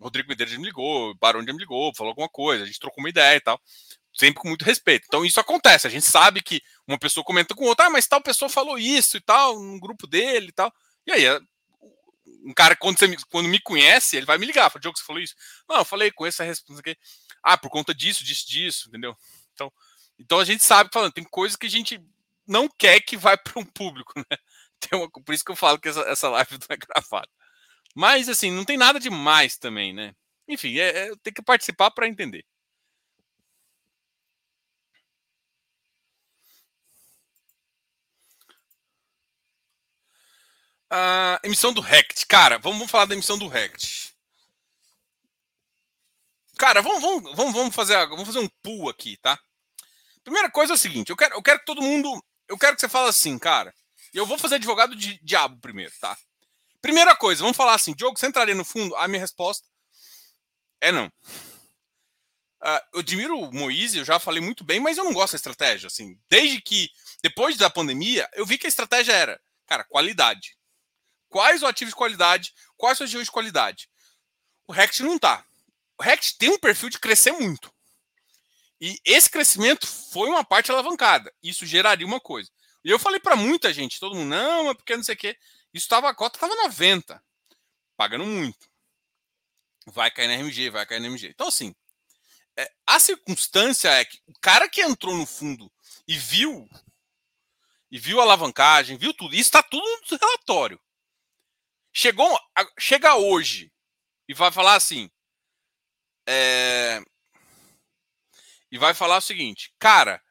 Rodrigo 0.00 0.28
Medeiros 0.28 0.56
me 0.56 0.64
ligou, 0.64 1.10
o 1.10 1.14
Barão 1.14 1.42
me 1.42 1.52
ligou, 1.52 1.94
falou 1.94 2.10
alguma 2.10 2.28
coisa, 2.28 2.64
a 2.64 2.66
gente 2.66 2.80
trocou 2.80 3.02
uma 3.02 3.10
ideia 3.10 3.36
e 3.36 3.40
tal 3.40 3.60
sempre 4.14 4.42
com 4.42 4.48
muito 4.48 4.64
respeito. 4.64 5.06
Então 5.06 5.24
isso 5.24 5.40
acontece. 5.40 5.86
A 5.86 5.90
gente 5.90 6.04
sabe 6.04 6.42
que 6.42 6.60
uma 6.86 6.98
pessoa 6.98 7.24
comenta 7.24 7.54
com 7.54 7.64
outra, 7.64 7.86
ah, 7.86 7.90
mas 7.90 8.06
tal 8.06 8.20
pessoa 8.20 8.48
falou 8.48 8.78
isso 8.78 9.16
e 9.16 9.20
tal, 9.20 9.58
no 9.58 9.80
grupo 9.80 10.06
dele 10.06 10.48
e 10.48 10.52
tal. 10.52 10.70
E 11.06 11.12
aí, 11.12 11.24
um 12.44 12.52
cara, 12.52 12.76
quando, 12.76 12.98
você, 12.98 13.16
quando 13.30 13.48
me 13.48 13.60
conhece, 13.60 14.16
ele 14.16 14.26
vai 14.26 14.38
me 14.38 14.46
ligar. 14.46 14.70
Fala, 14.70 14.80
Diogo, 14.80 14.98
você 14.98 15.04
falou 15.04 15.22
isso? 15.22 15.34
Não, 15.68 15.76
eu 15.78 15.84
falei 15.84 16.10
com 16.10 16.26
essa 16.26 16.44
resposta 16.44 16.80
aqui. 16.80 16.98
Ah, 17.42 17.56
por 17.56 17.70
conta 17.70 17.94
disso, 17.94 18.24
disso, 18.24 18.48
disso, 18.48 18.88
entendeu? 18.88 19.16
Então, 19.54 19.72
então 20.18 20.38
a 20.38 20.44
gente 20.44 20.64
sabe, 20.64 20.90
falando, 20.92 21.12
tem 21.12 21.24
coisas 21.24 21.56
que 21.56 21.66
a 21.66 21.70
gente 21.70 22.00
não 22.46 22.68
quer 22.68 23.00
que 23.00 23.16
vá 23.16 23.36
para 23.36 23.60
um 23.60 23.64
público, 23.64 24.12
né? 24.18 24.36
Uma, 24.92 25.08
por 25.08 25.32
isso 25.32 25.44
que 25.44 25.52
eu 25.52 25.56
falo 25.56 25.78
que 25.78 25.88
essa, 25.88 26.00
essa 26.02 26.28
live 26.28 26.52
não 26.52 26.66
é 26.70 26.76
gravada. 26.76 27.28
Mas, 27.94 28.28
assim, 28.28 28.50
não 28.50 28.64
tem 28.64 28.76
nada 28.76 28.98
demais 28.98 29.56
também, 29.56 29.92
né? 29.92 30.14
Enfim, 30.48 30.78
é, 30.78 31.06
é, 31.06 31.16
tem 31.22 31.32
que 31.32 31.42
participar 31.42 31.90
para 31.90 32.08
entender. 32.08 32.44
A 40.94 41.40
emissão 41.42 41.72
do 41.72 41.80
Rect. 41.80 42.26
Cara, 42.26 42.58
vamos, 42.58 42.76
vamos 42.76 42.90
falar 42.90 43.06
da 43.06 43.14
emissão 43.14 43.38
do 43.38 43.48
Rect. 43.48 44.14
Cara, 46.58 46.82
vamos, 46.82 47.00
vamos, 47.00 47.54
vamos, 47.54 47.74
fazer, 47.74 47.96
vamos 48.08 48.26
fazer 48.26 48.40
um 48.40 48.48
pull 48.62 48.90
aqui, 48.90 49.16
tá? 49.16 49.40
Primeira 50.22 50.50
coisa 50.50 50.74
é 50.74 50.76
o 50.76 50.78
seguinte, 50.78 51.08
eu 51.08 51.16
quero, 51.16 51.34
eu 51.34 51.42
quero 51.42 51.60
que 51.60 51.64
todo 51.64 51.80
mundo. 51.80 52.22
Eu 52.46 52.58
quero 52.58 52.74
que 52.74 52.82
você 52.82 52.90
fale 52.90 53.08
assim, 53.08 53.38
cara. 53.38 53.74
Eu 54.12 54.26
vou 54.26 54.36
fazer 54.36 54.56
advogado 54.56 54.94
de 54.94 55.18
diabo 55.24 55.58
primeiro, 55.62 55.90
tá? 55.98 56.14
Primeira 56.82 57.16
coisa, 57.16 57.40
vamos 57.40 57.56
falar 57.56 57.72
assim, 57.72 57.94
Diogo, 57.94 58.18
você 58.18 58.26
entraria 58.26 58.54
no 58.54 58.64
fundo? 58.64 58.94
A 58.96 59.08
minha 59.08 59.20
resposta 59.20 59.66
é 60.78 60.92
não. 60.92 61.06
Uh, 61.06 62.80
eu 62.92 63.00
admiro 63.00 63.40
o 63.40 63.50
Moise, 63.50 63.96
eu 63.96 64.04
já 64.04 64.18
falei 64.20 64.42
muito 64.42 64.62
bem, 64.62 64.78
mas 64.78 64.98
eu 64.98 65.04
não 65.04 65.14
gosto 65.14 65.32
da 65.32 65.36
estratégia. 65.36 65.86
Assim, 65.86 66.20
desde 66.28 66.60
que, 66.60 66.90
depois 67.22 67.56
da 67.56 67.70
pandemia, 67.70 68.28
eu 68.34 68.44
vi 68.44 68.58
que 68.58 68.66
a 68.66 68.68
estratégia 68.68 69.12
era, 69.12 69.40
cara, 69.66 69.84
qualidade. 69.84 70.54
Quais 71.32 71.62
os 71.62 71.68
ativos 71.68 71.92
de 71.92 71.96
qualidade? 71.96 72.52
Quais 72.76 73.00
as 73.00 73.08
regiões 73.08 73.24
de 73.24 73.32
qualidade? 73.32 73.88
O 74.68 74.72
Rect 74.72 75.02
não 75.02 75.18
tá. 75.18 75.42
O 75.98 76.02
Rect 76.02 76.36
tem 76.36 76.50
um 76.50 76.58
perfil 76.58 76.90
de 76.90 76.98
crescer 76.98 77.32
muito. 77.32 77.72
E 78.78 79.00
esse 79.02 79.30
crescimento 79.30 79.86
foi 79.86 80.28
uma 80.28 80.44
parte 80.44 80.70
alavancada. 80.70 81.32
Isso 81.42 81.64
geraria 81.64 82.06
uma 82.06 82.20
coisa. 82.20 82.50
E 82.84 82.90
eu 82.90 82.98
falei 82.98 83.18
para 83.18 83.34
muita 83.34 83.72
gente, 83.72 83.98
todo 83.98 84.14
mundo, 84.14 84.28
não, 84.28 84.68
é 84.68 84.74
porque 84.74 84.94
não 84.94 85.02
sei 85.02 85.14
o 85.14 85.18
quê. 85.18 85.38
Isso 85.72 85.88
a 85.94 86.14
cota 86.14 86.36
estava 86.36 86.54
90, 86.54 87.24
pagando 87.96 88.26
muito. 88.26 88.68
Vai 89.86 90.10
cair 90.10 90.28
na 90.28 90.34
RMG, 90.34 90.68
vai 90.68 90.84
cair 90.84 91.00
na 91.00 91.08
RMG. 91.08 91.28
Então, 91.28 91.48
assim, 91.48 91.74
é, 92.58 92.70
a 92.86 93.00
circunstância 93.00 93.88
é 93.88 94.04
que 94.04 94.20
o 94.26 94.34
cara 94.38 94.68
que 94.68 94.82
entrou 94.82 95.16
no 95.16 95.24
fundo 95.24 95.72
e 96.06 96.18
viu, 96.18 96.68
e 97.90 97.98
viu 97.98 98.20
a 98.20 98.24
alavancagem, 98.24 98.98
viu 98.98 99.14
tudo, 99.14 99.34
isso 99.34 99.48
está 99.48 99.62
tudo 99.62 99.86
no 100.10 100.18
relatório. 100.18 100.78
Chegou, 101.92 102.38
chega 102.78 103.16
hoje 103.16 103.72
e 104.28 104.34
vai 104.34 104.50
falar 104.50 104.74
assim. 104.74 105.10
É, 106.26 107.02
e 108.72 108.78
vai 108.78 108.94
falar 108.94 109.18
o 109.18 109.20
seguinte, 109.20 109.70
cara, 109.78 110.22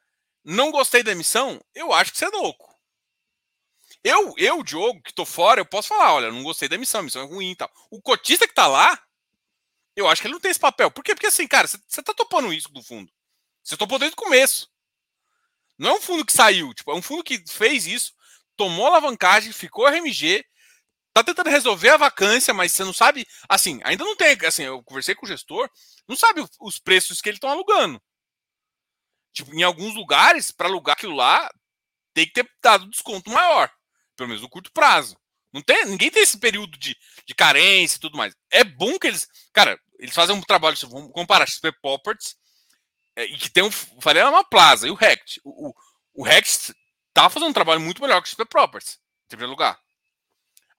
não 0.44 0.72
gostei 0.72 1.04
da 1.04 1.12
emissão, 1.12 1.64
eu 1.76 1.94
acho 1.94 2.12
que 2.12 2.18
você 2.18 2.26
é 2.26 2.30
louco. 2.30 2.76
Eu, 4.04 4.34
eu, 4.36 4.64
Diogo, 4.64 5.00
que 5.04 5.14
tô 5.14 5.26
fora, 5.26 5.62
eu 5.62 5.66
posso 5.66 5.90
falar, 5.90 6.16
olha, 6.16 6.32
não 6.32 6.42
gostei 6.42 6.68
da 6.68 6.76
emissão, 6.76 7.02
a 7.02 7.04
emissão 7.04 7.22
é 7.22 7.26
ruim 7.26 7.54
tal. 7.54 7.72
O 7.92 8.02
cotista 8.02 8.48
que 8.48 8.54
tá 8.54 8.66
lá, 8.66 9.00
eu 9.96 10.08
acho 10.08 10.22
que 10.22 10.28
ele 10.28 10.34
não 10.34 10.42
tem 10.42 10.50
esse 10.50 10.60
papel. 10.60 10.90
Por 10.90 11.04
quê? 11.04 11.14
Porque 11.14 11.28
assim, 11.28 11.48
cara, 11.48 11.68
você 11.68 12.02
tá 12.02 12.14
topando 12.16 12.52
isso 12.52 12.68
do 12.70 12.82
fundo. 12.82 13.12
Você 13.62 13.78
topou 13.78 14.00
desde 14.00 14.16
o 14.16 14.18
começo. 14.24 14.72
Não 15.78 15.92
é 15.92 15.94
um 15.94 16.02
fundo 16.02 16.26
que 16.26 16.34
saiu, 16.34 16.74
tipo, 16.74 16.92
é 16.92 16.96
um 16.96 17.02
fundo 17.02 17.24
que 17.24 17.44
fez 17.48 17.86
isso, 17.86 18.14
tomou 18.56 18.88
alavancagem, 18.88 19.52
ficou 19.52 19.88
RMG, 19.88 20.44
tá 21.14 21.24
tentando 21.24 21.50
resolver 21.50 21.90
a 21.90 21.98
vacância, 21.98 22.54
mas 22.54 22.72
você 22.72 22.84
não 22.84 22.94
sabe, 22.94 23.28
assim, 23.50 23.80
ainda 23.84 24.04
não 24.04 24.16
tem, 24.16 24.38
assim, 24.46 24.64
eu 24.64 24.84
conversei 24.84 25.14
com 25.14 25.26
o 25.26 25.30
gestor, 25.30 25.70
não 26.08 26.16
sabe 26.16 26.44
os 26.60 26.80
preços 26.80 27.22
que 27.22 27.30
eles 27.30 27.38
estão 27.38 27.50
alugando. 27.50 28.02
Tipo, 29.34 29.54
em 29.54 29.64
alguns 29.64 29.96
lugares, 29.96 30.52
para 30.52 30.68
alugar 30.68 30.94
aquilo 30.94 31.16
lá, 31.16 31.50
tem 32.14 32.26
que 32.26 32.34
ter 32.34 32.50
dado 32.62 32.90
desconto 32.90 33.30
maior, 33.30 33.72
pelo 34.16 34.30
menos 34.30 34.42
no 34.42 34.50
curto 34.50 34.72
prazo. 34.72 35.18
Não 35.54 35.62
tem, 35.62 35.86
ninguém 35.86 36.10
tem 36.10 36.24
esse 36.24 36.38
período 36.38 36.78
de, 36.78 36.96
de 37.26 37.36
carência 37.36 37.98
e 37.98 38.00
tudo 38.00 38.18
mais. 38.18 38.34
É 38.50 38.64
bom 38.64 38.98
que 38.98 39.08
eles, 39.08 39.28
cara, 39.54 39.80
eles 40.00 40.16
fazem 40.16 40.36
um 40.36 40.42
trabalho, 40.42 40.78
vamos 40.90 41.12
comparar 41.12 41.48
XP 41.48 41.72
Properties, 41.82 42.36
é, 43.16 43.26
e 43.26 43.38
que 43.38 43.50
tem 43.50 43.64
um, 43.64 43.72
falei, 43.72 44.24
é 44.24 44.26
uma 44.26 44.44
plaza, 44.44 44.88
e 44.88 44.92
o 44.92 44.96
Rect. 44.96 45.42
O, 45.44 45.70
o, 45.70 45.74
o 46.16 46.24
Rect 46.24 46.74
tá 47.14 47.30
fazendo 47.30 47.50
um 47.50 47.54
trabalho 47.54 47.82
muito 47.82 48.02
melhor 48.02 48.22
que 48.22 48.28
o 48.28 48.32
XP 48.32 48.46
Properties, 48.46 48.96
em 49.26 49.28
primeiro 49.28 49.52
lugar. 49.52 49.78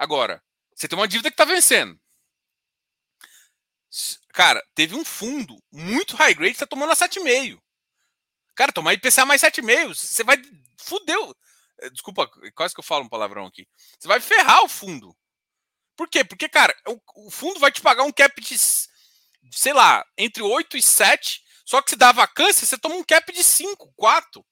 Agora, 0.02 0.42
você 0.74 0.88
tem 0.88 0.98
uma 0.98 1.06
dívida 1.06 1.30
que 1.30 1.34
está 1.34 1.44
vencendo. 1.44 1.96
Cara, 4.32 4.60
teve 4.74 4.96
um 4.96 5.04
fundo 5.04 5.62
muito 5.70 6.16
high 6.16 6.34
grade 6.34 6.54
que 6.54 6.56
está 6.56 6.66
tomando 6.66 6.90
a 6.90 6.96
7,5. 6.96 7.62
Cara, 8.56 8.72
tomar 8.72 8.94
IPCA 8.94 9.24
mais 9.24 9.40
7,5, 9.40 9.94
você 9.94 10.24
vai. 10.24 10.42
Fudeu. 10.76 11.32
Eh, 11.78 11.90
desculpa, 11.90 12.28
quase 12.52 12.74
que 12.74 12.80
eu 12.80 12.84
falo 12.84 13.04
um 13.04 13.08
palavrão 13.08 13.46
aqui. 13.46 13.64
Você 13.96 14.08
vai 14.08 14.18
ferrar 14.18 14.64
o 14.64 14.68
fundo. 14.68 15.16
Por 15.96 16.08
quê? 16.08 16.24
Porque, 16.24 16.48
cara, 16.48 16.74
o, 16.88 17.28
o 17.28 17.30
fundo 17.30 17.60
vai 17.60 17.70
te 17.70 17.80
pagar 17.80 18.02
um 18.02 18.10
cap 18.10 18.40
de, 18.40 18.58
sei 18.58 19.72
lá, 19.72 20.04
entre 20.18 20.42
8 20.42 20.76
e 20.76 20.82
7. 20.82 21.44
Só 21.64 21.80
que 21.80 21.90
se 21.90 21.96
dá 21.96 22.10
vacância, 22.10 22.66
você 22.66 22.76
toma 22.76 22.96
um 22.96 23.04
cap 23.04 23.32
de 23.32 23.44
5, 23.44 23.92
4. 23.94 24.44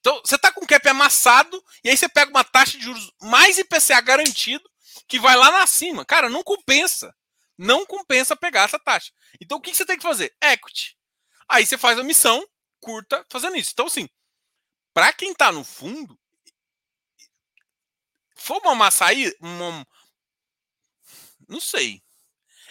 Então, 0.00 0.22
você 0.24 0.36
está 0.36 0.50
com 0.50 0.64
o 0.64 0.66
cap 0.66 0.88
amassado 0.88 1.62
e 1.84 1.90
aí 1.90 1.96
você 1.96 2.08
pega 2.08 2.30
uma 2.30 2.42
taxa 2.42 2.78
de 2.78 2.84
juros 2.84 3.12
mais 3.20 3.58
IPCA 3.58 4.00
garantido 4.00 4.66
que 5.06 5.18
vai 5.18 5.36
lá 5.36 5.50
na 5.50 5.66
cima. 5.66 6.04
Cara, 6.04 6.28
não 6.28 6.42
compensa. 6.42 7.14
Não 7.56 7.84
compensa 7.84 8.36
pegar 8.36 8.62
essa 8.62 8.78
taxa. 8.78 9.12
Então 9.40 9.58
o 9.58 9.60
que 9.60 9.74
você 9.74 9.84
tem 9.84 9.96
que 9.96 10.02
fazer? 10.02 10.34
Equity. 10.42 10.96
Aí 11.48 11.66
você 11.66 11.76
faz 11.76 11.98
a 11.98 12.04
missão 12.04 12.46
curta 12.80 13.24
fazendo 13.30 13.56
isso. 13.56 13.70
Então, 13.72 13.86
assim, 13.86 14.08
para 14.94 15.12
quem 15.12 15.32
está 15.32 15.50
no 15.50 15.64
fundo, 15.64 16.18
for 18.36 18.60
uma 18.66 18.86
açaí, 18.86 19.34
uma... 19.40 19.86
não 21.48 21.60
sei. 21.60 22.02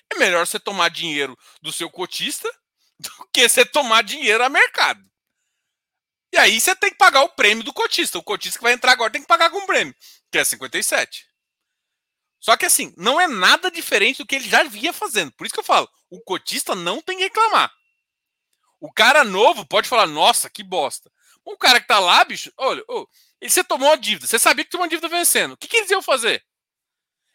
É 0.09 0.17
melhor 0.17 0.47
você 0.47 0.59
tomar 0.59 0.89
dinheiro 0.89 1.37
do 1.61 1.71
seu 1.71 1.89
cotista 1.89 2.49
do 2.99 3.27
que 3.33 3.47
você 3.47 3.65
tomar 3.65 4.03
dinheiro 4.03 4.43
a 4.43 4.49
mercado. 4.49 5.05
E 6.33 6.37
aí 6.37 6.59
você 6.59 6.75
tem 6.75 6.91
que 6.91 6.97
pagar 6.97 7.21
o 7.21 7.29
prêmio 7.29 7.63
do 7.63 7.73
cotista. 7.73 8.17
O 8.17 8.23
cotista 8.23 8.59
que 8.59 8.63
vai 8.63 8.73
entrar 8.73 8.91
agora 8.91 9.11
tem 9.11 9.21
que 9.21 9.27
pagar 9.27 9.49
com 9.49 9.65
prêmio, 9.65 9.95
que 10.31 10.37
é 10.37 10.43
57. 10.43 11.26
Só 12.39 12.55
que 12.55 12.65
assim, 12.65 12.93
não 12.97 13.19
é 13.19 13.27
nada 13.27 13.71
diferente 13.71 14.19
do 14.19 14.25
que 14.25 14.35
ele 14.35 14.47
já 14.47 14.63
vinha 14.63 14.93
fazendo. 14.93 15.31
Por 15.33 15.45
isso 15.45 15.53
que 15.53 15.59
eu 15.59 15.63
falo, 15.63 15.89
o 16.09 16.21
cotista 16.21 16.75
não 16.75 17.01
tem 17.01 17.17
que 17.17 17.23
reclamar. 17.23 17.71
O 18.79 18.91
cara 18.91 19.23
novo 19.23 19.65
pode 19.65 19.89
falar, 19.89 20.05
nossa, 20.05 20.49
que 20.49 20.63
bosta. 20.63 21.11
O 21.43 21.57
cara 21.57 21.81
que 21.81 21.87
tá 21.87 21.99
lá, 21.99 22.23
bicho, 22.23 22.51
olha, 22.57 22.83
oh, 22.87 23.07
você 23.41 23.63
tomou 23.63 23.89
uma 23.89 23.97
dívida, 23.97 24.27
você 24.27 24.37
sabia 24.37 24.63
que 24.63 24.69
tem 24.69 24.79
uma 24.79 24.87
dívida 24.87 25.07
vencendo. 25.07 25.53
O 25.53 25.57
que, 25.57 25.67
que 25.67 25.77
eles 25.77 25.89
iam 25.89 26.01
fazer? 26.01 26.43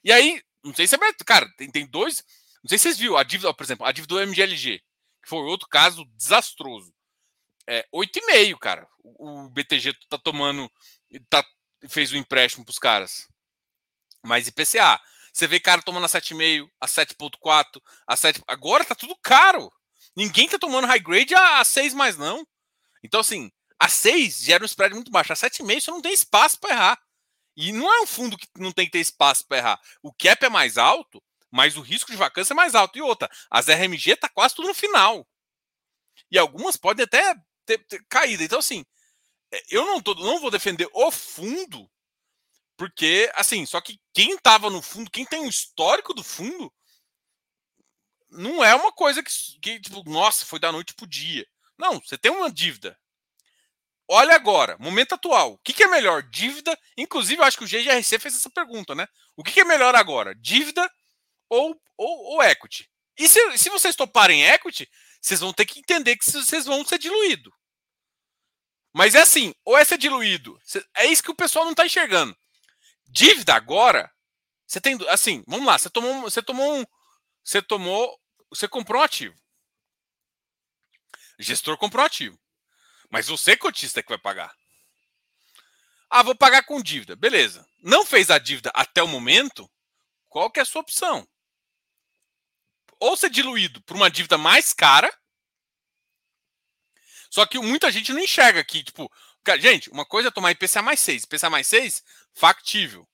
E 0.05 0.13
aí, 0.13 0.43
não 0.63 0.75
sei 0.75 0.87
se 0.87 0.95
é. 0.95 0.99
Cara, 1.25 1.51
tem, 1.57 1.71
tem 1.71 1.87
dois. 1.87 2.25
Não 2.63 2.69
sei 2.69 2.79
se 2.79 2.85
vocês 2.85 2.99
viram 2.99 3.17
a 3.17 3.23
dívida, 3.23 3.53
por 3.53 3.65
exemplo, 3.65 3.87
a 3.87 3.93
dívida 3.93 4.15
do 4.15 4.21
MGLG, 4.21 4.79
que 5.23 5.29
foi 5.29 5.39
outro 5.41 5.69
caso 5.69 6.05
desastroso. 6.17 6.95
É 7.67 7.87
8,5, 7.93 8.59
cara. 8.59 8.89
O, 9.03 9.47
o 9.47 9.51
BTG 9.51 9.95
tá 10.09 10.19
tomando. 10.19 10.71
Tá, 11.29 11.45
fez 11.89 12.13
o 12.13 12.15
um 12.15 12.19
empréstimo 12.19 12.65
pros 12.65 12.79
caras 12.79 13.32
mais 14.23 14.49
IPCA. 14.49 15.01
Você 15.33 15.47
vê 15.47 15.59
cara 15.59 15.83
tomando 15.83 16.05
a 16.05 16.09
7,5, 16.09 16.69
a 16.81 16.87
7,4, 16.87 17.81
a 18.07 18.17
7. 18.17 18.43
Agora 18.47 18.85
tá 18.85 18.95
tudo 18.95 19.17
caro. 19.23 19.73
Ninguém 20.15 20.49
tá 20.49 20.59
tomando 20.59 20.87
high 20.87 21.01
grade 21.01 21.35
a 21.35 21.65
6 21.65 21.95
mais 21.95 22.17
não. 22.17 22.47
Então, 23.03 23.21
assim, 23.21 23.51
a 23.79 23.89
6 23.89 24.41
gera 24.41 24.63
um 24.63 24.67
spread 24.67 24.95
muito 24.95 25.11
baixo. 25.11 25.33
A 25.33 25.37
7,5 25.37 25.81
você 25.81 25.91
não 25.91 26.03
tem 26.03 26.13
espaço 26.13 26.61
para 26.61 26.71
errar. 26.71 27.03
E 27.57 27.73
não 27.73 27.93
é 27.93 28.01
um 28.03 28.07
fundo 28.07 28.37
que 28.37 28.47
não 28.57 28.73
tem 28.73 28.87
que 28.87 28.93
ter 28.93 29.01
espaço 29.01 29.47
para 29.47 29.59
errar. 29.59 29.81
O 30.03 30.13
cap 30.13 30.45
é 30.45 30.49
mais 30.49 30.79
alto, 30.79 31.23
mas 31.51 31.77
o 31.77 31.83
risco 31.83 32.11
de 32.11 32.17
vacância 32.17 32.53
é 32.53 32.57
mais 32.57 32.75
alto. 32.75 32.99
E 32.99 33.03
outra, 33.03 33.31
as 33.51 33.69
RMG 33.69 34.17
tá 34.17 34.29
quase 34.29 34.55
tudo 34.55 34.69
no 34.69 34.75
final. 34.75 35.27
E 36.31 36.39
algumas 36.39 36.77
podem 36.77 37.05
até 37.05 37.35
ter, 37.67 37.79
ter 37.87 38.05
caído. 38.09 38.43
Então, 38.43 38.59
assim, 38.59 38.85
é, 39.53 39.63
eu 39.71 39.85
não, 39.87 40.01
tô, 40.01 40.15
não 40.15 40.41
vou 40.41 40.51
defender 40.51 40.89
o 40.93 41.11
fundo 41.11 41.91
porque, 42.77 43.31
assim, 43.35 43.65
só 43.67 43.81
que 43.81 44.01
quem 44.15 44.35
estava 44.35 44.71
no 44.71 44.83
fundo, 44.83 45.11
quem 45.11 45.25
tem 45.25 45.45
o 45.45 45.49
histórico 45.49 46.15
do 46.15 46.23
fundo, 46.23 46.73
não 48.31 48.65
é 48.65 48.75
uma 48.75 48.93
coisa 48.93 49.23
que, 49.23 49.31
que, 49.61 49.81
tipo, 49.81 50.03
nossa, 50.09 50.45
foi 50.45 50.59
da 50.59 50.73
noite 50.73 50.95
pro 50.95 51.07
dia. 51.07 51.47
Não, 51.79 52.01
você 52.01 52.17
tem 52.17 52.33
uma 52.33 52.51
dívida. 52.51 52.99
Olha 54.09 54.35
agora, 54.35 54.77
momento 54.79 55.15
atual. 55.15 55.53
O 55.55 55.59
que, 55.59 55.73
que 55.73 55.85
é 55.85 55.89
melhor? 55.89 56.23
Dívida. 56.23 56.79
Inclusive, 56.97 57.41
eu 57.41 57.45
acho 57.45 57.57
que 57.57 57.65
o 57.65 57.69
GGRC 57.69 58.19
fez 58.19 58.37
essa 58.37 58.51
pergunta, 58.51 58.95
né? 58.95 59.07
O 59.37 59.45
que, 59.45 59.53
que 59.53 59.61
é 59.61 59.65
melhor 59.65 59.95
agora? 59.95 60.35
Dívida 60.35 60.91
ou, 61.49 61.81
ou, 61.97 62.35
ou 62.35 62.43
equity? 62.43 62.91
E 63.19 63.29
se, 63.29 63.59
se 63.59 63.69
vocês 63.71 63.95
toparem 63.95 64.45
equity, 64.45 64.89
vocês 65.21 65.41
vão 65.41 65.53
ter 65.53 65.67
que 65.67 65.79
entender 65.79 66.17
que 66.17 66.31
vocês 66.31 66.65
vão 66.67 66.85
ser 66.85 66.99
diluídos. 66.99 67.53
Mas 68.93 69.15
é 69.15 69.23
assim, 69.23 69.55
ou 69.65 69.79
é 69.79 69.85
ser 69.85 69.97
diluído. 69.97 70.59
É 70.95 71.07
isso 71.07 71.23
que 71.23 71.31
o 71.31 71.37
pessoal 71.37 71.65
não 71.65 71.73
está 71.73 71.87
enxergando. 71.87 72.37
Dívida 73.13 73.55
agora, 73.55 74.11
você 74.67 74.81
tem. 74.81 74.97
Assim, 75.11 75.45
vamos 75.47 75.67
lá, 75.67 75.79
você 75.79 75.91
tomou, 75.91 76.23
você 76.23 76.43
tomou 76.43 76.79
um. 76.79 76.85
Você 77.45 77.61
tomou. 77.61 78.19
Você 78.49 78.67
comprou 78.67 79.03
um 79.03 79.05
ativo. 79.05 79.37
O 81.39 81.43
gestor 81.43 81.77
comprou 81.77 82.03
um 82.03 82.07
ativo. 82.07 82.41
Mas 83.11 83.27
você, 83.27 83.55
cotista, 83.55 84.03
que 84.03 84.09
vai 84.09 84.19
pagar. 84.19 84.55
Ah, 86.09 86.23
vou 86.23 86.35
pagar 86.35 86.65
com 86.65 86.81
dívida. 86.81 87.15
Beleza. 87.15 87.67
Não 87.83 88.07
fez 88.07 88.31
a 88.31 88.39
dívida 88.39 88.71
até 88.75 89.03
o 89.03 89.09
momento? 89.09 89.71
Qual 90.31 90.51
que 90.51 90.59
é 90.59 90.63
a 90.63 90.67
sua 90.67 90.81
opção? 90.81 91.29
Ou 92.99 93.15
ser 93.15 93.29
diluído 93.29 93.83
por 93.83 93.95
uma 93.95 94.11
dívida 94.11 94.39
mais 94.39 94.73
cara. 94.73 95.13
Só 97.31 97.45
que 97.45 97.59
muita 97.59 97.93
gente 97.93 98.11
não 98.11 98.21
enxerga 98.21 98.61
aqui. 98.61 98.83
Tipo, 98.83 99.13
gente, 99.59 99.91
uma 99.91 100.05
coisa 100.05 100.29
é 100.29 100.31
tomar 100.31 100.51
IPCA 100.53 100.83
mais 100.83 101.01
6. 101.01 101.25
IPCA 101.25 101.51
mais 101.51 101.67
6, 101.67 102.03
factível. 102.33 103.07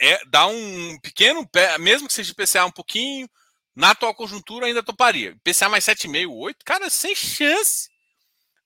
É, 0.00 0.24
dá 0.26 0.46
um 0.46 0.98
pequeno, 1.00 1.48
mesmo 1.78 2.08
que 2.08 2.14
seja 2.14 2.32
IPCA 2.32 2.64
um 2.64 2.70
pouquinho, 2.70 3.28
na 3.74 3.90
atual 3.90 4.14
conjuntura 4.14 4.66
ainda 4.66 4.82
toparia. 4.82 5.30
IPCA 5.30 5.68
mais 5.68 5.84
7,5, 5.84 6.30
8, 6.30 6.64
cara, 6.64 6.90
sem 6.90 7.14
chance 7.14 7.90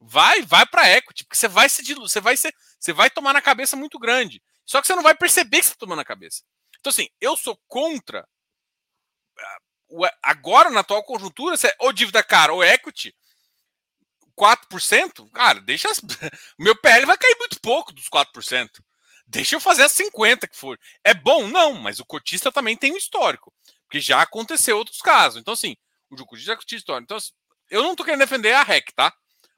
vai, 0.00 0.42
vai 0.42 0.66
para 0.66 0.90
equity, 0.90 1.24
porque 1.24 1.36
você 1.36 1.48
vai 1.48 1.68
se 1.68 1.94
você 1.94 2.20
vai 2.20 2.36
ser, 2.36 2.54
você 2.78 2.92
vai 2.92 3.10
tomar 3.10 3.32
na 3.32 3.42
cabeça 3.42 3.76
muito 3.76 3.98
grande. 3.98 4.42
Só 4.64 4.80
que 4.80 4.86
você 4.86 4.94
não 4.94 5.02
vai 5.02 5.14
perceber 5.14 5.58
que 5.58 5.64
você 5.64 5.70
está 5.70 5.80
tomando 5.80 5.98
na 5.98 6.04
cabeça. 6.04 6.42
Então 6.78 6.90
assim, 6.90 7.08
eu 7.20 7.36
sou 7.36 7.58
contra 7.66 8.26
ah, 9.38 10.12
agora 10.22 10.70
na 10.70 10.80
atual 10.80 11.02
conjuntura, 11.04 11.56
é 11.56 11.76
ou 11.80 11.92
dívida 11.92 12.22
cara 12.22 12.52
ou 12.52 12.62
equity, 12.62 13.14
4%, 14.38 15.30
cara, 15.30 15.60
deixa 15.60 15.88
meu 16.58 16.74
PL 16.76 17.06
vai 17.06 17.16
cair 17.16 17.36
muito 17.38 17.60
pouco 17.60 17.92
dos 17.92 18.08
4%. 18.08 18.68
Deixa 19.26 19.56
eu 19.56 19.60
fazer 19.60 19.84
as 19.84 19.92
50 19.92 20.46
que 20.46 20.56
for. 20.56 20.78
É 21.02 21.14
bom? 21.14 21.48
Não, 21.48 21.74
mas 21.74 21.98
o 21.98 22.04
cotista 22.04 22.52
também 22.52 22.76
tem 22.76 22.92
um 22.92 22.96
histórico, 22.96 23.52
porque 23.84 24.00
já 24.00 24.20
aconteceu 24.20 24.76
outros 24.76 25.00
casos. 25.00 25.40
Então 25.40 25.54
assim, 25.54 25.76
o 26.10 26.16
cotista 26.26 26.52
já 26.52 26.58
tinha 26.58 26.78
histórico. 26.78 27.04
Então 27.04 27.16
assim, 27.16 27.32
eu 27.70 27.82
não 27.82 27.96
tô 27.96 28.04
querendo 28.04 28.20
defender 28.20 28.52
a 28.52 28.62
REC, 28.62 28.92
tá? 28.94 29.12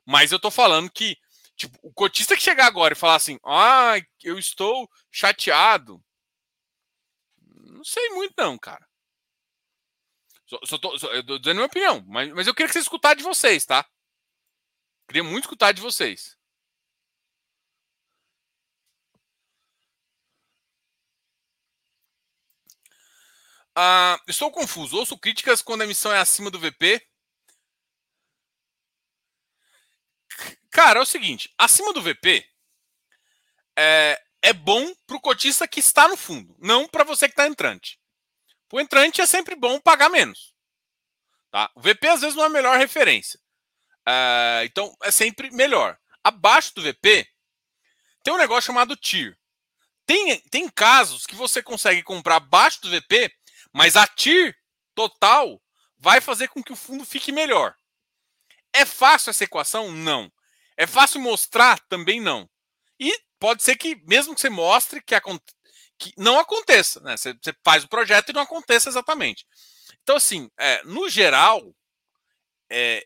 Mas 0.04 0.30
eu 0.30 0.38
tô 0.38 0.50
falando 0.50 0.90
que, 0.90 1.16
tipo, 1.56 1.76
o 1.82 1.92
cotista 1.92 2.36
que 2.36 2.42
chegar 2.42 2.66
agora 2.66 2.94
e 2.94 2.96
falar 2.96 3.16
assim, 3.16 3.38
ah, 3.44 3.94
eu 4.22 4.38
estou 4.38 4.88
chateado. 5.10 6.00
Não 7.42 7.84
sei 7.84 8.08
muito, 8.10 8.34
não, 8.38 8.56
cara. 8.56 8.86
Só, 10.46 10.60
só 10.64 10.78
tô, 10.78 10.96
só, 10.98 11.08
eu 11.12 11.26
tô 11.26 11.38
dizendo 11.38 11.56
minha 11.56 11.66
opinião, 11.66 12.04
mas, 12.06 12.32
mas 12.32 12.46
eu 12.46 12.54
queria 12.54 12.68
que 12.68 12.72
você 12.72 12.78
escutar 12.78 13.14
de 13.14 13.24
vocês, 13.24 13.66
tá? 13.66 13.84
Queria 15.08 15.24
muito 15.24 15.44
escutar 15.44 15.72
de 15.72 15.80
vocês. 15.80 16.36
Ah, 23.74 24.18
estou 24.26 24.50
confuso. 24.50 24.96
Ouço 24.96 25.18
críticas 25.18 25.62
quando 25.62 25.82
a 25.82 25.84
emissão 25.84 26.12
é 26.12 26.18
acima 26.18 26.50
do 26.50 26.58
VP 26.58 27.00
Cara, 30.76 30.98
é 30.98 31.02
o 31.02 31.06
seguinte: 31.06 31.50
acima 31.56 31.90
do 31.94 32.02
VP 32.02 32.46
é, 33.78 34.22
é 34.42 34.52
bom 34.52 34.94
para 35.06 35.16
o 35.16 35.20
cotista 35.20 35.66
que 35.66 35.80
está 35.80 36.06
no 36.06 36.18
fundo, 36.18 36.54
não 36.58 36.86
para 36.86 37.02
você 37.02 37.26
que 37.26 37.32
está 37.32 37.46
entrante. 37.46 37.98
Para 38.68 38.76
o 38.76 38.80
entrante 38.80 39.22
é 39.22 39.26
sempre 39.26 39.54
bom 39.56 39.80
pagar 39.80 40.10
menos. 40.10 40.54
Tá? 41.50 41.70
O 41.74 41.80
VP 41.80 42.06
às 42.08 42.20
vezes 42.20 42.36
não 42.36 42.42
é 42.42 42.46
a 42.46 42.50
melhor 42.50 42.76
referência. 42.76 43.40
É, 44.08 44.62
então 44.64 44.94
é 45.02 45.10
sempre 45.10 45.50
melhor. 45.50 45.98
Abaixo 46.22 46.74
do 46.74 46.82
VP 46.82 47.26
tem 48.22 48.34
um 48.34 48.38
negócio 48.38 48.66
chamado 48.66 48.96
TIR. 48.96 49.38
Tem, 50.04 50.40
tem 50.50 50.68
casos 50.68 51.26
que 51.26 51.34
você 51.34 51.62
consegue 51.62 52.02
comprar 52.02 52.36
abaixo 52.36 52.80
do 52.80 52.90
VP, 52.90 53.32
mas 53.72 53.96
a 53.96 54.06
TIR 54.06 54.56
total 54.94 55.60
vai 55.98 56.20
fazer 56.20 56.48
com 56.48 56.62
que 56.62 56.72
o 56.72 56.76
fundo 56.76 57.04
fique 57.04 57.32
melhor. 57.32 57.74
É 58.72 58.84
fácil 58.84 59.30
essa 59.30 59.44
equação? 59.44 59.90
Não. 59.90 60.30
É 60.76 60.86
fácil 60.86 61.20
mostrar? 61.20 61.80
Também 61.88 62.20
não. 62.20 62.48
E 63.00 63.12
pode 63.38 63.62
ser 63.62 63.76
que, 63.76 63.96
mesmo 64.06 64.34
que 64.34 64.40
você 64.40 64.50
mostre, 64.50 65.02
que, 65.02 65.14
que 65.98 66.12
não 66.16 66.38
aconteça. 66.38 67.00
Né? 67.00 67.16
Você, 67.16 67.32
você, 67.32 67.54
faz 67.64 67.84
o 67.84 67.88
projeto 67.88 68.30
e 68.30 68.32
não 68.32 68.42
aconteça 68.42 68.88
exatamente. 68.88 69.46
Então, 70.02 70.16
assim, 70.16 70.50
é, 70.58 70.82
no 70.84 71.08
geral, 71.08 71.74
é, 72.70 73.04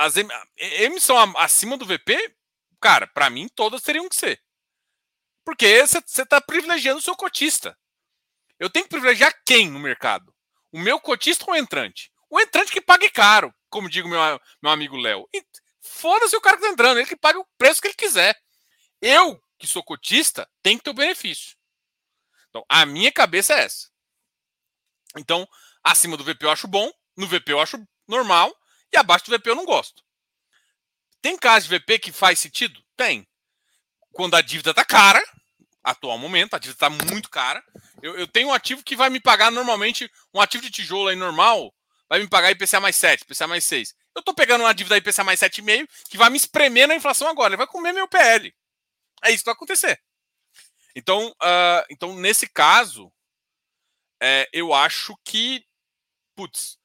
as 0.00 0.14
emissão 0.56 1.16
acima 1.36 1.76
do 1.76 1.84
VP, 1.84 2.34
cara, 2.80 3.06
para 3.06 3.28
mim 3.28 3.48
todas 3.54 3.82
teriam 3.82 4.08
que 4.08 4.16
ser. 4.16 4.42
Porque 5.44 5.86
você 5.86 5.98
está 6.22 6.40
privilegiando 6.40 6.98
o 6.98 7.02
seu 7.02 7.14
cotista. 7.14 7.76
Eu 8.58 8.70
tenho 8.70 8.84
que 8.84 8.90
privilegiar 8.90 9.34
quem 9.44 9.70
no 9.70 9.78
mercado? 9.78 10.34
O 10.72 10.78
meu 10.78 10.98
cotista 10.98 11.44
ou 11.46 11.52
o 11.52 11.56
entrante? 11.56 12.10
O 12.30 12.40
entrante 12.40 12.72
que 12.72 12.80
pague 12.80 13.10
caro, 13.10 13.54
como 13.68 13.90
digo 13.90 14.08
meu, 14.08 14.20
meu 14.62 14.72
amigo 14.72 14.96
Léo. 14.96 15.28
Foda-se 15.82 16.36
o 16.36 16.40
cara 16.40 16.56
que 16.56 16.62
tá 16.62 16.68
entrando, 16.70 16.98
ele 16.98 17.06
que 17.06 17.16
paga 17.16 17.38
o 17.38 17.46
preço 17.58 17.80
que 17.80 17.88
ele 17.88 17.94
quiser. 17.94 18.34
Eu, 19.02 19.42
que 19.58 19.66
sou 19.66 19.82
cotista, 19.82 20.48
tenho 20.62 20.78
que 20.78 20.84
ter 20.84 20.90
o 20.90 20.94
benefício. 20.94 21.56
Então, 22.48 22.64
a 22.68 22.86
minha 22.86 23.12
cabeça 23.12 23.54
é 23.54 23.64
essa. 23.64 23.90
Então, 25.16 25.46
acima 25.84 26.16
do 26.16 26.24
VP 26.24 26.46
eu 26.46 26.50
acho 26.50 26.68
bom, 26.68 26.90
no 27.16 27.26
VP 27.26 27.52
eu 27.52 27.60
acho 27.60 27.76
normal, 28.06 28.54
e 28.92 28.96
abaixo 28.96 29.24
do 29.26 29.36
VP 29.36 29.50
eu 29.50 29.56
não 29.56 29.64
gosto. 29.64 30.02
Tem 31.22 31.36
caso 31.36 31.68
de 31.68 31.78
VP 31.78 31.98
que 31.98 32.12
faz 32.12 32.38
sentido? 32.38 32.82
Tem. 32.96 33.26
Quando 34.12 34.34
a 34.34 34.40
dívida 34.40 34.74
tá 34.74 34.84
cara, 34.84 35.22
atual 35.82 36.18
momento, 36.18 36.54
a 36.54 36.58
dívida 36.58 36.78
tá 36.78 36.90
muito 36.90 37.30
cara. 37.30 37.62
Eu, 38.02 38.16
eu 38.16 38.26
tenho 38.26 38.48
um 38.48 38.52
ativo 38.52 38.82
que 38.82 38.96
vai 38.96 39.10
me 39.10 39.20
pagar 39.20 39.50
normalmente, 39.50 40.10
um 40.34 40.40
ativo 40.40 40.62
de 40.62 40.70
tijolo 40.70 41.08
aí 41.08 41.16
normal, 41.16 41.72
vai 42.08 42.18
me 42.18 42.28
pagar 42.28 42.50
IPCA 42.50 42.80
mais 42.80 42.96
7, 42.96 43.22
IPCA 43.22 43.46
mais 43.46 43.64
6. 43.64 43.94
Eu 44.16 44.22
tô 44.22 44.34
pegando 44.34 44.62
uma 44.62 44.74
dívida 44.74 44.96
IPCA 44.96 45.22
mais 45.22 45.40
7,5 45.40 45.88
que 46.08 46.18
vai 46.18 46.30
me 46.30 46.36
espremer 46.36 46.88
na 46.88 46.96
inflação 46.96 47.28
agora. 47.28 47.50
Ele 47.50 47.58
vai 47.58 47.66
comer 47.66 47.92
meu 47.92 48.08
PL. 48.08 48.52
É 49.22 49.30
isso 49.30 49.44
que 49.44 49.46
vai 49.46 49.54
acontecer. 49.54 50.00
Então, 50.94 51.28
uh, 51.28 51.86
então 51.88 52.14
nesse 52.16 52.48
caso, 52.48 53.12
é, 54.20 54.48
eu 54.52 54.74
acho 54.74 55.16
que, 55.24 55.64
putz, 56.34 56.78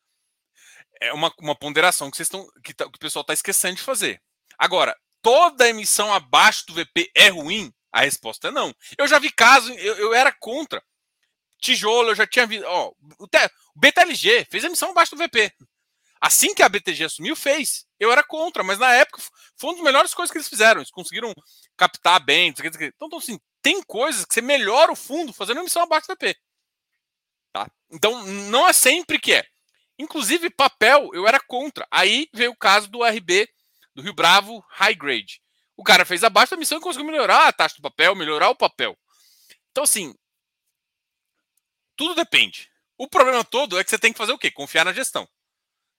é 1.02 1.14
uma, 1.14 1.32
uma 1.40 1.56
ponderação 1.56 2.10
que, 2.10 2.18
vocês 2.18 2.28
estão, 2.28 2.48
que, 2.64 2.74
tá, 2.74 2.86
que 2.86 2.98
o 2.98 3.00
pessoal 3.00 3.22
está 3.22 3.34
esquecendo 3.34 3.76
de 3.76 3.82
fazer. 3.82 4.22
Agora, 4.58 4.96
toda 5.22 5.70
emissão 5.70 6.14
abaixo 6.14 6.66
do 6.68 6.74
VP 6.74 7.12
é 7.16 7.30
ruim? 7.30 7.74
A 7.92 8.02
resposta 8.02 8.50
é 8.50 8.52
não. 8.52 8.74
Eu 8.98 9.08
já 9.08 9.18
vi 9.20 9.32
casos, 9.32 9.76
eu, 9.78 9.96
eu 9.96 10.14
era 10.14 10.32
contra. 10.32 10.84
Tijolo, 11.62 12.10
eu 12.10 12.16
já 12.16 12.28
tinha 12.28 12.46
visto. 12.46 12.66
Ó, 12.66 12.92
o, 13.20 13.28
BTLG 13.76 14.46
fez 14.52 14.64
emissão 14.64 14.92
abaixo 14.92 15.16
do 15.16 15.24
VP. 15.24 15.52
Assim 16.20 16.54
que 16.54 16.64
a 16.64 16.70
BTG 16.70 17.06
assumiu, 17.06 17.36
fez. 17.36 17.86
Eu 18.00 18.12
era 18.12 18.24
contra, 18.24 18.64
mas 18.64 18.80
na 18.80 18.94
época 18.94 19.22
foi 19.58 19.70
uma 19.70 19.76
das 19.76 19.84
melhores 19.84 20.14
coisas 20.14 20.32
que 20.32 20.38
eles 20.38 20.50
fizeram. 20.50 20.82
Eles 20.82 20.92
conseguiram 20.92 21.34
captar 21.78 22.20
bem. 22.20 22.50
Então, 22.50 22.66
então 23.02 23.18
assim, 23.18 23.40
tem 23.62 23.82
coisas 23.84 24.26
que 24.26 24.34
você 24.34 24.42
melhora 24.42 24.92
o 24.92 24.96
fundo 24.96 25.34
fazendo 25.34 25.60
emissão 25.60 25.84
abaixo 25.84 26.08
do 26.08 26.14
VP. 26.14 26.36
Tá? 27.54 27.70
Então, 27.90 28.26
não 28.26 28.68
é 28.68 28.74
sempre 28.74 29.20
que 29.20 29.34
é. 29.34 29.46
Inclusive, 29.98 30.50
papel, 30.50 31.10
eu 31.14 31.28
era 31.28 31.40
contra. 31.40 31.88
Aí 31.90 32.28
veio 32.34 32.52
o 32.52 32.58
caso 32.58 32.88
do 32.90 33.04
RB, 33.04 33.48
do 33.94 34.02
Rio 34.02 34.14
Bravo 34.14 34.64
High 34.70 34.96
Grade. 34.96 35.42
O 35.78 35.84
cara 35.84 36.06
fez 36.06 36.24
abaixo 36.24 36.52
da 36.52 36.58
emissão 36.58 36.78
e 36.78 36.82
conseguiu 36.82 37.06
melhorar 37.06 37.48
a 37.48 37.54
taxa 37.54 37.76
do 37.76 37.82
papel, 37.82 38.16
melhorar 38.16 38.50
o 38.50 38.56
papel. 38.56 38.98
Então, 39.72 39.84
assim, 39.84 40.14
tudo 41.96 42.16
depende. 42.16 42.70
O 42.98 43.08
problema 43.08 43.44
todo 43.44 43.80
é 43.80 43.84
que 43.84 43.90
você 43.90 44.00
tem 44.00 44.12
que 44.12 44.18
fazer 44.18 44.32
o 44.32 44.38
quê? 44.38 44.50
Confiar 44.52 44.86
na 44.86 44.94
gestão. 44.94 45.28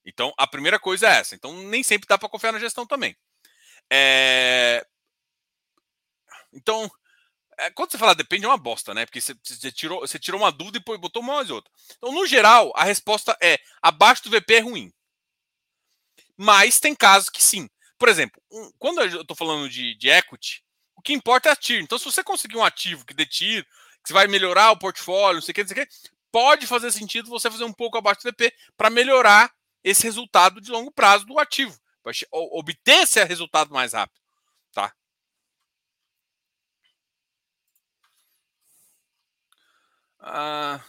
Então, 0.05 0.33
a 0.39 0.47
primeira 0.47 0.79
coisa 0.79 1.09
é 1.09 1.19
essa. 1.19 1.35
Então, 1.35 1.53
nem 1.65 1.83
sempre 1.83 2.07
dá 2.07 2.17
para 2.17 2.29
confiar 2.29 2.53
na 2.53 2.59
gestão 2.59 2.87
também. 2.87 3.17
É... 3.91 4.87
Então, 6.53 6.91
quando 7.75 7.91
você 7.91 7.99
fala 7.99 8.15
depende, 8.15 8.45
é 8.45 8.49
uma 8.49 8.59
bosta, 8.59 8.93
né? 8.93 9.07
Porque 9.07 9.21
você, 9.21 9.35
você, 9.43 9.73
tirou, 9.73 10.01
você 10.01 10.19
tirou 10.19 10.41
uma 10.41 10.53
dúvida 10.53 10.79
e 10.79 10.99
botou 10.99 11.23
uma 11.23 11.43
e 11.43 11.53
outra. 11.53 11.71
Então, 11.97 12.13
no 12.13 12.27
geral, 12.27 12.73
a 12.77 12.85
resposta 12.85 13.37
é 13.41 13.59
abaixo 13.81 14.25
do 14.25 14.31
VP 14.31 14.55
é 14.55 14.61
ruim. 14.61 14.93
Mas 16.37 16.79
tem 16.79 16.95
casos 16.95 17.31
que 17.31 17.43
sim. 17.43 17.69
Por 17.99 18.09
exemplo, 18.09 18.41
um, 18.53 18.71
quando 18.79 19.01
eu 19.01 19.23
estou 19.23 19.37
falando 19.37 19.69
de, 19.71 19.95
de 19.95 20.09
equity, 20.09 20.63
o 20.95 21.01
que 21.01 21.15
importa 21.15 21.49
é 21.49 21.53
a 21.53 21.57
TIR. 21.57 21.81
Então, 21.81 21.99
se 21.99 22.05
você 22.05 22.23
conseguir 22.23 22.57
um 22.57 22.65
ativo 22.65 23.07
que 23.07 23.15
dê 23.15 23.25
TIR, 23.25 23.67
que 24.05 24.13
vai 24.13 24.27
melhorar 24.27 24.71
o 24.73 24.79
portfólio, 24.79 25.37
não 25.37 25.43
sei 25.43 25.53
o 25.53 25.55
que, 25.55 25.63
não 25.63 25.69
sei 25.69 25.83
o 25.83 25.87
que, 25.87 25.93
pode 26.31 26.67
fazer 26.67 26.93
sentido 26.93 27.31
você 27.31 27.51
fazer 27.51 27.65
um 27.65 27.73
pouco 27.73 27.97
abaixo 27.97 28.21
do 28.21 28.31
DP 28.31 28.53
para 28.77 28.91
melhorar 28.91 29.51
esse 29.83 30.03
resultado 30.03 30.61
de 30.61 30.71
longo 30.71 30.91
prazo 30.91 31.25
do 31.25 31.39
ativo, 31.39 31.75
para 32.03 32.13
obter 32.33 33.05
esse 33.05 33.23
resultado 33.25 33.73
mais 33.73 33.95
rápido, 33.95 34.21
tá? 34.73 34.93
Ah... 40.29 40.81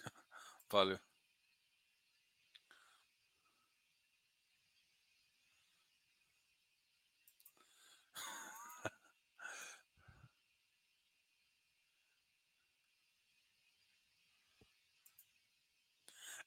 Valeu. 0.70 0.98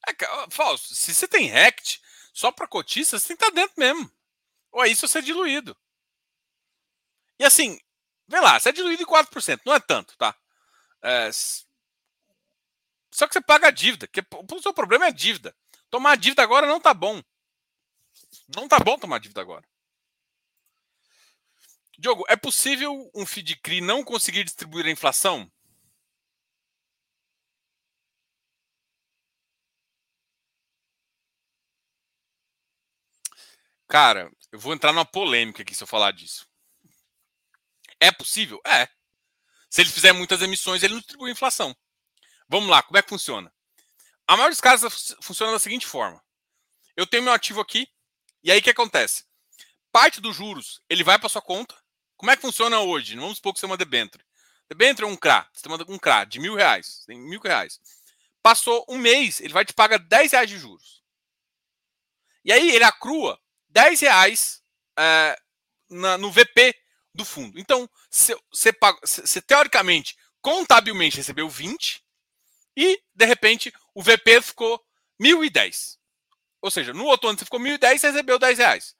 É, 0.06 0.14
falso. 0.50 0.94
Se 0.94 1.14
você 1.14 1.26
tem 1.28 1.46
RECT 1.48 2.00
só 2.32 2.50
para 2.52 2.66
cotista, 2.68 3.18
você 3.18 3.28
tem 3.28 3.36
que 3.36 3.44
estar 3.44 3.54
tá 3.54 3.60
dentro 3.60 3.74
mesmo. 3.78 4.10
Ou 4.72 4.84
é 4.84 4.88
isso 4.88 5.06
você 5.08 5.18
é 5.20 5.22
diluído. 5.22 5.76
E 7.38 7.44
assim, 7.44 7.78
vê 8.28 8.40
lá, 8.40 8.58
você 8.58 8.70
é 8.70 8.72
diluído 8.72 9.02
em 9.02 9.06
4%, 9.06 9.62
não 9.64 9.74
é 9.74 9.80
tanto, 9.80 10.16
tá? 10.16 10.34
É, 11.02 11.30
só 13.10 13.26
que 13.26 13.34
você 13.34 13.40
paga 13.40 13.68
a 13.68 13.70
dívida, 13.70 14.06
que 14.06 14.20
o 14.20 14.62
seu 14.62 14.72
problema 14.72 15.04
é 15.06 15.08
a 15.08 15.12
dívida. 15.12 15.54
Tomar 15.90 16.12
a 16.12 16.16
dívida 16.16 16.42
agora 16.42 16.66
não 16.66 16.80
tá 16.80 16.92
bom. 16.92 17.22
Não 18.54 18.68
tá 18.68 18.78
bom 18.78 18.98
tomar 18.98 19.18
dívida 19.18 19.40
agora. 19.40 19.66
Diogo, 21.98 22.24
é 22.28 22.36
possível 22.36 23.10
um 23.14 23.26
FDICRI 23.26 23.80
não 23.80 24.04
conseguir 24.04 24.44
distribuir 24.44 24.86
a 24.86 24.90
inflação? 24.90 25.50
Cara, 33.88 34.30
eu 34.52 34.58
vou 34.58 34.72
entrar 34.72 34.92
numa 34.92 35.04
polêmica 35.04 35.62
aqui 35.62 35.74
se 35.74 35.82
eu 35.82 35.86
falar 35.86 36.12
disso. 36.12 36.46
É 38.00 38.10
possível? 38.12 38.60
É. 38.66 38.88
Se 39.70 39.82
ele 39.82 39.90
fizer 39.90 40.12
muitas 40.12 40.40
emissões, 40.40 40.82
ele 40.82 40.94
não 40.94 41.00
distribui 41.00 41.30
inflação. 41.30 41.76
Vamos 42.48 42.68
lá, 42.68 42.82
como 42.82 42.96
é 42.96 43.02
que 43.02 43.08
funciona? 43.08 43.52
A 44.26 44.32
maioria 44.32 44.52
dos 44.52 44.60
casos 44.60 45.16
funciona 45.20 45.52
da 45.52 45.58
seguinte 45.58 45.86
forma: 45.86 46.22
eu 46.96 47.06
tenho 47.06 47.22
meu 47.22 47.32
ativo 47.32 47.60
aqui, 47.60 47.88
e 48.42 48.50
aí 48.50 48.58
o 48.60 48.62
que 48.62 48.70
acontece? 48.70 49.24
Parte 49.92 50.20
dos 50.20 50.36
juros 50.36 50.82
ele 50.88 51.04
vai 51.04 51.18
para 51.18 51.28
sua 51.28 51.42
conta. 51.42 51.74
Como 52.16 52.30
é 52.30 52.36
que 52.36 52.42
funciona 52.42 52.80
hoje? 52.80 53.16
Vamos 53.16 53.36
supor 53.36 53.54
que 53.54 53.60
você 53.60 53.66
é 53.66 53.68
uma 53.68 53.76
debenture. 53.76 54.24
Debenture 54.68 55.08
é 55.08 55.10
um 55.10 55.16
CRA, 55.16 55.48
você 55.52 55.68
manda 55.68 55.84
um 55.88 55.98
CRA 55.98 56.24
de 56.24 56.38
mil 56.38 56.54
reais, 56.54 57.04
tem 57.06 57.18
mil 57.18 57.40
reais. 57.40 57.80
Passou 58.42 58.84
um 58.88 58.98
mês, 58.98 59.40
ele 59.40 59.52
vai 59.52 59.64
te 59.64 59.72
pagar 59.72 59.98
10 59.98 60.32
reais 60.32 60.48
de 60.48 60.58
juros. 60.58 61.02
E 62.44 62.52
aí 62.52 62.70
ele 62.70 62.84
acrua 62.84 63.40
10 63.68 64.00
reais 64.00 64.62
é, 64.98 65.38
na, 65.88 66.18
no 66.18 66.30
VP 66.30 66.74
do 67.14 67.24
fundo. 67.24 67.58
Então, 67.58 67.88
você, 68.10 68.72
teoricamente, 69.42 70.16
contabilmente 70.40 71.16
recebeu 71.16 71.48
20 71.48 72.02
e, 72.76 73.02
de 73.14 73.24
repente, 73.24 73.72
o 73.94 74.02
VP 74.02 74.40
ficou 74.42 74.82
1.010. 75.20 75.98
Ou 76.60 76.70
seja, 76.70 76.92
no 76.92 77.04
outro 77.04 77.28
ano 77.28 77.38
você 77.38 77.44
ficou 77.44 77.60
1.010 77.60 78.04
e 78.04 78.06
recebeu 78.06 78.38
10 78.38 78.58
reais. 78.58 78.96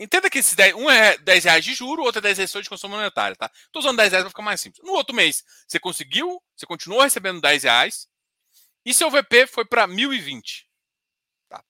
Entenda 0.00 0.30
que 0.30 0.38
esse 0.38 0.54
10, 0.54 0.74
um 0.74 0.88
é 0.88 1.18
10 1.18 1.44
reais 1.44 1.64
de 1.64 1.74
juro, 1.74 2.04
outro 2.04 2.20
é 2.20 2.22
10 2.22 2.38
reais 2.38 2.52
de 2.52 2.68
consumo 2.68 2.96
monetário, 2.96 3.36
tá? 3.36 3.50
Estou 3.66 3.80
usando 3.80 3.96
10 3.96 4.12
reais 4.12 4.22
para 4.24 4.30
ficar 4.30 4.42
mais 4.42 4.60
simples. 4.60 4.84
No 4.84 4.92
outro 4.92 5.14
mês, 5.14 5.44
você 5.66 5.80
conseguiu, 5.80 6.40
você 6.56 6.66
continuou 6.66 7.02
recebendo 7.02 7.40
10 7.40 7.64
reais 7.64 8.08
e 8.84 8.94
seu 8.94 9.10
VP 9.10 9.48
foi 9.48 9.64
para 9.64 9.88
1.020. 9.88 10.64
Tá? 11.48 11.64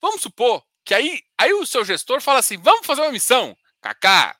Vamos 0.00 0.22
supor 0.22 0.64
que 0.84 0.94
aí, 0.94 1.22
aí 1.38 1.52
o 1.52 1.66
seu 1.66 1.84
gestor 1.84 2.20
fala 2.22 2.38
assim: 2.38 2.56
vamos 2.56 2.86
fazer 2.86 3.02
uma 3.02 3.12
missão, 3.12 3.56
kaká. 3.82 4.38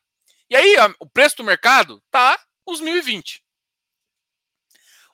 E 0.49 0.57
aí 0.57 0.77
a, 0.79 0.95
o 1.01 1.07
preço 1.07 1.37
do 1.37 1.45
mercado 1.45 2.03
tá 2.11 2.39
uns 2.67 2.81
1020. 2.81 3.45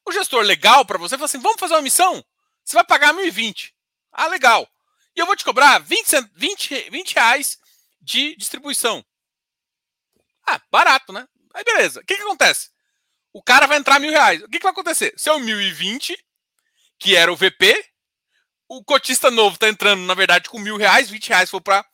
O 0.04 0.12
gestor 0.12 0.42
legal 0.42 0.84
para 0.84 0.98
você 0.98 1.16
fala 1.16 1.24
assim: 1.24 1.40
vamos 1.40 1.58
fazer 1.58 1.74
uma 1.74 1.82
missão? 1.82 2.24
Você 2.64 2.74
vai 2.74 2.84
pagar 2.84 3.12
1020. 3.12 3.74
Ah, 4.12 4.26
legal. 4.26 4.68
E 5.16 5.20
eu 5.20 5.26
vou 5.26 5.34
te 5.34 5.44
cobrar 5.44 5.78
20, 5.78 6.30
20, 6.34 6.90
20 6.90 7.14
reais 7.14 7.58
de 8.00 8.36
distribuição. 8.36 9.04
Ah, 10.46 10.60
barato, 10.70 11.12
né? 11.12 11.26
Aí 11.54 11.64
beleza. 11.64 12.00
O 12.00 12.04
que, 12.04 12.16
que 12.16 12.22
acontece? 12.22 12.70
O 13.32 13.42
cara 13.42 13.66
vai 13.66 13.78
entrar 13.78 13.98
mil 13.98 14.10
reais. 14.10 14.42
O 14.42 14.48
que, 14.48 14.58
que 14.58 14.62
vai 14.62 14.72
acontecer? 14.72 15.12
Seu 15.16 15.38
1020, 15.38 16.16
que 16.98 17.16
era 17.16 17.32
o 17.32 17.36
VP, 17.36 17.84
o 18.68 18.84
cotista 18.84 19.30
novo 19.30 19.54
está 19.54 19.68
entrando, 19.68 20.02
na 20.02 20.14
verdade, 20.14 20.48
com 20.48 20.58
mil 20.58 20.76
reais, 20.76 21.10
20 21.10 21.28
reais 21.28 21.50
foi 21.50 21.60
para 21.60 21.84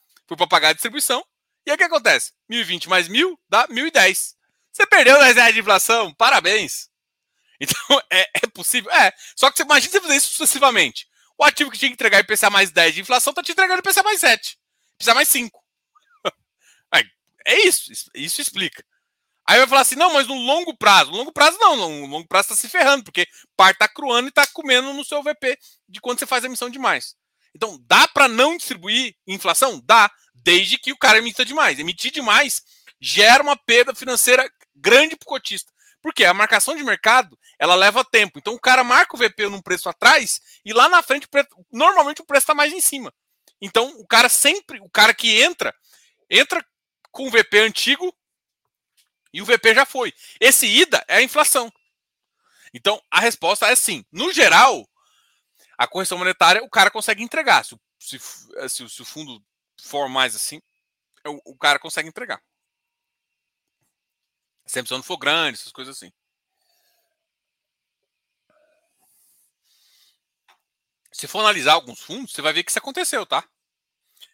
pagar 0.48 0.70
a 0.70 0.72
distribuição. 0.72 1.24
E 1.66 1.70
aí 1.70 1.74
o 1.74 1.78
que 1.78 1.84
acontece? 1.84 2.32
1.020 2.50 2.88
mais 2.88 3.08
mil 3.08 3.38
dá 3.48 3.66
1.010. 3.68 4.34
Você 4.72 4.86
perdeu 4.86 5.18
10 5.18 5.36
reais 5.36 5.54
de 5.54 5.60
inflação, 5.60 6.12
parabéns. 6.14 6.88
Então, 7.60 8.02
é, 8.10 8.28
é 8.42 8.46
possível? 8.48 8.90
É. 8.90 9.12
Só 9.36 9.48
que 9.48 9.56
você 9.56 9.62
imagina 9.62 9.92
você 9.92 10.00
fazer 10.00 10.16
isso 10.16 10.30
sucessivamente. 10.30 11.06
O 11.38 11.44
ativo 11.44 11.70
que 11.70 11.78
tinha 11.78 11.88
que 11.88 11.94
entregar 11.94 12.18
IPCA 12.18 12.50
mais 12.50 12.72
10 12.72 12.96
de 12.96 13.00
inflação 13.00 13.30
está 13.30 13.44
te 13.44 13.52
entregando 13.52 13.78
IPCA 13.78 14.02
mais 14.02 14.20
7. 14.20 14.58
IPCA 14.96 15.14
mais 15.14 15.28
5. 15.28 15.64
É 17.46 17.60
isso. 17.66 17.92
Isso 18.14 18.40
explica. 18.40 18.84
Aí 19.46 19.58
vai 19.58 19.66
falar 19.66 19.82
assim, 19.82 19.96
não, 19.96 20.14
mas 20.14 20.26
no 20.26 20.34
longo 20.34 20.74
prazo. 20.76 21.10
No 21.10 21.18
longo 21.18 21.32
prazo 21.32 21.58
não, 21.58 21.76
no 21.76 22.06
longo 22.06 22.26
prazo 22.26 22.52
está 22.52 22.56
se 22.56 22.68
ferrando, 22.68 23.04
porque 23.04 23.26
parte 23.56 23.76
está 23.76 23.86
cruando 23.86 24.28
e 24.28 24.30
está 24.30 24.46
comendo 24.46 24.92
no 24.94 25.04
seu 25.04 25.22
VP 25.22 25.58
de 25.88 26.00
quando 26.00 26.18
você 26.18 26.26
faz 26.26 26.44
emissão 26.44 26.70
demais. 26.70 27.14
Então, 27.54 27.78
dá 27.86 28.08
para 28.08 28.28
não 28.28 28.56
distribuir 28.56 29.14
inflação? 29.26 29.80
Dá, 29.84 30.10
desde 30.34 30.78
que 30.78 30.92
o 30.92 30.98
cara 30.98 31.18
emita 31.18 31.44
demais. 31.44 31.78
Emitir 31.78 32.10
demais 32.10 32.62
gera 33.00 33.42
uma 33.42 33.56
perda 33.56 33.94
financeira 33.94 34.50
grande 34.74 35.16
para 35.16 35.24
o 35.24 35.28
cotista. 35.28 35.72
Porque 36.02 36.24
a 36.24 36.34
marcação 36.34 36.76
de 36.76 36.82
mercado, 36.82 37.38
ela 37.58 37.74
leva 37.74 38.04
tempo. 38.04 38.38
Então, 38.38 38.54
o 38.54 38.60
cara 38.60 38.84
marca 38.84 39.16
o 39.16 39.18
VP 39.18 39.48
num 39.48 39.62
preço 39.62 39.88
atrás 39.88 40.40
e 40.64 40.72
lá 40.72 40.88
na 40.88 41.02
frente, 41.02 41.26
normalmente 41.72 42.20
o 42.20 42.26
preço 42.26 42.42
está 42.42 42.54
mais 42.54 42.72
em 42.72 42.80
cima. 42.80 43.12
Então, 43.60 43.88
o 43.98 44.06
cara 44.06 44.28
sempre, 44.28 44.80
o 44.80 44.90
cara 44.90 45.14
que 45.14 45.40
entra, 45.40 45.74
entra 46.28 46.64
com 47.10 47.26
o 47.26 47.30
VP 47.30 47.58
antigo 47.60 48.14
e 49.32 49.40
o 49.40 49.44
VP 49.44 49.74
já 49.74 49.86
foi. 49.86 50.12
Esse 50.38 50.66
IDA 50.66 51.02
é 51.08 51.16
a 51.16 51.22
inflação. 51.22 51.72
Então, 52.74 53.00
a 53.10 53.20
resposta 53.20 53.66
é 53.66 53.76
sim. 53.76 54.04
No 54.12 54.32
geral, 54.32 54.86
a 55.76 55.86
correção 55.86 56.18
monetária 56.18 56.62
o 56.62 56.70
cara 56.70 56.90
consegue 56.90 57.22
entregar. 57.22 57.64
Se, 57.64 57.78
se, 57.98 58.18
se, 58.68 58.88
se 58.88 59.02
o 59.02 59.04
fundo 59.04 59.42
for 59.80 60.08
mais 60.08 60.34
assim, 60.34 60.60
o, 61.26 61.52
o 61.52 61.56
cara 61.56 61.78
consegue 61.78 62.08
entregar. 62.08 62.42
Se 64.66 64.82
não 64.90 65.02
for 65.02 65.18
grande, 65.18 65.58
essas 65.58 65.72
coisas 65.72 65.96
assim. 65.96 66.12
Se 71.12 71.28
for 71.28 71.40
analisar 71.40 71.74
alguns 71.74 72.00
fundos, 72.00 72.32
você 72.32 72.42
vai 72.42 72.52
ver 72.52 72.64
que 72.64 72.70
isso 72.70 72.78
aconteceu, 72.78 73.24
tá? 73.24 73.48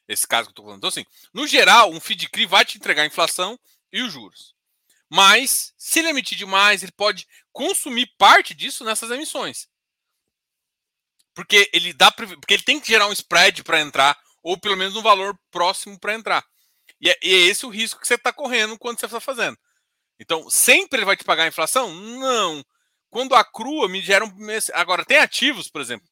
Esse 0.09 0.27
caso 0.27 0.49
que 0.49 0.53
eu 0.53 0.55
tô 0.55 0.63
falando. 0.63 0.79
Então, 0.79 0.89
assim, 0.89 1.05
no 1.33 1.47
geral, 1.47 1.91
um 1.91 2.01
FDICRI 2.01 2.47
vai 2.47 2.65
te 2.65 2.79
entregar 2.79 3.03
a 3.03 3.07
inflação 3.07 3.59
e 3.93 4.03
os 4.03 4.13
juros. 4.13 4.55
Mas, 5.09 5.75
se 5.77 5.99
ele 5.99 6.09
emitir 6.09 6.39
demais, 6.39 6.83
ele 6.83 6.93
pode 6.93 7.29
consumir 7.53 8.07
parte 8.17 8.55
disso 8.55 8.83
nessas 8.85 9.11
emissões. 9.11 9.69
Porque 11.35 11.71
ele 11.73 11.93
dá 11.93 12.11
porque 12.11 12.55
ele 12.55 12.63
tem 12.63 12.81
que 12.81 12.89
gerar 12.89 13.07
um 13.07 13.13
spread 13.13 13.63
para 13.63 13.81
entrar, 13.81 14.19
ou 14.43 14.59
pelo 14.59 14.77
menos 14.77 14.97
um 14.97 15.03
valor 15.03 15.39
próximo 15.51 15.99
para 15.99 16.15
entrar. 16.15 16.45
E 17.01 17.09
é, 17.09 17.19
e 17.23 17.35
é, 17.35 17.39
esse 17.47 17.65
o 17.65 17.71
risco 17.71 18.01
que 18.01 18.07
você 18.07 18.15
está 18.15 18.33
correndo 18.33 18.79
quando 18.79 18.99
você 18.99 19.07
está 19.07 19.21
fazendo. 19.21 19.57
Então, 20.19 20.51
sempre 20.51 20.99
ele 20.99 21.07
vai 21.07 21.17
te 21.17 21.25
pagar 21.25 21.45
a 21.45 21.49
inflação? 21.49 21.95
Não. 21.95 22.65
Quando 23.09 23.35
a 23.35 23.45
crua 23.45 23.89
me 23.89 24.03
gera 24.03 24.25
um. 24.25 24.33
Agora, 24.75 25.05
tem 25.05 25.19
ativos, 25.19 25.69
por 25.69 25.81
exemplo, 25.81 26.07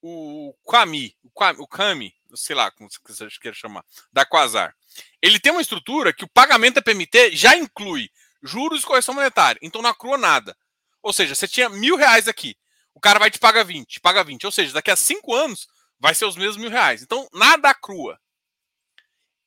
o 0.00 0.54
CAMI, 0.68 1.14
o 1.58 1.68
CAMI, 1.68 2.12
sei 2.34 2.56
lá 2.56 2.70
como 2.72 2.90
você 2.90 3.28
queira 3.40 3.54
chamar, 3.54 3.84
da 4.12 4.24
Quasar. 4.24 4.74
Ele 5.20 5.38
tem 5.38 5.52
uma 5.52 5.62
estrutura 5.62 6.12
que 6.12 6.24
o 6.24 6.28
pagamento 6.28 6.74
da 6.76 6.82
PMT 6.82 7.36
já 7.36 7.56
inclui 7.56 8.10
juros 8.42 8.82
e 8.82 8.86
correção 8.86 9.14
monetária. 9.14 9.60
Então 9.62 9.80
não 9.80 9.90
acrua 9.90 10.18
nada. 10.18 10.56
Ou 11.00 11.12
seja, 11.12 11.34
você 11.34 11.46
tinha 11.46 11.68
mil 11.68 11.96
reais 11.96 12.26
aqui. 12.26 12.56
O 12.94 13.00
cara 13.00 13.18
vai 13.18 13.30
te 13.30 13.38
pagar 13.38 13.64
20, 13.64 14.00
paga 14.00 14.22
20. 14.22 14.44
Ou 14.46 14.52
seja, 14.52 14.72
daqui 14.72 14.90
a 14.90 14.96
cinco 14.96 15.34
anos 15.34 15.66
vai 15.98 16.14
ser 16.14 16.24
os 16.24 16.36
mesmos 16.36 16.56
mil 16.56 16.70
reais. 16.70 17.02
Então, 17.02 17.28
nada 17.32 17.70
acrua. 17.70 18.18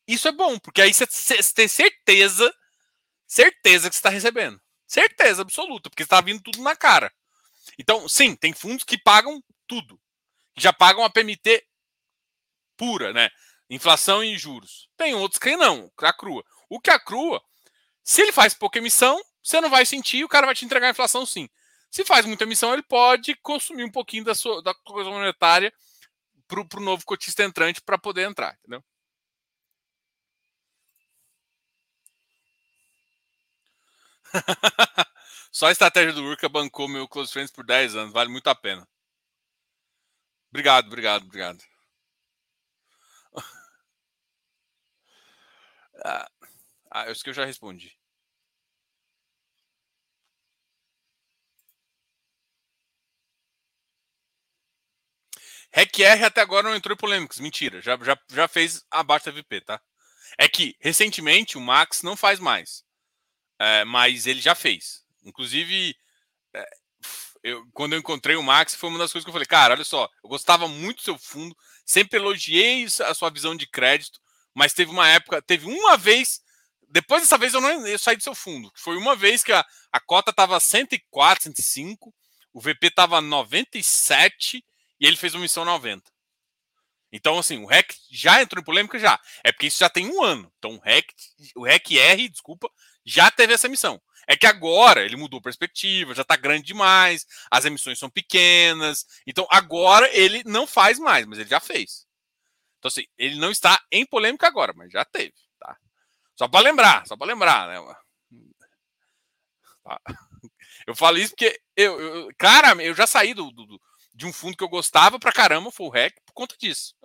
Isso 0.07 0.27
é 0.27 0.31
bom, 0.31 0.59
porque 0.59 0.81
aí 0.81 0.93
você, 0.93 1.07
tem 1.53 1.67
certeza, 1.67 2.53
certeza 3.27 3.89
que 3.89 3.95
você 3.95 3.99
está 3.99 4.09
recebendo. 4.09 4.61
Certeza 4.87 5.41
absoluta, 5.41 5.89
porque 5.89 6.03
está 6.03 6.21
vindo 6.21 6.41
tudo 6.41 6.61
na 6.61 6.75
cara. 6.75 7.11
Então, 7.79 8.07
sim, 8.07 8.35
tem 8.35 8.53
fundos 8.53 8.83
que 8.83 8.97
pagam 8.97 9.43
tudo. 9.67 9.99
Que 10.53 10.61
já 10.61 10.71
pagam 10.71 11.03
a 11.03 11.09
PMT 11.09 11.65
pura, 12.77 13.11
né? 13.13 13.29
Inflação 13.69 14.23
e 14.23 14.37
juros. 14.37 14.87
Tem 14.95 15.15
outros 15.15 15.39
que 15.39 15.55
não, 15.57 15.91
acrua. 15.97 16.43
O 16.69 16.79
que 16.79 16.89
acrua 16.89 17.41
Se 18.03 18.21
ele 18.21 18.31
faz 18.31 18.53
pouca 18.53 18.77
emissão, 18.77 19.19
você 19.43 19.59
não 19.59 19.69
vai 19.69 19.85
sentir, 19.85 20.23
o 20.23 20.29
cara 20.29 20.45
vai 20.45 20.55
te 20.55 20.65
entregar 20.65 20.87
a 20.87 20.91
inflação 20.91 21.25
sim. 21.25 21.49
Se 21.95 22.03
faz 22.03 22.25
muita 22.25 22.43
emissão, 22.43 22.73
ele 22.73 22.83
pode 22.83 23.33
consumir 23.35 23.85
um 23.85 23.89
pouquinho 23.89 24.25
da 24.25 24.35
sua 24.35 24.61
da 24.61 24.73
coisa 24.73 25.09
monetária 25.09 25.73
para 26.49 26.79
o 26.81 26.83
novo 26.83 27.05
cotista 27.05 27.41
entrante 27.41 27.81
para 27.81 27.97
poder 27.97 28.23
entrar, 28.29 28.53
entendeu? 28.59 28.83
Só 35.53 35.67
a 35.67 35.71
estratégia 35.71 36.11
do 36.11 36.21
Urca 36.25 36.49
bancou 36.49 36.89
meu 36.89 37.07
Close 37.07 37.31
Friends 37.31 37.49
por 37.53 37.65
10 37.65 37.95
anos. 37.95 38.11
Vale 38.11 38.29
muito 38.29 38.47
a 38.49 38.55
pena. 38.55 38.85
Obrigado, 40.49 40.87
obrigado, 40.87 41.23
obrigado. 41.23 41.63
Ah, 46.03 46.27
ah, 46.91 47.05
que 47.23 47.29
eu 47.29 47.33
já 47.33 47.45
respondi. 47.45 47.97
REC-R 55.75 56.23
até 56.23 56.39
agora 56.39 56.69
não 56.69 56.75
entrou 56.75 56.93
em 56.93 56.97
polêmicas. 56.97 57.37
Mentira, 57.37 57.81
já, 57.81 57.97
já, 58.01 58.17
já 58.31 58.47
fez 58.47 58.85
abaixo 58.89 59.25
da 59.25 59.31
VP, 59.33 59.59
tá? 59.59 59.81
É 60.37 60.47
que, 60.47 60.73
recentemente, 60.79 61.57
o 61.57 61.61
Max 61.61 62.01
não 62.01 62.15
faz 62.15 62.39
mais. 62.39 62.81
É, 63.59 63.83
mas 63.83 64.25
ele 64.25 64.39
já 64.39 64.55
fez. 64.55 65.03
Inclusive, 65.25 65.93
é, 66.53 66.65
eu, 67.43 67.65
quando 67.73 67.91
eu 67.91 67.99
encontrei 67.99 68.37
o 68.37 68.43
Max, 68.43 68.73
foi 68.73 68.89
uma 68.89 68.99
das 68.99 69.11
coisas 69.11 69.25
que 69.25 69.29
eu 69.29 69.33
falei, 69.33 69.45
cara, 69.45 69.73
olha 69.73 69.83
só, 69.83 70.09
eu 70.23 70.29
gostava 70.29 70.65
muito 70.65 70.97
do 70.97 71.03
seu 71.03 71.17
fundo, 71.17 71.53
sempre 71.85 72.17
elogiei 72.17 72.85
a 72.85 73.13
sua 73.13 73.29
visão 73.29 73.53
de 73.53 73.67
crédito, 73.67 74.19
mas 74.53 74.73
teve 74.73 74.91
uma 74.91 75.09
época, 75.09 75.41
teve 75.41 75.65
uma 75.65 75.97
vez, 75.97 76.39
depois 76.87 77.21
dessa 77.21 77.37
vez 77.37 77.53
eu 77.53 77.59
não 77.59 77.85
eu 77.85 77.99
saí 77.99 78.15
do 78.15 78.23
seu 78.23 78.33
fundo. 78.33 78.71
Foi 78.75 78.95
uma 78.95 79.15
vez 79.15 79.43
que 79.43 79.51
a, 79.51 79.65
a 79.91 79.99
cota 79.99 80.31
estava 80.31 80.57
104, 80.57 81.43
105, 81.43 82.15
o 82.53 82.61
VP 82.61 82.87
estava 82.87 83.19
97 83.19 84.63
e 84.99 85.05
ele 85.05 85.17
fez 85.17 85.33
uma 85.33 85.41
missão 85.41 85.65
90. 85.65 86.03
Então, 87.11 87.39
assim, 87.39 87.57
o 87.59 87.65
REC 87.65 87.95
já 88.11 88.41
entrou 88.41 88.61
em 88.61 88.65
polêmica 88.65 88.99
já. 88.99 89.19
É 89.43 89.51
porque 89.51 89.67
isso 89.67 89.79
já 89.79 89.89
tem 89.89 90.05
um 90.07 90.21
ano. 90.21 90.51
Então, 90.57 90.75
o 90.75 90.79
REC, 90.79 91.05
o 91.55 91.63
REC 91.63 91.91
R, 91.97 92.27
desculpa, 92.27 92.69
já 93.05 93.31
teve 93.31 93.53
essa 93.53 93.69
missão. 93.69 94.01
É 94.27 94.35
que 94.35 94.47
agora 94.47 95.03
ele 95.03 95.15
mudou 95.15 95.41
perspectiva, 95.41 96.15
já 96.15 96.23
está 96.23 96.35
grande 96.35 96.65
demais, 96.65 97.25
as 97.49 97.63
emissões 97.63 97.99
são 97.99 98.09
pequenas. 98.09 99.05
Então, 99.25 99.47
agora 99.49 100.09
ele 100.13 100.43
não 100.45 100.65
faz 100.65 100.99
mais, 100.99 101.25
mas 101.25 101.39
ele 101.39 101.49
já 101.49 101.59
fez. 101.59 102.05
Então, 102.79 102.89
assim, 102.89 103.05
ele 103.17 103.37
não 103.37 103.51
está 103.51 103.79
em 103.91 104.05
polêmica 104.05 104.47
agora, 104.47 104.73
mas 104.75 104.91
já 104.91 105.05
teve. 105.05 105.33
Tá? 105.59 105.77
Só 106.35 106.47
para 106.47 106.65
lembrar, 106.65 107.07
só 107.07 107.15
para 107.15 107.27
lembrar, 107.27 107.67
né? 107.67 107.95
Tá. 109.83 110.01
Eu 110.87 110.95
falo 110.95 111.17
isso 111.17 111.31
porque 111.31 111.59
eu, 111.75 111.99
eu, 111.99 112.29
cara, 112.37 112.75
eu 112.83 112.93
já 112.93 113.07
saí 113.07 113.33
do, 113.33 113.51
do, 113.51 113.79
de 114.15 114.25
um 114.25 114.31
fundo 114.31 114.55
que 114.55 114.63
eu 114.63 114.69
gostava 114.69 115.19
pra 115.19 115.33
caramba, 115.33 115.69
foi 115.69 115.85
o 115.85 115.89
REC, 115.89 116.15
por 116.25 116.33
conta 116.33 116.55
disso. 116.57 116.95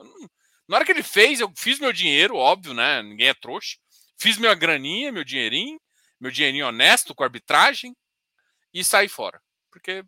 Na 0.69 0.77
hora 0.77 0.85
que 0.85 0.93
ele 0.93 1.03
fez, 1.03 1.41
eu 1.41 1.53
fiz 1.57 1.81
meu 1.81 1.93
dinheiro, 1.93 2.37
óbvio, 2.37 2.73
né? 2.73 3.03
Ninguém 3.03 3.29
é 3.29 3.35
trouxa. 3.35 3.77
Fiz 4.17 4.39
minha 4.39 4.55
graninha, 4.55 5.11
meu 5.11 5.25
dinheirinho, 5.25 5.81
meu 6.21 6.31
dinheirinho 6.31 6.69
honesto 6.69 7.15
com 7.15 7.25
arbitragem 7.25 7.97
e 8.73 8.85
saí 8.85 9.09
fora. 9.09 9.43
Porque 9.73 10.05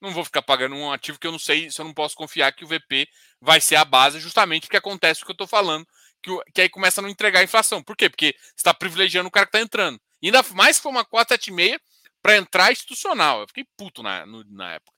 não 0.00 0.12
vou 0.12 0.24
ficar 0.24 0.42
pagando 0.42 0.74
um 0.74 0.92
ativo 0.92 1.18
que 1.18 1.26
eu 1.26 1.32
não 1.32 1.38
sei 1.38 1.70
se 1.70 1.80
eu 1.80 1.84
não 1.86 1.94
posso 1.94 2.14
confiar 2.14 2.52
que 2.52 2.64
o 2.64 2.68
VP 2.68 3.08
vai 3.40 3.60
ser 3.60 3.76
a 3.76 3.84
base, 3.84 4.20
justamente 4.20 4.62
porque 4.66 4.76
acontece 4.76 5.22
o 5.22 5.24
que 5.24 5.30
eu 5.30 5.34
estou 5.34 5.46
falando, 5.46 5.86
que, 6.22 6.30
que, 6.52 6.60
aí 6.60 6.68
começa 6.68 7.00
a 7.00 7.02
não 7.02 7.08
entregar 7.08 7.40
a 7.40 7.44
inflação. 7.44 7.82
Por 7.82 7.96
quê? 7.96 8.10
Porque 8.10 8.34
você 8.38 8.54
está 8.56 8.74
privilegiando 8.74 9.28
o 9.28 9.32
cara 9.32 9.46
que 9.46 9.56
está 9.56 9.60
entrando. 9.60 9.98
Ainda 10.22 10.42
mais 10.52 10.76
que 10.76 10.82
foi 10.82 10.92
uma 10.92 11.04
476 11.04 11.78
para 12.20 12.36
entrar 12.36 12.72
institucional. 12.72 13.40
Eu 13.40 13.48
fiquei 13.48 13.64
puto 13.76 14.02
na, 14.02 14.26
no, 14.26 14.44
na 14.44 14.74
época. 14.74 14.93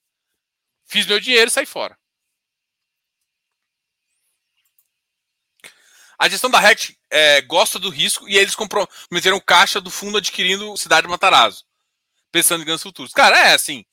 Fiz 0.86 1.06
meu 1.06 1.20
dinheiro 1.20 1.50
saí 1.50 1.66
fora. 1.66 1.98
A 6.18 6.28
gestão 6.28 6.48
da 6.48 6.58
REC 6.58 6.96
é, 7.10 7.42
gosta 7.42 7.78
do 7.78 7.90
risco 7.90 8.28
e 8.28 8.38
eles 8.38 8.54
comprometeram 8.54 9.38
caixa 9.40 9.80
do 9.80 9.90
fundo 9.90 10.16
adquirindo 10.16 10.76
Cidade 10.76 11.06
Matarazzo, 11.06 11.64
pensando 12.32 12.62
em 12.62 12.64
ganhos 12.64 12.82
futuros. 12.82 13.12
Cara, 13.12 13.38
é 13.38 13.54
assim. 13.54 13.84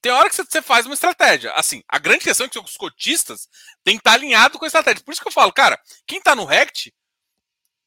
Tem 0.00 0.12
hora 0.12 0.28
que 0.28 0.36
você 0.36 0.62
faz 0.62 0.86
uma 0.86 0.94
estratégia. 0.94 1.52
Assim, 1.52 1.82
a 1.88 1.98
grande 1.98 2.24
questão 2.24 2.46
é 2.46 2.48
que 2.48 2.58
os 2.58 2.76
cotistas 2.76 3.48
têm 3.84 3.96
que 3.96 4.00
estar 4.00 4.12
alinhado 4.12 4.58
com 4.58 4.64
a 4.64 4.68
estratégia. 4.68 5.02
Por 5.04 5.12
isso 5.12 5.20
que 5.20 5.28
eu 5.28 5.32
falo, 5.32 5.52
cara, 5.52 5.80
quem 6.06 6.18
está 6.18 6.34
no 6.34 6.44
RECT 6.44 6.92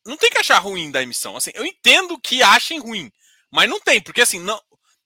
não 0.06 0.18
tem 0.18 0.30
que 0.30 0.38
achar 0.38 0.60
ruim 0.60 0.92
da 0.92 1.02
emissão. 1.02 1.36
Assim, 1.36 1.52
eu 1.54 1.66
entendo 1.66 2.20
que 2.20 2.44
achem 2.44 2.80
ruim, 2.80 3.12
mas 3.52 3.70
não 3.70 3.80
tem, 3.80 4.02
porque 4.02 4.22
assim, 4.22 4.40
não, 4.40 4.62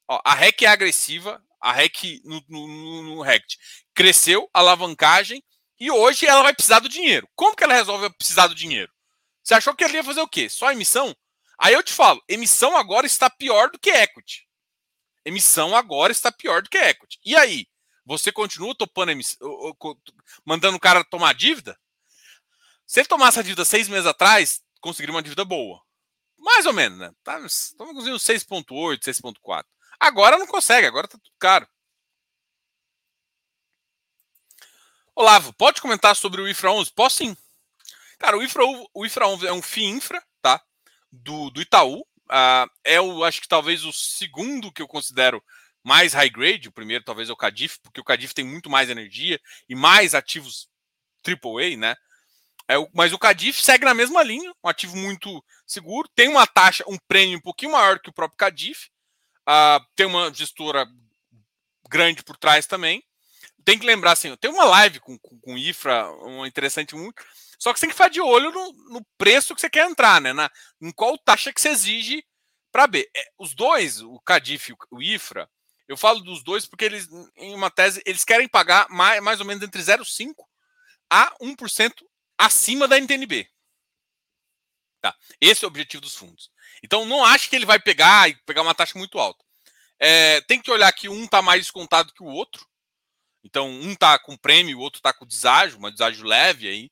ó, 0.07 0.22
a 0.24 0.36
REC 0.36 0.64
é 0.64 0.68
agressiva, 0.68 1.43
a 1.60 1.72
REC 1.72 2.22
no, 2.24 2.43
no, 2.47 3.03
no 3.03 3.22
RECT 3.22 3.57
cresceu, 3.93 4.49
alavancagem, 4.53 5.43
e 5.80 5.89
hoje 5.89 6.26
ela 6.26 6.43
vai 6.43 6.53
precisar 6.53 6.80
do 6.80 6.89
dinheiro. 6.89 7.28
Como 7.36 7.55
que 7.55 7.64
ela 7.64 7.74
resolve 7.74 8.10
precisar 8.12 8.47
do 8.47 8.55
dinheiro? 8.55 8.91
Você 9.43 9.53
achou 9.53 9.74
que 9.74 9.84
ela 9.84 9.93
ia 9.93 10.03
fazer 10.03 10.22
o 10.22 10.28
quê? 10.28 10.49
Só 10.49 10.72
emissão? 10.72 11.16
Aí 11.57 11.74
eu 11.74 11.84
te 11.84 11.93
falo, 11.93 12.24
emissão 12.28 12.76
agora 12.76 13.05
está 13.05 13.30
pior 13.30 13.70
do 13.70 13.80
que 13.80 13.89
equity. 13.89 14.47
Emissão 15.26 15.76
agora 15.76 16.12
está 16.12 16.32
pior 16.32 16.62
do 16.62 16.70
que 16.70 16.78
equity. 16.78 17.20
E 17.24 17.36
aí? 17.36 17.68
Você 18.05 18.32
continua 18.32 18.74
topando 18.76 19.12
emissão, 19.12 19.38
mandando 20.45 20.78
o 20.78 20.80
cara 20.80 21.03
tomar 21.03 21.34
dívida? 21.34 21.78
Se 22.88 23.01
ele 23.01 23.07
tomasse 23.07 23.39
a 23.39 23.43
dívida 23.43 23.64
seis 23.64 23.88
meses 23.88 24.07
atrás, 24.07 24.62
conseguiria 24.82 25.14
uma 25.14 25.22
dívida 25.22 25.45
boa. 25.45 25.80
Mais 26.39 26.66
ou 26.66 26.74
menos, 26.74 26.97
né? 26.97 27.12
Tá, 27.24 27.39
estamos 27.41 27.93
conseguindo 27.93 28.18
6,8, 28.18 28.99
6,4. 29.03 29.66
Agora 30.00 30.38
não 30.38 30.47
consegue, 30.47 30.88
agora 30.88 31.08
tá 31.08 31.18
tudo 31.18 31.36
caro. 31.38 31.68
Olavo, 35.16 35.52
pode 35.54 35.82
comentar 35.82 36.16
sobre 36.16 36.41
o 36.41 36.47
IFRA 36.47 36.72
11? 36.72 36.93
Posso 36.93 37.18
sim. 37.18 37.36
Cara, 38.18 38.38
o 38.38 38.43
IFRA, 38.43 38.64
o 38.93 39.06
IFRA 39.06 39.28
11 39.28 39.47
é 39.47 39.52
um 39.52 39.62
FII 39.62 39.86
infra, 39.86 40.24
tá? 40.41 40.62
Do, 41.12 41.50
do 41.50 41.62
Itaú. 41.62 42.00
Uh, 42.00 42.70
é 42.84 43.02
o, 43.02 43.24
acho 43.24 43.41
que 43.41 43.47
talvez 43.47 43.84
o 43.84 43.91
segundo 43.91 44.72
que 44.72 44.82
eu 44.82 44.88
considero 44.88 45.43
mais 45.84 46.14
high 46.14 46.30
grade. 46.30 46.70
O 46.70 46.72
primeiro 46.72 47.04
talvez 47.04 47.30
é 47.30 47.34
o 47.34 47.38
Cadif, 47.38 47.80
porque 47.82 48.00
o 48.00 48.04
Cadif 48.04 48.34
tem 48.34 48.45
muito 48.45 48.70
mais 48.70 48.89
energia 48.89 49.39
e 49.68 49.76
mais 49.76 50.16
ativos 50.16 50.70
AAA, 51.26 51.76
né? 51.78 51.95
É 52.68 52.76
mas 52.93 53.12
o 53.12 53.20
Cadif 53.20 53.62
segue 53.62 53.84
na 53.84 53.93
mesma 53.93 54.22
linha, 54.22 54.54
um 54.64 54.70
ativo 54.70 54.95
muito 54.95 55.43
seguro, 55.66 56.08
tem 56.16 56.30
uma 56.30 56.45
taxa, 56.45 56.84
um 56.88 56.97
prêmio 57.08 57.39
um 57.39 57.41
pouquinho 57.41 57.72
maior 57.72 58.00
que 58.00 58.10
o 58.10 58.14
próprio 58.14 58.38
Cadif, 58.38 58.89
uh, 59.50 59.86
tem 59.95 60.06
uma 60.06 60.34
gestora 60.34 60.86
grande 61.89 62.24
por 62.24 62.38
trás 62.38 62.68
também 62.68 63.04
tem 63.70 63.78
que 63.78 63.86
lembrar 63.86 64.14
assim, 64.14 64.36
tem 64.38 64.50
uma 64.50 64.66
live 64.66 65.00
com, 65.00 65.16
com, 65.20 65.39
com 65.39 65.58
IFRA, 65.58 66.10
uma 66.24 66.47
interessante 66.47 66.95
muito. 66.95 67.24
Só 67.60 67.72
que 67.72 67.80
você 67.80 67.86
tem 67.86 67.89
que 67.89 67.95
ficar 67.95 68.10
de 68.10 68.20
olho 68.20 68.52
no, 68.52 68.74
no 68.93 69.06
preço 69.16 69.54
que 69.54 69.62
você 69.62 69.70
quer 69.70 69.88
entrar, 69.88 70.20
né? 70.20 70.34
Na, 70.34 70.50
em 70.82 70.91
qual 70.91 71.18
taxa 71.20 71.54
que 71.54 71.62
você 71.62 71.70
exige 71.70 72.26
para 72.72 72.88
B. 72.88 73.08
É, 73.16 73.30
os 73.38 73.54
dois, 73.54 74.02
o 74.02 74.20
Cadif 74.22 74.72
e 74.72 74.76
o 74.89 75.02
IFRA, 75.02 75.47
eu 75.88 75.95
falo 75.95 76.20
dos 76.22 76.43
dois 76.43 76.66
porque 76.66 76.86
eles, 76.86 77.08
em 77.36 77.54
uma 77.54 77.70
tese, 77.70 78.02
eles 78.08 78.24
querem 78.24 78.47
pagar 78.47 78.88
mais, 78.89 79.22
mais 79.22 79.39
ou 79.39 79.45
menos 79.45 79.64
entre 79.64 79.82
0,5% 79.82 80.34
a 81.08 81.36
1% 81.39 81.93
acima 82.39 82.88
da 82.88 82.97
NTNB. 82.97 83.47
Tá. 85.00 85.16
Esse 85.39 85.64
é 85.64 85.68
o 85.68 85.70
objetivo 85.70 86.02
dos 86.02 86.16
fundos. 86.16 86.50
Então 86.84 87.06
não 87.06 87.24
acho 87.24 87.50
que 87.50 87.56
ele 87.56 87.66
vai 87.66 87.80
pegar 87.80 88.30
e 88.30 88.36
pegar 88.46 88.62
uma 88.62 88.76
taxa 88.76 88.98
muito 88.98 89.20
alta. 89.20 89.44
É, 90.00 90.40
tem 90.42 90.62
que 90.62 90.72
olhar 90.72 90.92
que 90.94 91.10
um 91.10 91.26
está 91.26 91.42
mais 91.42 91.64
descontado 91.64 92.14
que 92.14 92.24
o 92.24 92.28
outro. 92.28 92.66
Então, 93.44 93.70
um 93.70 93.96
tá 93.96 94.18
com 94.20 94.38
prêmio, 94.38 94.78
o 94.78 94.82
outro 94.82 95.02
tá 95.02 95.14
com 95.14 95.26
deságio, 95.26 95.78
uma 95.78 95.92
deságio 95.92 96.26
leve 96.26 96.68
aí. 96.68 96.92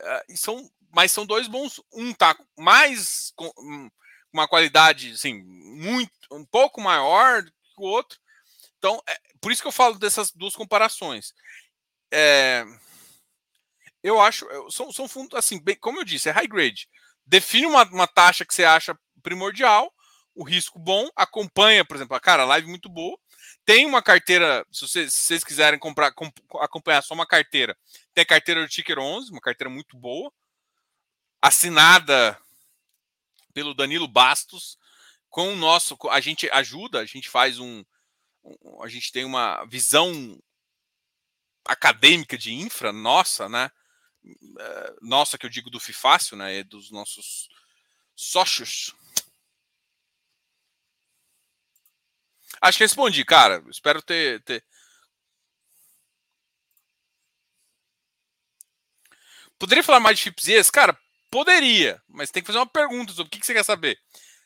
Uh, 0.00 0.32
e 0.32 0.36
são, 0.36 0.70
mas 0.90 1.12
são 1.12 1.26
dois 1.26 1.46
bons. 1.46 1.80
Um 1.92 2.12
tá 2.12 2.36
mais 2.58 3.32
com 3.36 3.52
hum, 3.58 3.90
uma 4.32 4.48
qualidade, 4.48 5.12
assim, 5.12 5.42
muito, 5.42 6.12
um 6.30 6.44
pouco 6.44 6.80
maior 6.80 7.42
que 7.44 7.52
o 7.78 7.82
outro. 7.82 8.18
Então, 8.78 9.02
é, 9.06 9.18
por 9.40 9.52
isso 9.52 9.62
que 9.62 9.68
eu 9.68 9.72
falo 9.72 9.98
dessas 9.98 10.30
duas 10.32 10.56
comparações. 10.56 11.34
É, 12.10 12.64
eu 14.02 14.20
acho, 14.20 14.46
são, 14.70 14.92
são 14.92 15.08
fundos, 15.08 15.38
assim, 15.38 15.60
bem, 15.60 15.76
como 15.76 16.00
eu 16.00 16.04
disse, 16.04 16.28
é 16.28 16.32
high 16.32 16.48
grade. 16.48 16.88
Define 17.26 17.66
uma, 17.66 17.84
uma 17.84 18.06
taxa 18.06 18.44
que 18.44 18.54
você 18.54 18.64
acha 18.64 18.98
primordial, 19.22 19.92
o 20.34 20.44
risco 20.44 20.78
bom, 20.78 21.08
acompanha, 21.14 21.84
por 21.84 21.96
exemplo, 21.96 22.16
a 22.16 22.20
cara, 22.20 22.44
live 22.44 22.66
muito 22.66 22.88
boa, 22.88 23.18
tem 23.64 23.86
uma 23.86 24.02
carteira, 24.02 24.66
se 24.72 24.86
vocês, 24.86 25.12
se 25.12 25.26
vocês 25.26 25.44
quiserem 25.44 25.78
comprar, 25.78 26.12
acompanhar 26.60 27.02
só 27.02 27.14
uma 27.14 27.26
carteira, 27.26 27.76
tem 28.14 28.22
a 28.22 28.26
carteira 28.26 28.62
do 28.62 28.68
Ticker 28.68 28.98
11, 28.98 29.30
uma 29.30 29.40
carteira 29.40 29.70
muito 29.70 29.96
boa, 29.96 30.32
assinada 31.40 32.38
pelo 33.52 33.74
Danilo 33.74 34.08
Bastos, 34.08 34.78
com 35.28 35.52
o 35.52 35.56
nosso, 35.56 35.96
a 36.10 36.20
gente 36.20 36.48
ajuda, 36.50 37.00
a 37.00 37.06
gente 37.06 37.28
faz 37.28 37.58
um, 37.58 37.84
a 38.82 38.88
gente 38.88 39.12
tem 39.12 39.24
uma 39.24 39.64
visão 39.64 40.38
acadêmica 41.64 42.36
de 42.36 42.52
infra 42.52 42.92
nossa, 42.92 43.48
né? 43.48 43.70
nossa, 45.00 45.36
que 45.36 45.46
eu 45.46 45.50
digo 45.50 45.70
do 45.70 45.80
Fifácio, 45.80 46.36
né, 46.36 46.62
dos 46.62 46.90
nossos 46.90 47.48
sócios. 48.14 48.94
Acho 52.60 52.78
que 52.78 52.84
respondi, 52.84 53.24
cara. 53.24 53.62
Espero 53.68 54.00
ter, 54.02 54.42
ter... 54.44 54.64
Poderia 59.58 59.82
falar 59.82 60.00
mais 60.00 60.16
de 60.16 60.24
chipsias? 60.24 60.70
Cara, 60.70 60.96
poderia, 61.30 62.02
mas 62.08 62.30
tem 62.30 62.42
que 62.42 62.46
fazer 62.46 62.58
uma 62.58 62.66
pergunta 62.66 63.12
sobre 63.12 63.28
o 63.28 63.30
que 63.30 63.44
você 63.44 63.54
quer 63.54 63.64
saber. 63.64 63.98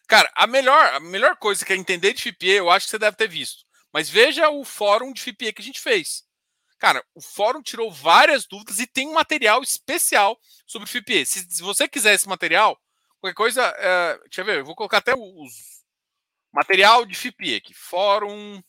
Cara, 0.06 0.30
a 0.34 0.46
melhor, 0.46 0.94
a 0.94 1.00
melhor 1.00 1.36
coisa 1.36 1.64
que 1.64 1.72
é 1.72 1.76
entender 1.76 2.12
de 2.12 2.22
FIPE, 2.22 2.48
eu 2.48 2.70
acho 2.70 2.86
que 2.86 2.90
você 2.90 2.98
deve 2.98 3.16
ter 3.16 3.28
visto. 3.28 3.64
Mas 3.92 4.08
veja 4.08 4.48
o 4.50 4.64
fórum 4.64 5.12
de 5.12 5.20
FIPE 5.20 5.52
que 5.52 5.62
a 5.62 5.64
gente 5.64 5.80
fez. 5.80 6.25
Cara, 6.78 7.02
o 7.14 7.20
fórum 7.20 7.62
tirou 7.62 7.90
várias 7.90 8.46
dúvidas 8.46 8.78
e 8.78 8.86
tem 8.86 9.08
um 9.08 9.14
material 9.14 9.62
especial 9.62 10.38
sobre 10.66 10.88
FIPE. 10.88 11.24
Se, 11.24 11.40
se 11.50 11.62
você 11.62 11.88
quiser 11.88 12.14
esse 12.14 12.28
material, 12.28 12.78
qualquer 13.18 13.34
coisa. 13.34 13.62
É, 13.78 14.18
deixa 14.24 14.40
eu 14.42 14.44
ver, 14.44 14.58
eu 14.58 14.64
vou 14.64 14.74
colocar 14.76 14.98
até 14.98 15.14
os. 15.14 15.76
Material 16.52 17.04
de 17.04 17.14
FIPE 17.14 17.56
aqui. 17.56 17.74
Fórum. 17.74 18.62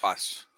Fácil. 0.00 0.49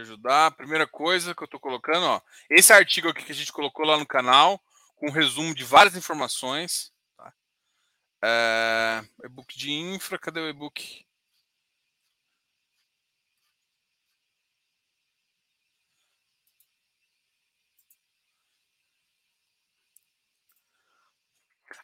Ajudar. 0.00 0.50
Primeira 0.52 0.86
coisa 0.86 1.34
que 1.34 1.42
eu 1.42 1.46
estou 1.46 1.60
colocando, 1.60 2.04
ó, 2.04 2.20
esse 2.48 2.72
artigo 2.72 3.08
aqui 3.08 3.24
que 3.24 3.32
a 3.32 3.34
gente 3.34 3.52
colocou 3.52 3.84
lá 3.84 3.98
no 3.98 4.06
canal, 4.06 4.60
com 4.96 5.08
um 5.08 5.12
resumo 5.12 5.54
de 5.54 5.64
várias 5.64 5.96
informações. 5.96 6.92
Tá? 7.16 7.32
É, 8.22 9.02
e-book 9.24 9.56
de 9.58 9.72
infra, 9.72 10.18
cadê 10.18 10.40
o 10.40 10.48
e-book? 10.48 11.04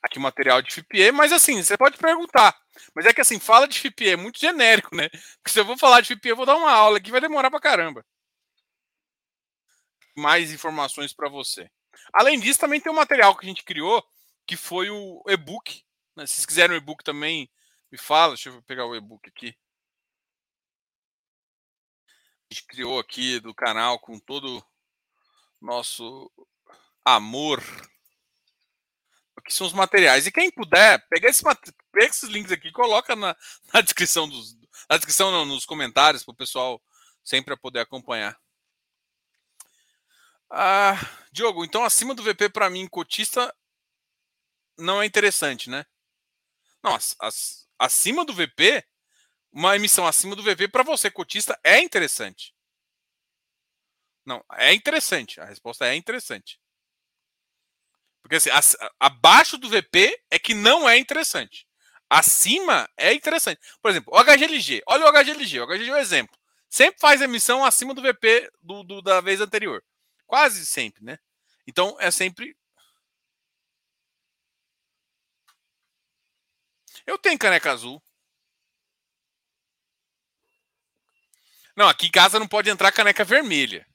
Aqui 0.06 0.20
material 0.20 0.62
de 0.62 0.72
FIPE, 0.72 1.10
mas 1.10 1.32
assim, 1.32 1.60
você 1.60 1.76
pode 1.76 1.98
perguntar. 1.98 2.56
Mas 2.94 3.06
é 3.06 3.12
que 3.12 3.20
assim, 3.20 3.40
fala 3.40 3.66
de 3.66 3.80
FIPE 3.80 4.10
é 4.10 4.16
muito 4.16 4.38
genérico, 4.38 4.94
né? 4.94 5.08
Porque 5.08 5.50
se 5.50 5.58
eu 5.58 5.64
vou 5.64 5.76
falar 5.76 6.00
de 6.00 6.06
FIPE, 6.06 6.28
eu 6.28 6.36
vou 6.36 6.46
dar 6.46 6.56
uma 6.56 6.70
aula 6.70 6.98
aqui, 6.98 7.10
vai 7.10 7.20
demorar 7.20 7.50
pra 7.50 7.58
caramba. 7.58 8.06
Mais 10.16 10.52
informações 10.52 11.12
para 11.12 11.28
você. 11.28 11.68
Além 12.12 12.38
disso, 12.38 12.60
também 12.60 12.80
tem 12.80 12.90
um 12.90 12.94
material 12.94 13.36
que 13.36 13.44
a 13.44 13.48
gente 13.48 13.64
criou, 13.64 14.00
que 14.46 14.56
foi 14.56 14.88
o 14.90 15.24
e-book. 15.26 15.82
Né? 16.14 16.24
Se 16.24 16.34
vocês 16.34 16.46
quiserem 16.46 16.76
o 16.76 16.78
e-book 16.78 17.02
também, 17.02 17.50
me 17.90 17.98
fala. 17.98 18.34
Deixa 18.34 18.50
eu 18.50 18.62
pegar 18.62 18.86
o 18.86 18.94
e-book 18.94 19.28
aqui. 19.28 19.56
A 22.48 22.54
gente 22.54 22.64
criou 22.68 23.00
aqui 23.00 23.40
do 23.40 23.52
canal 23.52 23.98
com 23.98 24.20
todo 24.20 24.64
nosso 25.60 26.30
amor 27.04 27.60
que 29.46 29.54
são 29.54 29.66
os 29.66 29.72
materiais. 29.72 30.26
E 30.26 30.32
quem 30.32 30.50
puder, 30.50 31.06
pega, 31.08 31.28
esse, 31.28 31.42
pega 31.42 32.06
esses 32.06 32.28
links 32.28 32.52
aqui 32.52 32.70
coloca 32.72 33.14
na, 33.16 33.36
na 33.72 33.80
descrição 33.80 34.28
dos. 34.28 34.54
Na 34.90 34.96
descrição, 34.96 35.30
não, 35.30 35.44
nos 35.44 35.64
comentários, 35.64 36.24
para 36.24 36.32
o 36.32 36.36
pessoal 36.36 36.82
sempre 37.24 37.56
poder 37.56 37.80
acompanhar. 37.80 38.38
Ah, 40.50 40.94
Diogo, 41.32 41.64
então 41.64 41.84
acima 41.84 42.14
do 42.14 42.22
VP 42.22 42.50
para 42.50 42.70
mim, 42.70 42.86
cotista 42.86 43.52
não 44.78 45.02
é 45.02 45.06
interessante, 45.06 45.68
né? 45.68 45.84
Não, 46.82 46.94
as, 46.94 47.16
acima 47.78 48.24
do 48.24 48.32
VP, 48.32 48.84
uma 49.50 49.74
emissão 49.74 50.06
acima 50.06 50.36
do 50.36 50.42
VP 50.42 50.68
para 50.68 50.84
você, 50.84 51.10
cotista, 51.10 51.58
é 51.64 51.80
interessante. 51.80 52.54
Não, 54.24 54.44
é 54.52 54.72
interessante. 54.72 55.40
A 55.40 55.44
resposta 55.44 55.86
é 55.86 55.94
interessante. 55.94 56.60
Porque 58.26 58.34
assim, 58.34 58.50
a, 58.50 58.60
abaixo 58.98 59.56
do 59.56 59.68
VP 59.68 60.20
é 60.32 60.36
que 60.36 60.52
não 60.52 60.88
é 60.88 60.98
interessante. 60.98 61.64
Acima 62.10 62.90
é 62.96 63.14
interessante. 63.14 63.60
Por 63.80 63.88
exemplo, 63.88 64.12
o 64.12 64.18
HGLG. 64.18 64.82
Olha 64.88 65.06
o 65.06 65.12
HGLG. 65.12 65.60
O 65.60 65.66
HGLG 65.66 65.90
é 65.90 65.94
um 65.94 65.96
exemplo. 65.96 66.36
Sempre 66.68 66.98
faz 66.98 67.22
emissão 67.22 67.64
acima 67.64 67.94
do 67.94 68.02
VP 68.02 68.50
do, 68.60 68.82
do, 68.82 69.00
da 69.00 69.20
vez 69.20 69.40
anterior. 69.40 69.80
Quase 70.26 70.66
sempre, 70.66 71.04
né? 71.04 71.20
Então 71.68 71.96
é 72.00 72.10
sempre. 72.10 72.56
Eu 77.06 77.16
tenho 77.16 77.38
caneca 77.38 77.70
azul. 77.70 78.02
Não, 81.76 81.88
aqui 81.88 82.08
em 82.08 82.10
casa 82.10 82.40
não 82.40 82.48
pode 82.48 82.68
entrar 82.68 82.90
caneca 82.90 83.22
vermelha. 83.22 83.86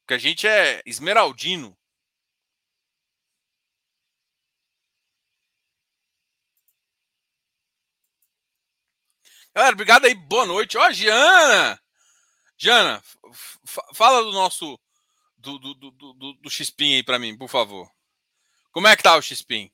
Porque 0.00 0.14
a 0.14 0.18
gente 0.18 0.48
é 0.48 0.82
esmeraldino. 0.84 1.78
Galera, 9.60 9.74
obrigado 9.74 10.06
aí. 10.06 10.14
Boa 10.14 10.46
noite. 10.46 10.78
Ó, 10.78 10.90
Giana! 10.90 11.78
Giana, 12.56 13.02
fala 13.92 14.22
do 14.22 14.32
nosso. 14.32 14.80
Do, 15.36 15.58
do, 15.58 15.74
do, 15.74 15.90
do, 15.90 16.32
do 16.32 16.50
aí 16.80 17.02
para 17.02 17.18
mim, 17.18 17.36
por 17.36 17.46
favor. 17.46 17.86
Como 18.72 18.88
é 18.88 18.96
que 18.96 19.02
tá 19.02 19.14
o 19.18 19.22
Xpin? 19.22 19.70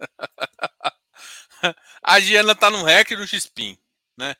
a 2.02 2.18
Giana 2.18 2.54
tá 2.54 2.70
no 2.70 2.82
REC 2.82 3.10
no 3.10 3.26
Xpin, 3.26 3.78
né? 4.16 4.34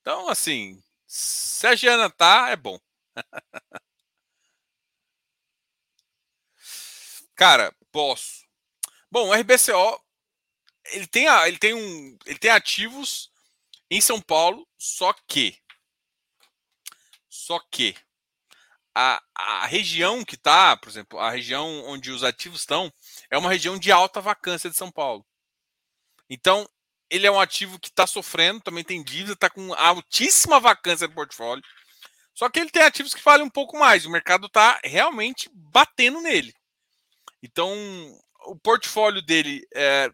Então, 0.00 0.28
assim, 0.28 0.82
se 1.06 1.64
a 1.68 1.76
Giana 1.76 2.10
tá, 2.10 2.50
é 2.50 2.56
bom. 2.56 2.76
Cara, 7.40 7.74
posso. 7.90 8.44
Bom, 9.10 9.28
o 9.28 9.32
RBCO 9.32 9.98
ele 10.92 11.06
tem, 11.06 11.24
ele 11.46 11.56
tem 11.56 11.72
um, 11.72 12.18
ele 12.26 12.38
tem 12.38 12.50
ativos 12.50 13.32
em 13.90 13.98
São 13.98 14.20
Paulo, 14.20 14.68
só 14.76 15.14
que 15.26 15.56
só 17.30 17.58
que 17.70 17.96
a, 18.94 19.22
a 19.34 19.64
região 19.64 20.22
que 20.22 20.34
está, 20.34 20.76
por 20.76 20.90
exemplo, 20.90 21.18
a 21.18 21.30
região 21.30 21.82
onde 21.86 22.10
os 22.10 22.22
ativos 22.22 22.60
estão, 22.60 22.92
é 23.30 23.38
uma 23.38 23.48
região 23.48 23.78
de 23.78 23.90
alta 23.90 24.20
vacância 24.20 24.68
de 24.68 24.76
São 24.76 24.90
Paulo. 24.92 25.24
Então, 26.28 26.68
ele 27.08 27.26
é 27.26 27.30
um 27.30 27.40
ativo 27.40 27.80
que 27.80 27.88
está 27.88 28.06
sofrendo, 28.06 28.60
também 28.60 28.84
tem 28.84 29.02
dívida, 29.02 29.32
está 29.32 29.48
com 29.48 29.72
altíssima 29.72 30.60
vacância 30.60 31.08
no 31.08 31.14
portfólio. 31.14 31.64
Só 32.34 32.50
que 32.50 32.60
ele 32.60 32.70
tem 32.70 32.82
ativos 32.82 33.14
que 33.14 33.24
valem 33.24 33.46
um 33.46 33.50
pouco 33.50 33.78
mais. 33.78 34.04
O 34.04 34.10
mercado 34.10 34.46
está 34.46 34.78
realmente 34.84 35.48
batendo 35.54 36.20
nele. 36.20 36.54
Então, 37.42 37.74
o 38.46 38.56
portfólio 38.56 39.22
dele 39.22 39.66
é, 39.74 40.10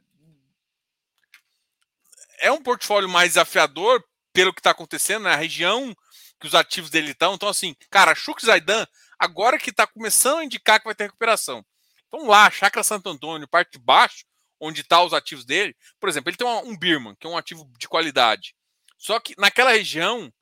é 2.41 2.53
um 2.53 2.63
portfólio 2.63 3.09
mais 3.09 3.31
desafiador 3.31 4.05
pelo 4.33 4.53
que 4.53 4.61
está 4.61 4.71
acontecendo 4.71 5.25
na 5.25 5.31
né? 5.31 5.37
região 5.37 5.95
que 6.39 6.47
os 6.47 6.55
ativos 6.55 6.91
dele 6.91 7.13
estão. 7.13 7.35
Então, 7.35 7.49
assim, 7.49 7.75
cara, 7.91 8.15
Chux 8.15 8.45
Zaidan, 8.45 8.87
agora 9.19 9.59
que 9.59 9.71
está 9.71 9.87
começando 9.87 10.39
a 10.39 10.45
indicar 10.45 10.79
que 10.79 10.85
vai 10.85 10.95
ter 10.95 11.05
recuperação. 11.05 11.65
Então, 12.09 12.27
lá, 12.27 12.51
Chácara 12.51 12.85
Santo 12.85 13.09
Antônio, 13.09 13.49
parte 13.49 13.73
de 13.73 13.79
baixo, 13.79 14.25
onde 14.61 14.81
estão 14.81 15.01
tá 15.01 15.05
os 15.05 15.13
ativos 15.13 15.45
dele, 15.45 15.77
por 15.99 16.09
exemplo, 16.09 16.31
ele 16.31 16.37
tem 16.37 16.47
um 16.47 16.77
Birman, 16.77 17.15
que 17.17 17.27
é 17.27 17.31
um 17.31 17.37
ativo 17.37 17.71
de 17.79 17.89
qualidade. 17.89 18.55
Só 18.99 19.19
que 19.21 19.35
naquela 19.39 19.73
região, 19.73 20.33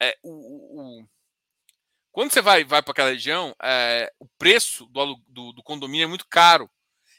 é, 0.00 0.16
o, 0.22 0.30
o, 1.00 1.08
quando 2.12 2.32
você 2.32 2.42
vai, 2.42 2.62
vai 2.62 2.82
para 2.82 2.92
aquela 2.92 3.10
região, 3.10 3.54
é, 3.62 4.12
o 4.20 4.26
preço 4.38 4.86
do, 4.86 5.16
do, 5.26 5.52
do, 5.52 5.62
condomínio 5.62 6.04
é 6.04 6.08
muito 6.08 6.26
caro. 6.28 6.70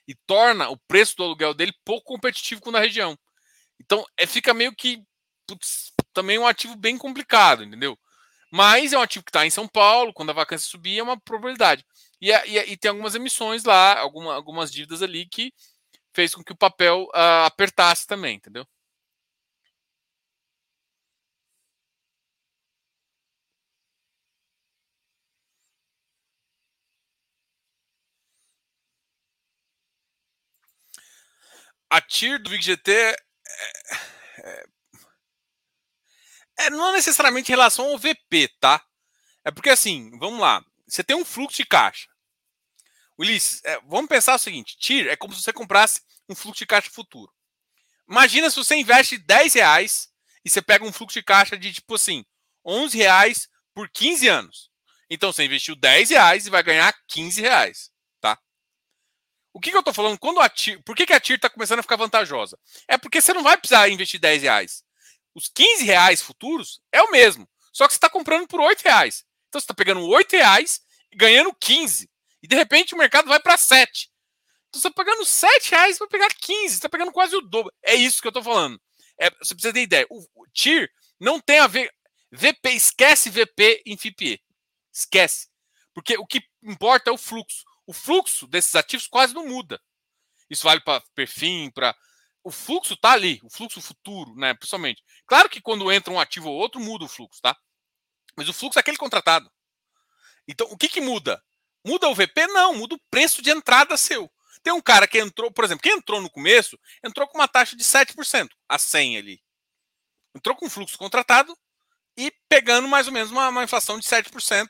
e 0.07 0.15
torna 0.27 0.69
o 0.69 0.77
preço 0.77 1.15
do 1.17 1.23
aluguel 1.23 1.53
dele 1.53 1.73
pouco 1.85 2.05
competitivo 2.05 2.61
com 2.61 2.69
o 2.69 2.73
da 2.73 2.79
região. 2.79 3.17
Então, 3.79 4.05
é, 4.17 4.27
fica 4.27 4.53
meio 4.53 4.75
que 4.75 5.03
putz, 5.47 5.91
também 6.13 6.37
um 6.37 6.47
ativo 6.47 6.75
bem 6.75 6.97
complicado, 6.97 7.63
entendeu? 7.63 7.97
Mas 8.51 8.93
é 8.93 8.97
um 8.97 9.01
ativo 9.01 9.25
que 9.25 9.29
está 9.29 9.45
em 9.45 9.49
São 9.49 9.67
Paulo, 9.67 10.13
quando 10.13 10.29
a 10.29 10.33
vacância 10.33 10.69
subir, 10.69 10.99
é 10.99 11.03
uma 11.03 11.19
probabilidade. 11.19 11.85
E, 12.21 12.31
e, 12.31 12.73
e 12.73 12.77
tem 12.77 12.89
algumas 12.89 13.15
emissões 13.15 13.63
lá, 13.63 13.99
alguma, 13.99 14.35
algumas 14.35 14.71
dívidas 14.71 15.01
ali 15.01 15.25
que 15.27 15.51
fez 16.13 16.35
com 16.35 16.43
que 16.43 16.53
o 16.53 16.57
papel 16.57 17.05
uh, 17.05 17.45
apertasse 17.45 18.05
também, 18.05 18.35
entendeu? 18.37 18.67
A 31.93 32.01
TIR 32.01 32.39
do 32.39 32.49
VIGGT 32.49 32.91
é, 32.91 33.15
é, 34.39 34.65
é, 36.57 36.69
não 36.71 36.89
é 36.89 36.93
necessariamente 36.93 37.51
em 37.51 37.55
relação 37.55 37.85
ao 37.85 37.99
VP, 37.99 38.47
tá? 38.59 38.83
É 39.45 39.51
porque 39.51 39.69
assim, 39.69 40.09
vamos 40.17 40.39
lá. 40.39 40.65
Você 40.87 41.03
tem 41.03 41.15
um 41.15 41.23
fluxo 41.23 41.57
de 41.57 41.65
caixa. 41.67 42.09
Ulisses, 43.15 43.61
é, 43.63 43.79
vamos 43.81 44.09
pensar 44.09 44.33
o 44.33 44.39
seguinte: 44.39 44.75
TIR 44.75 45.07
é 45.07 45.15
como 45.15 45.35
se 45.35 45.43
você 45.43 45.53
comprasse 45.53 46.01
um 46.27 46.33
fluxo 46.33 46.57
de 46.57 46.65
caixa 46.65 46.89
futuro. 46.89 47.31
Imagina 48.09 48.49
se 48.49 48.55
você 48.55 48.73
investe 48.75 49.19
10 49.19 49.53
reais 49.53 50.09
e 50.43 50.49
você 50.49 50.63
pega 50.63 50.83
um 50.83 50.91
fluxo 50.91 51.19
de 51.19 51.23
caixa 51.23 51.55
de 51.55 51.71
tipo 51.71 51.93
assim, 51.93 52.25
11 52.65 52.97
reais 52.97 53.47
por 53.71 53.87
15 53.87 54.27
anos. 54.27 54.71
Então 55.11 55.31
você 55.31 55.45
investiu 55.45 55.75
10 55.75 56.09
reais 56.09 56.47
e 56.47 56.49
vai 56.49 56.63
ganhar 56.63 56.91
15 57.07 57.39
reais. 57.39 57.92
O 59.53 59.59
que, 59.59 59.69
que 59.69 59.77
eu 59.77 59.81
estou 59.81 59.93
falando? 59.93 60.17
Quando 60.17 60.39
a 60.39 60.49
TIR, 60.49 60.81
por 60.83 60.95
que, 60.95 61.05
que 61.05 61.13
a 61.13 61.19
TIR 61.19 61.35
está 61.35 61.49
começando 61.49 61.79
a 61.79 61.83
ficar 61.83 61.95
vantajosa? 61.95 62.57
É 62.87 62.97
porque 62.97 63.21
você 63.21 63.33
não 63.33 63.43
vai 63.43 63.55
precisar 63.55 63.87
investir 63.87 64.19
10 64.19 64.41
reais. 64.41 64.83
Os 65.35 65.47
15 65.47 65.83
reais 65.85 66.21
futuros 66.21 66.81
é 66.91 67.01
o 67.03 67.11
mesmo. 67.11 67.47
Só 67.71 67.87
que 67.87 67.93
você 67.93 67.97
está 67.97 68.09
comprando 68.09 68.47
por 68.47 68.59
8 68.59 68.81
reais. 68.81 69.23
Então 69.47 69.61
você 69.61 69.65
está 69.65 69.73
pegando 69.73 70.07
8 70.07 70.31
reais 70.33 70.81
e 71.11 71.15
ganhando 71.15 71.53
15. 71.53 72.09
E 72.41 72.47
de 72.47 72.55
repente 72.55 72.95
o 72.95 72.97
mercado 72.97 73.29
vai 73.29 73.39
para 73.39 73.55
7. 73.55 74.09
Então 74.69 74.81
você 74.81 74.87
está 74.87 74.91
pagando 74.91 75.23
7 75.23 75.69
reais 75.69 75.97
para 75.99 76.07
pegar 76.07 76.29
15. 76.29 76.69
Você 76.69 76.75
está 76.75 76.89
pegando 76.89 77.11
quase 77.11 77.35
o 77.35 77.41
dobro. 77.41 77.71
É 77.83 77.93
isso 77.93 78.21
que 78.21 78.27
eu 78.27 78.31
estou 78.31 78.43
falando. 78.43 78.81
É, 79.19 79.29
você 79.29 79.53
precisa 79.53 79.73
ter 79.73 79.81
ideia. 79.81 80.07
O, 80.09 80.19
o 80.35 80.47
TIR 80.51 80.89
não 81.19 81.39
tem 81.39 81.59
a 81.59 81.67
ver. 81.67 81.93
VP, 82.31 82.71
esquece 82.71 83.29
VP 83.29 83.83
em 83.85 83.95
FIPE. 83.95 84.41
Esquece. 84.91 85.47
Porque 85.93 86.17
o 86.17 86.25
que 86.25 86.41
importa 86.63 87.11
é 87.11 87.13
o 87.13 87.17
fluxo. 87.17 87.63
O 87.85 87.93
fluxo 87.93 88.47
desses 88.47 88.75
ativos 88.75 89.07
quase 89.07 89.33
não 89.33 89.47
muda. 89.47 89.81
Isso 90.49 90.63
vale 90.63 90.81
para 90.81 91.01
perfil, 91.15 91.71
para. 91.73 91.95
O 92.43 92.51
fluxo 92.51 92.93
está 92.93 93.13
ali, 93.13 93.39
o 93.43 93.49
fluxo 93.49 93.81
futuro, 93.81 94.35
né? 94.35 94.53
Principalmente. 94.53 95.01
Claro 95.25 95.49
que 95.49 95.61
quando 95.61 95.91
entra 95.91 96.11
um 96.11 96.19
ativo 96.19 96.49
ou 96.49 96.55
outro, 96.55 96.81
muda 96.81 97.05
o 97.05 97.09
fluxo, 97.09 97.41
tá? 97.41 97.55
Mas 98.35 98.49
o 98.49 98.53
fluxo 98.53 98.77
é 98.77 98.81
aquele 98.81 98.97
contratado. 98.97 99.49
Então, 100.47 100.67
o 100.69 100.77
que, 100.77 100.89
que 100.89 100.99
muda? 100.99 101.41
Muda 101.85 102.07
o 102.09 102.15
VP? 102.15 102.47
Não, 102.47 102.73
muda 102.73 102.95
o 102.95 103.01
preço 103.09 103.41
de 103.41 103.49
entrada 103.49 103.95
seu. 103.95 104.29
Tem 104.61 104.73
um 104.73 104.81
cara 104.81 105.07
que 105.07 105.19
entrou, 105.19 105.51
por 105.51 105.65
exemplo, 105.65 105.83
quem 105.83 105.97
entrou 105.97 106.21
no 106.21 106.29
começo, 106.29 106.79
entrou 107.03 107.27
com 107.27 107.37
uma 107.37 107.47
taxa 107.47 107.75
de 107.75 107.83
7%, 107.83 108.49
a 108.67 108.79
100 108.79 109.17
ali. 109.17 109.41
Entrou 110.35 110.55
com 110.55 110.69
fluxo 110.69 110.97
contratado 110.97 111.55
e 112.17 112.31
pegando 112.47 112.87
mais 112.87 113.07
ou 113.07 113.13
menos 113.13 113.31
uma, 113.31 113.49
uma 113.49 113.63
inflação 113.63 113.99
de 113.99 114.05
7% 114.05 114.67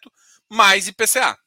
mais 0.50 0.88
IPCA. 0.88 1.38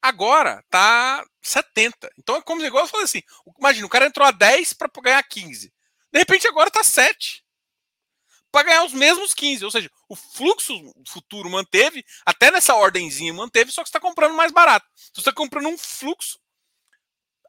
Agora 0.00 0.64
tá 0.70 1.24
70. 1.42 2.10
Então 2.18 2.36
é 2.36 2.42
como 2.42 2.64
igual 2.64 2.88
eu 2.92 3.00
assim, 3.00 3.22
imagina, 3.58 3.86
o 3.86 3.90
cara 3.90 4.06
entrou 4.06 4.26
a 4.26 4.30
10 4.30 4.72
para 4.74 4.90
ganhar 5.02 5.22
15. 5.22 5.72
De 6.12 6.18
repente 6.18 6.46
agora 6.46 6.70
tá 6.70 6.82
7 6.82 7.44
para 8.50 8.64
ganhar 8.64 8.84
os 8.84 8.92
mesmos 8.92 9.34
15. 9.34 9.64
Ou 9.64 9.70
seja, 9.70 9.90
o 10.08 10.16
fluxo 10.16 10.72
futuro 11.06 11.50
manteve, 11.50 12.04
até 12.24 12.50
nessa 12.50 12.74
ordemzinha 12.74 13.32
manteve, 13.32 13.72
só 13.72 13.82
que 13.82 13.88
você 13.88 13.96
está 13.96 14.00
comprando 14.00 14.34
mais 14.34 14.52
barato. 14.52 14.86
Você 14.94 15.20
está 15.20 15.32
comprando 15.32 15.68
um 15.68 15.78
fluxo 15.78 16.38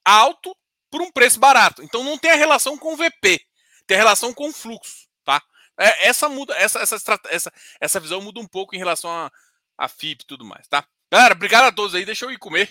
alto 0.03 0.55
por 0.89 1.01
um 1.01 1.11
preço 1.11 1.39
barato. 1.39 1.83
Então 1.83 2.03
não 2.03 2.17
tem 2.17 2.31
a 2.31 2.35
relação 2.35 2.77
com 2.77 2.93
o 2.93 2.97
VP, 2.97 3.39
tem 3.85 3.95
a 3.95 3.99
relação 3.99 4.33
com 4.33 4.49
o 4.49 4.53
fluxo. 4.53 5.07
Tá? 5.23 5.41
É, 5.79 6.07
essa 6.07 6.27
muda, 6.27 6.53
essa, 6.55 6.79
essa, 6.79 7.19
essa, 7.29 7.53
essa 7.79 7.99
visão 7.99 8.21
muda 8.21 8.39
um 8.39 8.47
pouco 8.47 8.75
em 8.75 8.79
relação 8.79 9.09
a, 9.09 9.31
a 9.77 9.87
FIP 9.87 10.23
e 10.23 10.27
tudo 10.27 10.45
mais. 10.45 10.67
Tá? 10.67 10.85
Galera, 11.11 11.33
obrigado 11.33 11.65
a 11.65 11.71
todos 11.71 11.95
aí. 11.95 12.05
Deixa 12.05 12.25
eu 12.25 12.31
ir 12.31 12.37
comer. 12.37 12.69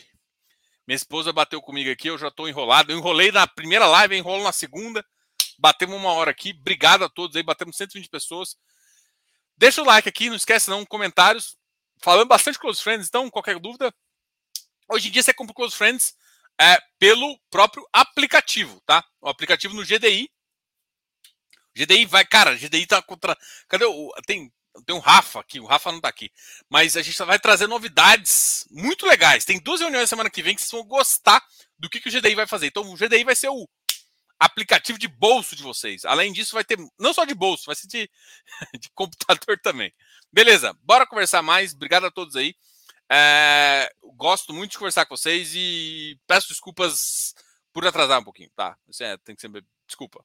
Minha 0.86 0.97
esposa 0.97 1.32
bateu 1.32 1.61
comigo 1.61 1.91
aqui, 1.91 2.09
eu 2.09 2.16
já 2.16 2.28
estou 2.28 2.49
enrolado. 2.49 2.93
Eu 2.93 2.99
enrolei 2.99 3.32
na 3.32 3.47
primeira 3.47 3.86
live, 3.86 4.16
enrolo 4.16 4.45
na 4.45 4.53
segunda. 4.53 5.05
Batemos 5.59 5.97
uma 5.97 6.12
hora 6.12 6.30
aqui. 6.30 6.57
Obrigado 6.59 7.05
a 7.05 7.09
todos 7.09 7.34
aí. 7.34 7.43
Batemos 7.43 7.76
120 7.76 8.09
pessoas. 8.09 8.57
Deixa 9.57 9.82
o 9.82 9.84
like 9.84 10.09
aqui, 10.09 10.28
não 10.28 10.36
esquece 10.36 10.70
não, 10.70 10.86
comentários. 10.86 11.57
Falando 12.01 12.28
bastante 12.28 12.61
Close 12.61 12.80
Friends, 12.80 13.09
então, 13.09 13.28
qualquer 13.28 13.59
dúvida. 13.59 13.93
Hoje 14.89 15.09
em 15.09 15.11
dia 15.11 15.22
você 15.22 15.34
compra 15.34 15.53
Close 15.53 15.76
Friends 15.76 16.14
é, 16.61 16.78
pelo 16.97 17.36
próprio 17.51 17.86
aplicativo, 17.93 18.80
tá? 18.86 19.05
O 19.20 19.28
aplicativo 19.28 19.74
no 19.74 19.84
GDI. 19.84 20.30
GDI 21.74 22.07
vai, 22.07 22.24
cara, 22.24 22.57
GDI 22.57 22.86
tá 22.86 23.03
contra. 23.03 23.36
Cadê 23.68 23.84
o. 23.84 24.12
Tem, 24.24 24.53
tem 24.82 24.94
um 24.94 25.00
Rafa 25.00 25.40
aqui, 25.40 25.60
o 25.60 25.66
Rafa 25.66 25.92
não 25.92 26.00
tá 26.00 26.08
aqui. 26.08 26.30
Mas 26.68 26.96
a 26.96 27.02
gente 27.02 27.16
vai 27.24 27.38
trazer 27.38 27.66
novidades 27.66 28.66
muito 28.70 29.06
legais. 29.06 29.44
Tem 29.44 29.58
duas 29.58 29.80
reuniões 29.80 30.08
semana 30.08 30.30
que 30.30 30.42
vem 30.42 30.54
que 30.54 30.60
vocês 30.60 30.70
vão 30.70 30.84
gostar 30.84 31.42
do 31.78 31.88
que, 31.88 32.00
que 32.00 32.08
o 32.08 32.12
GDI 32.12 32.34
vai 32.34 32.46
fazer. 32.46 32.66
Então, 32.66 32.90
o 32.90 32.96
GDI 32.96 33.24
vai 33.24 33.36
ser 33.36 33.48
o 33.48 33.68
aplicativo 34.38 34.98
de 34.98 35.08
bolso 35.08 35.56
de 35.56 35.62
vocês. 35.62 36.04
Além 36.04 36.32
disso, 36.32 36.54
vai 36.54 36.64
ter 36.64 36.78
não 36.98 37.12
só 37.12 37.24
de 37.24 37.34
bolso, 37.34 37.66
vai 37.66 37.74
ser 37.74 37.88
de, 37.88 38.10
de 38.78 38.90
computador 38.94 39.58
também. 39.62 39.92
Beleza, 40.32 40.76
bora 40.82 41.06
conversar 41.06 41.42
mais. 41.42 41.74
Obrigado 41.74 42.06
a 42.06 42.10
todos 42.10 42.36
aí. 42.36 42.54
É, 43.10 43.90
gosto 44.16 44.52
muito 44.52 44.72
de 44.72 44.78
conversar 44.78 45.06
com 45.06 45.16
vocês 45.16 45.52
e 45.54 46.18
peço 46.26 46.48
desculpas 46.48 47.34
por 47.72 47.86
atrasar 47.86 48.20
um 48.20 48.24
pouquinho, 48.24 48.50
tá? 48.54 48.76
É, 49.00 49.16
tem 49.18 49.34
que 49.34 49.40
ser 49.40 49.50
desculpa. 49.86 50.24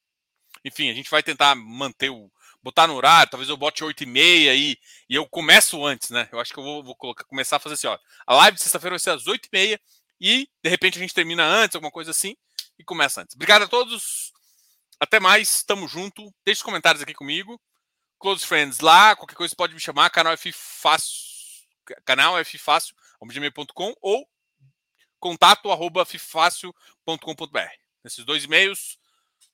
Enfim, 0.66 0.90
a 0.90 0.94
gente 0.94 1.10
vai 1.10 1.24
tentar 1.24 1.56
manter 1.56 2.10
o. 2.10 2.32
botar 2.64 2.88
no 2.88 2.96
horário, 2.96 3.30
talvez 3.30 3.50
eu 3.50 3.58
bote 3.58 3.84
8 3.84 4.04
e 4.04 4.06
meia 4.06 4.56
e, 4.56 4.78
e 5.10 5.16
eu 5.16 5.28
começo 5.28 5.86
antes, 5.86 6.10
né? 6.10 6.30
Eu 6.32 6.40
acho 6.40 6.54
que 6.54 6.60
eu 6.60 6.64
vou, 6.64 6.84
vou 6.84 6.96
colocar, 6.96 7.26
começar 7.26 7.58
a 7.58 7.60
fazer 7.60 7.76
assim, 7.76 7.88
ó. 7.88 8.00
A 8.26 8.34
live 8.36 8.56
de 8.56 8.64
sexta-feira 8.64 8.94
vai 8.94 9.00
ser 9.00 9.10
às 9.10 9.28
8 9.28 9.46
e 9.46 9.50
meia 9.52 9.82
e 10.20 10.48
de 10.64 10.70
repente 10.70 10.98
a 10.98 11.02
gente 11.02 11.14
termina 11.14 11.44
antes, 11.44 11.76
alguma 11.76 11.92
coisa 11.92 12.12
assim 12.12 12.36
e 12.80 12.84
começa 12.84 13.22
antes. 13.22 13.36
Obrigado 13.36 13.64
a 13.64 13.68
todos. 13.68 14.32
Até 15.00 15.20
mais. 15.20 15.64
Tamo 15.64 15.88
junto. 15.88 16.34
Deixe 16.46 16.60
os 16.60 16.64
comentários 16.64 17.02
aqui 17.02 17.14
comigo. 17.14 17.60
Close 18.20 18.46
Friends 18.46 18.80
lá. 18.80 19.16
Qualquer 19.16 19.36
coisa 19.36 19.56
pode 19.56 19.74
me 19.74 19.80
chamar. 19.80 20.10
Canal 20.10 20.34
F 20.34 20.52
Fácil. 20.52 21.34
Canal 22.06 22.38
F 22.40 22.58
Fácil. 22.58 22.96
ou 24.02 24.30
contato 25.20 25.72
arroba 25.72 26.06
ffácil.com.br. 26.06 27.60
Esses 28.04 28.26
dois 28.26 28.44
e-mails. 28.44 28.98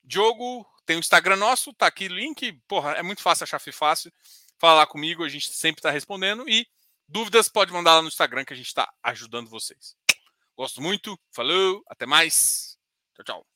Diogo, 0.02 0.66
tem 0.86 0.96
o 0.96 1.00
Instagram 1.00 1.36
nosso, 1.36 1.72
tá 1.72 1.86
aqui 1.86 2.06
o 2.06 2.14
link. 2.14 2.52
Porra, 2.66 2.92
é 2.92 3.02
muito 3.02 3.22
fácil 3.22 3.44
achar 3.44 3.60
Fácil. 3.60 4.12
Fala 4.58 4.80
lá 4.80 4.86
comigo, 4.86 5.24
a 5.24 5.28
gente 5.28 5.48
sempre 5.48 5.80
está 5.80 5.90
respondendo. 5.90 6.48
E 6.48 6.66
dúvidas 7.08 7.48
pode 7.48 7.72
mandar 7.72 7.96
lá 7.96 8.02
no 8.02 8.08
Instagram 8.08 8.44
que 8.44 8.52
a 8.52 8.56
gente 8.56 8.66
está 8.66 8.92
ajudando 9.02 9.48
vocês. 9.48 9.96
Gosto 10.56 10.82
muito. 10.82 11.18
Falou, 11.32 11.82
até 11.88 12.06
mais. 12.06 12.76
Tchau, 13.14 13.24
tchau. 13.24 13.49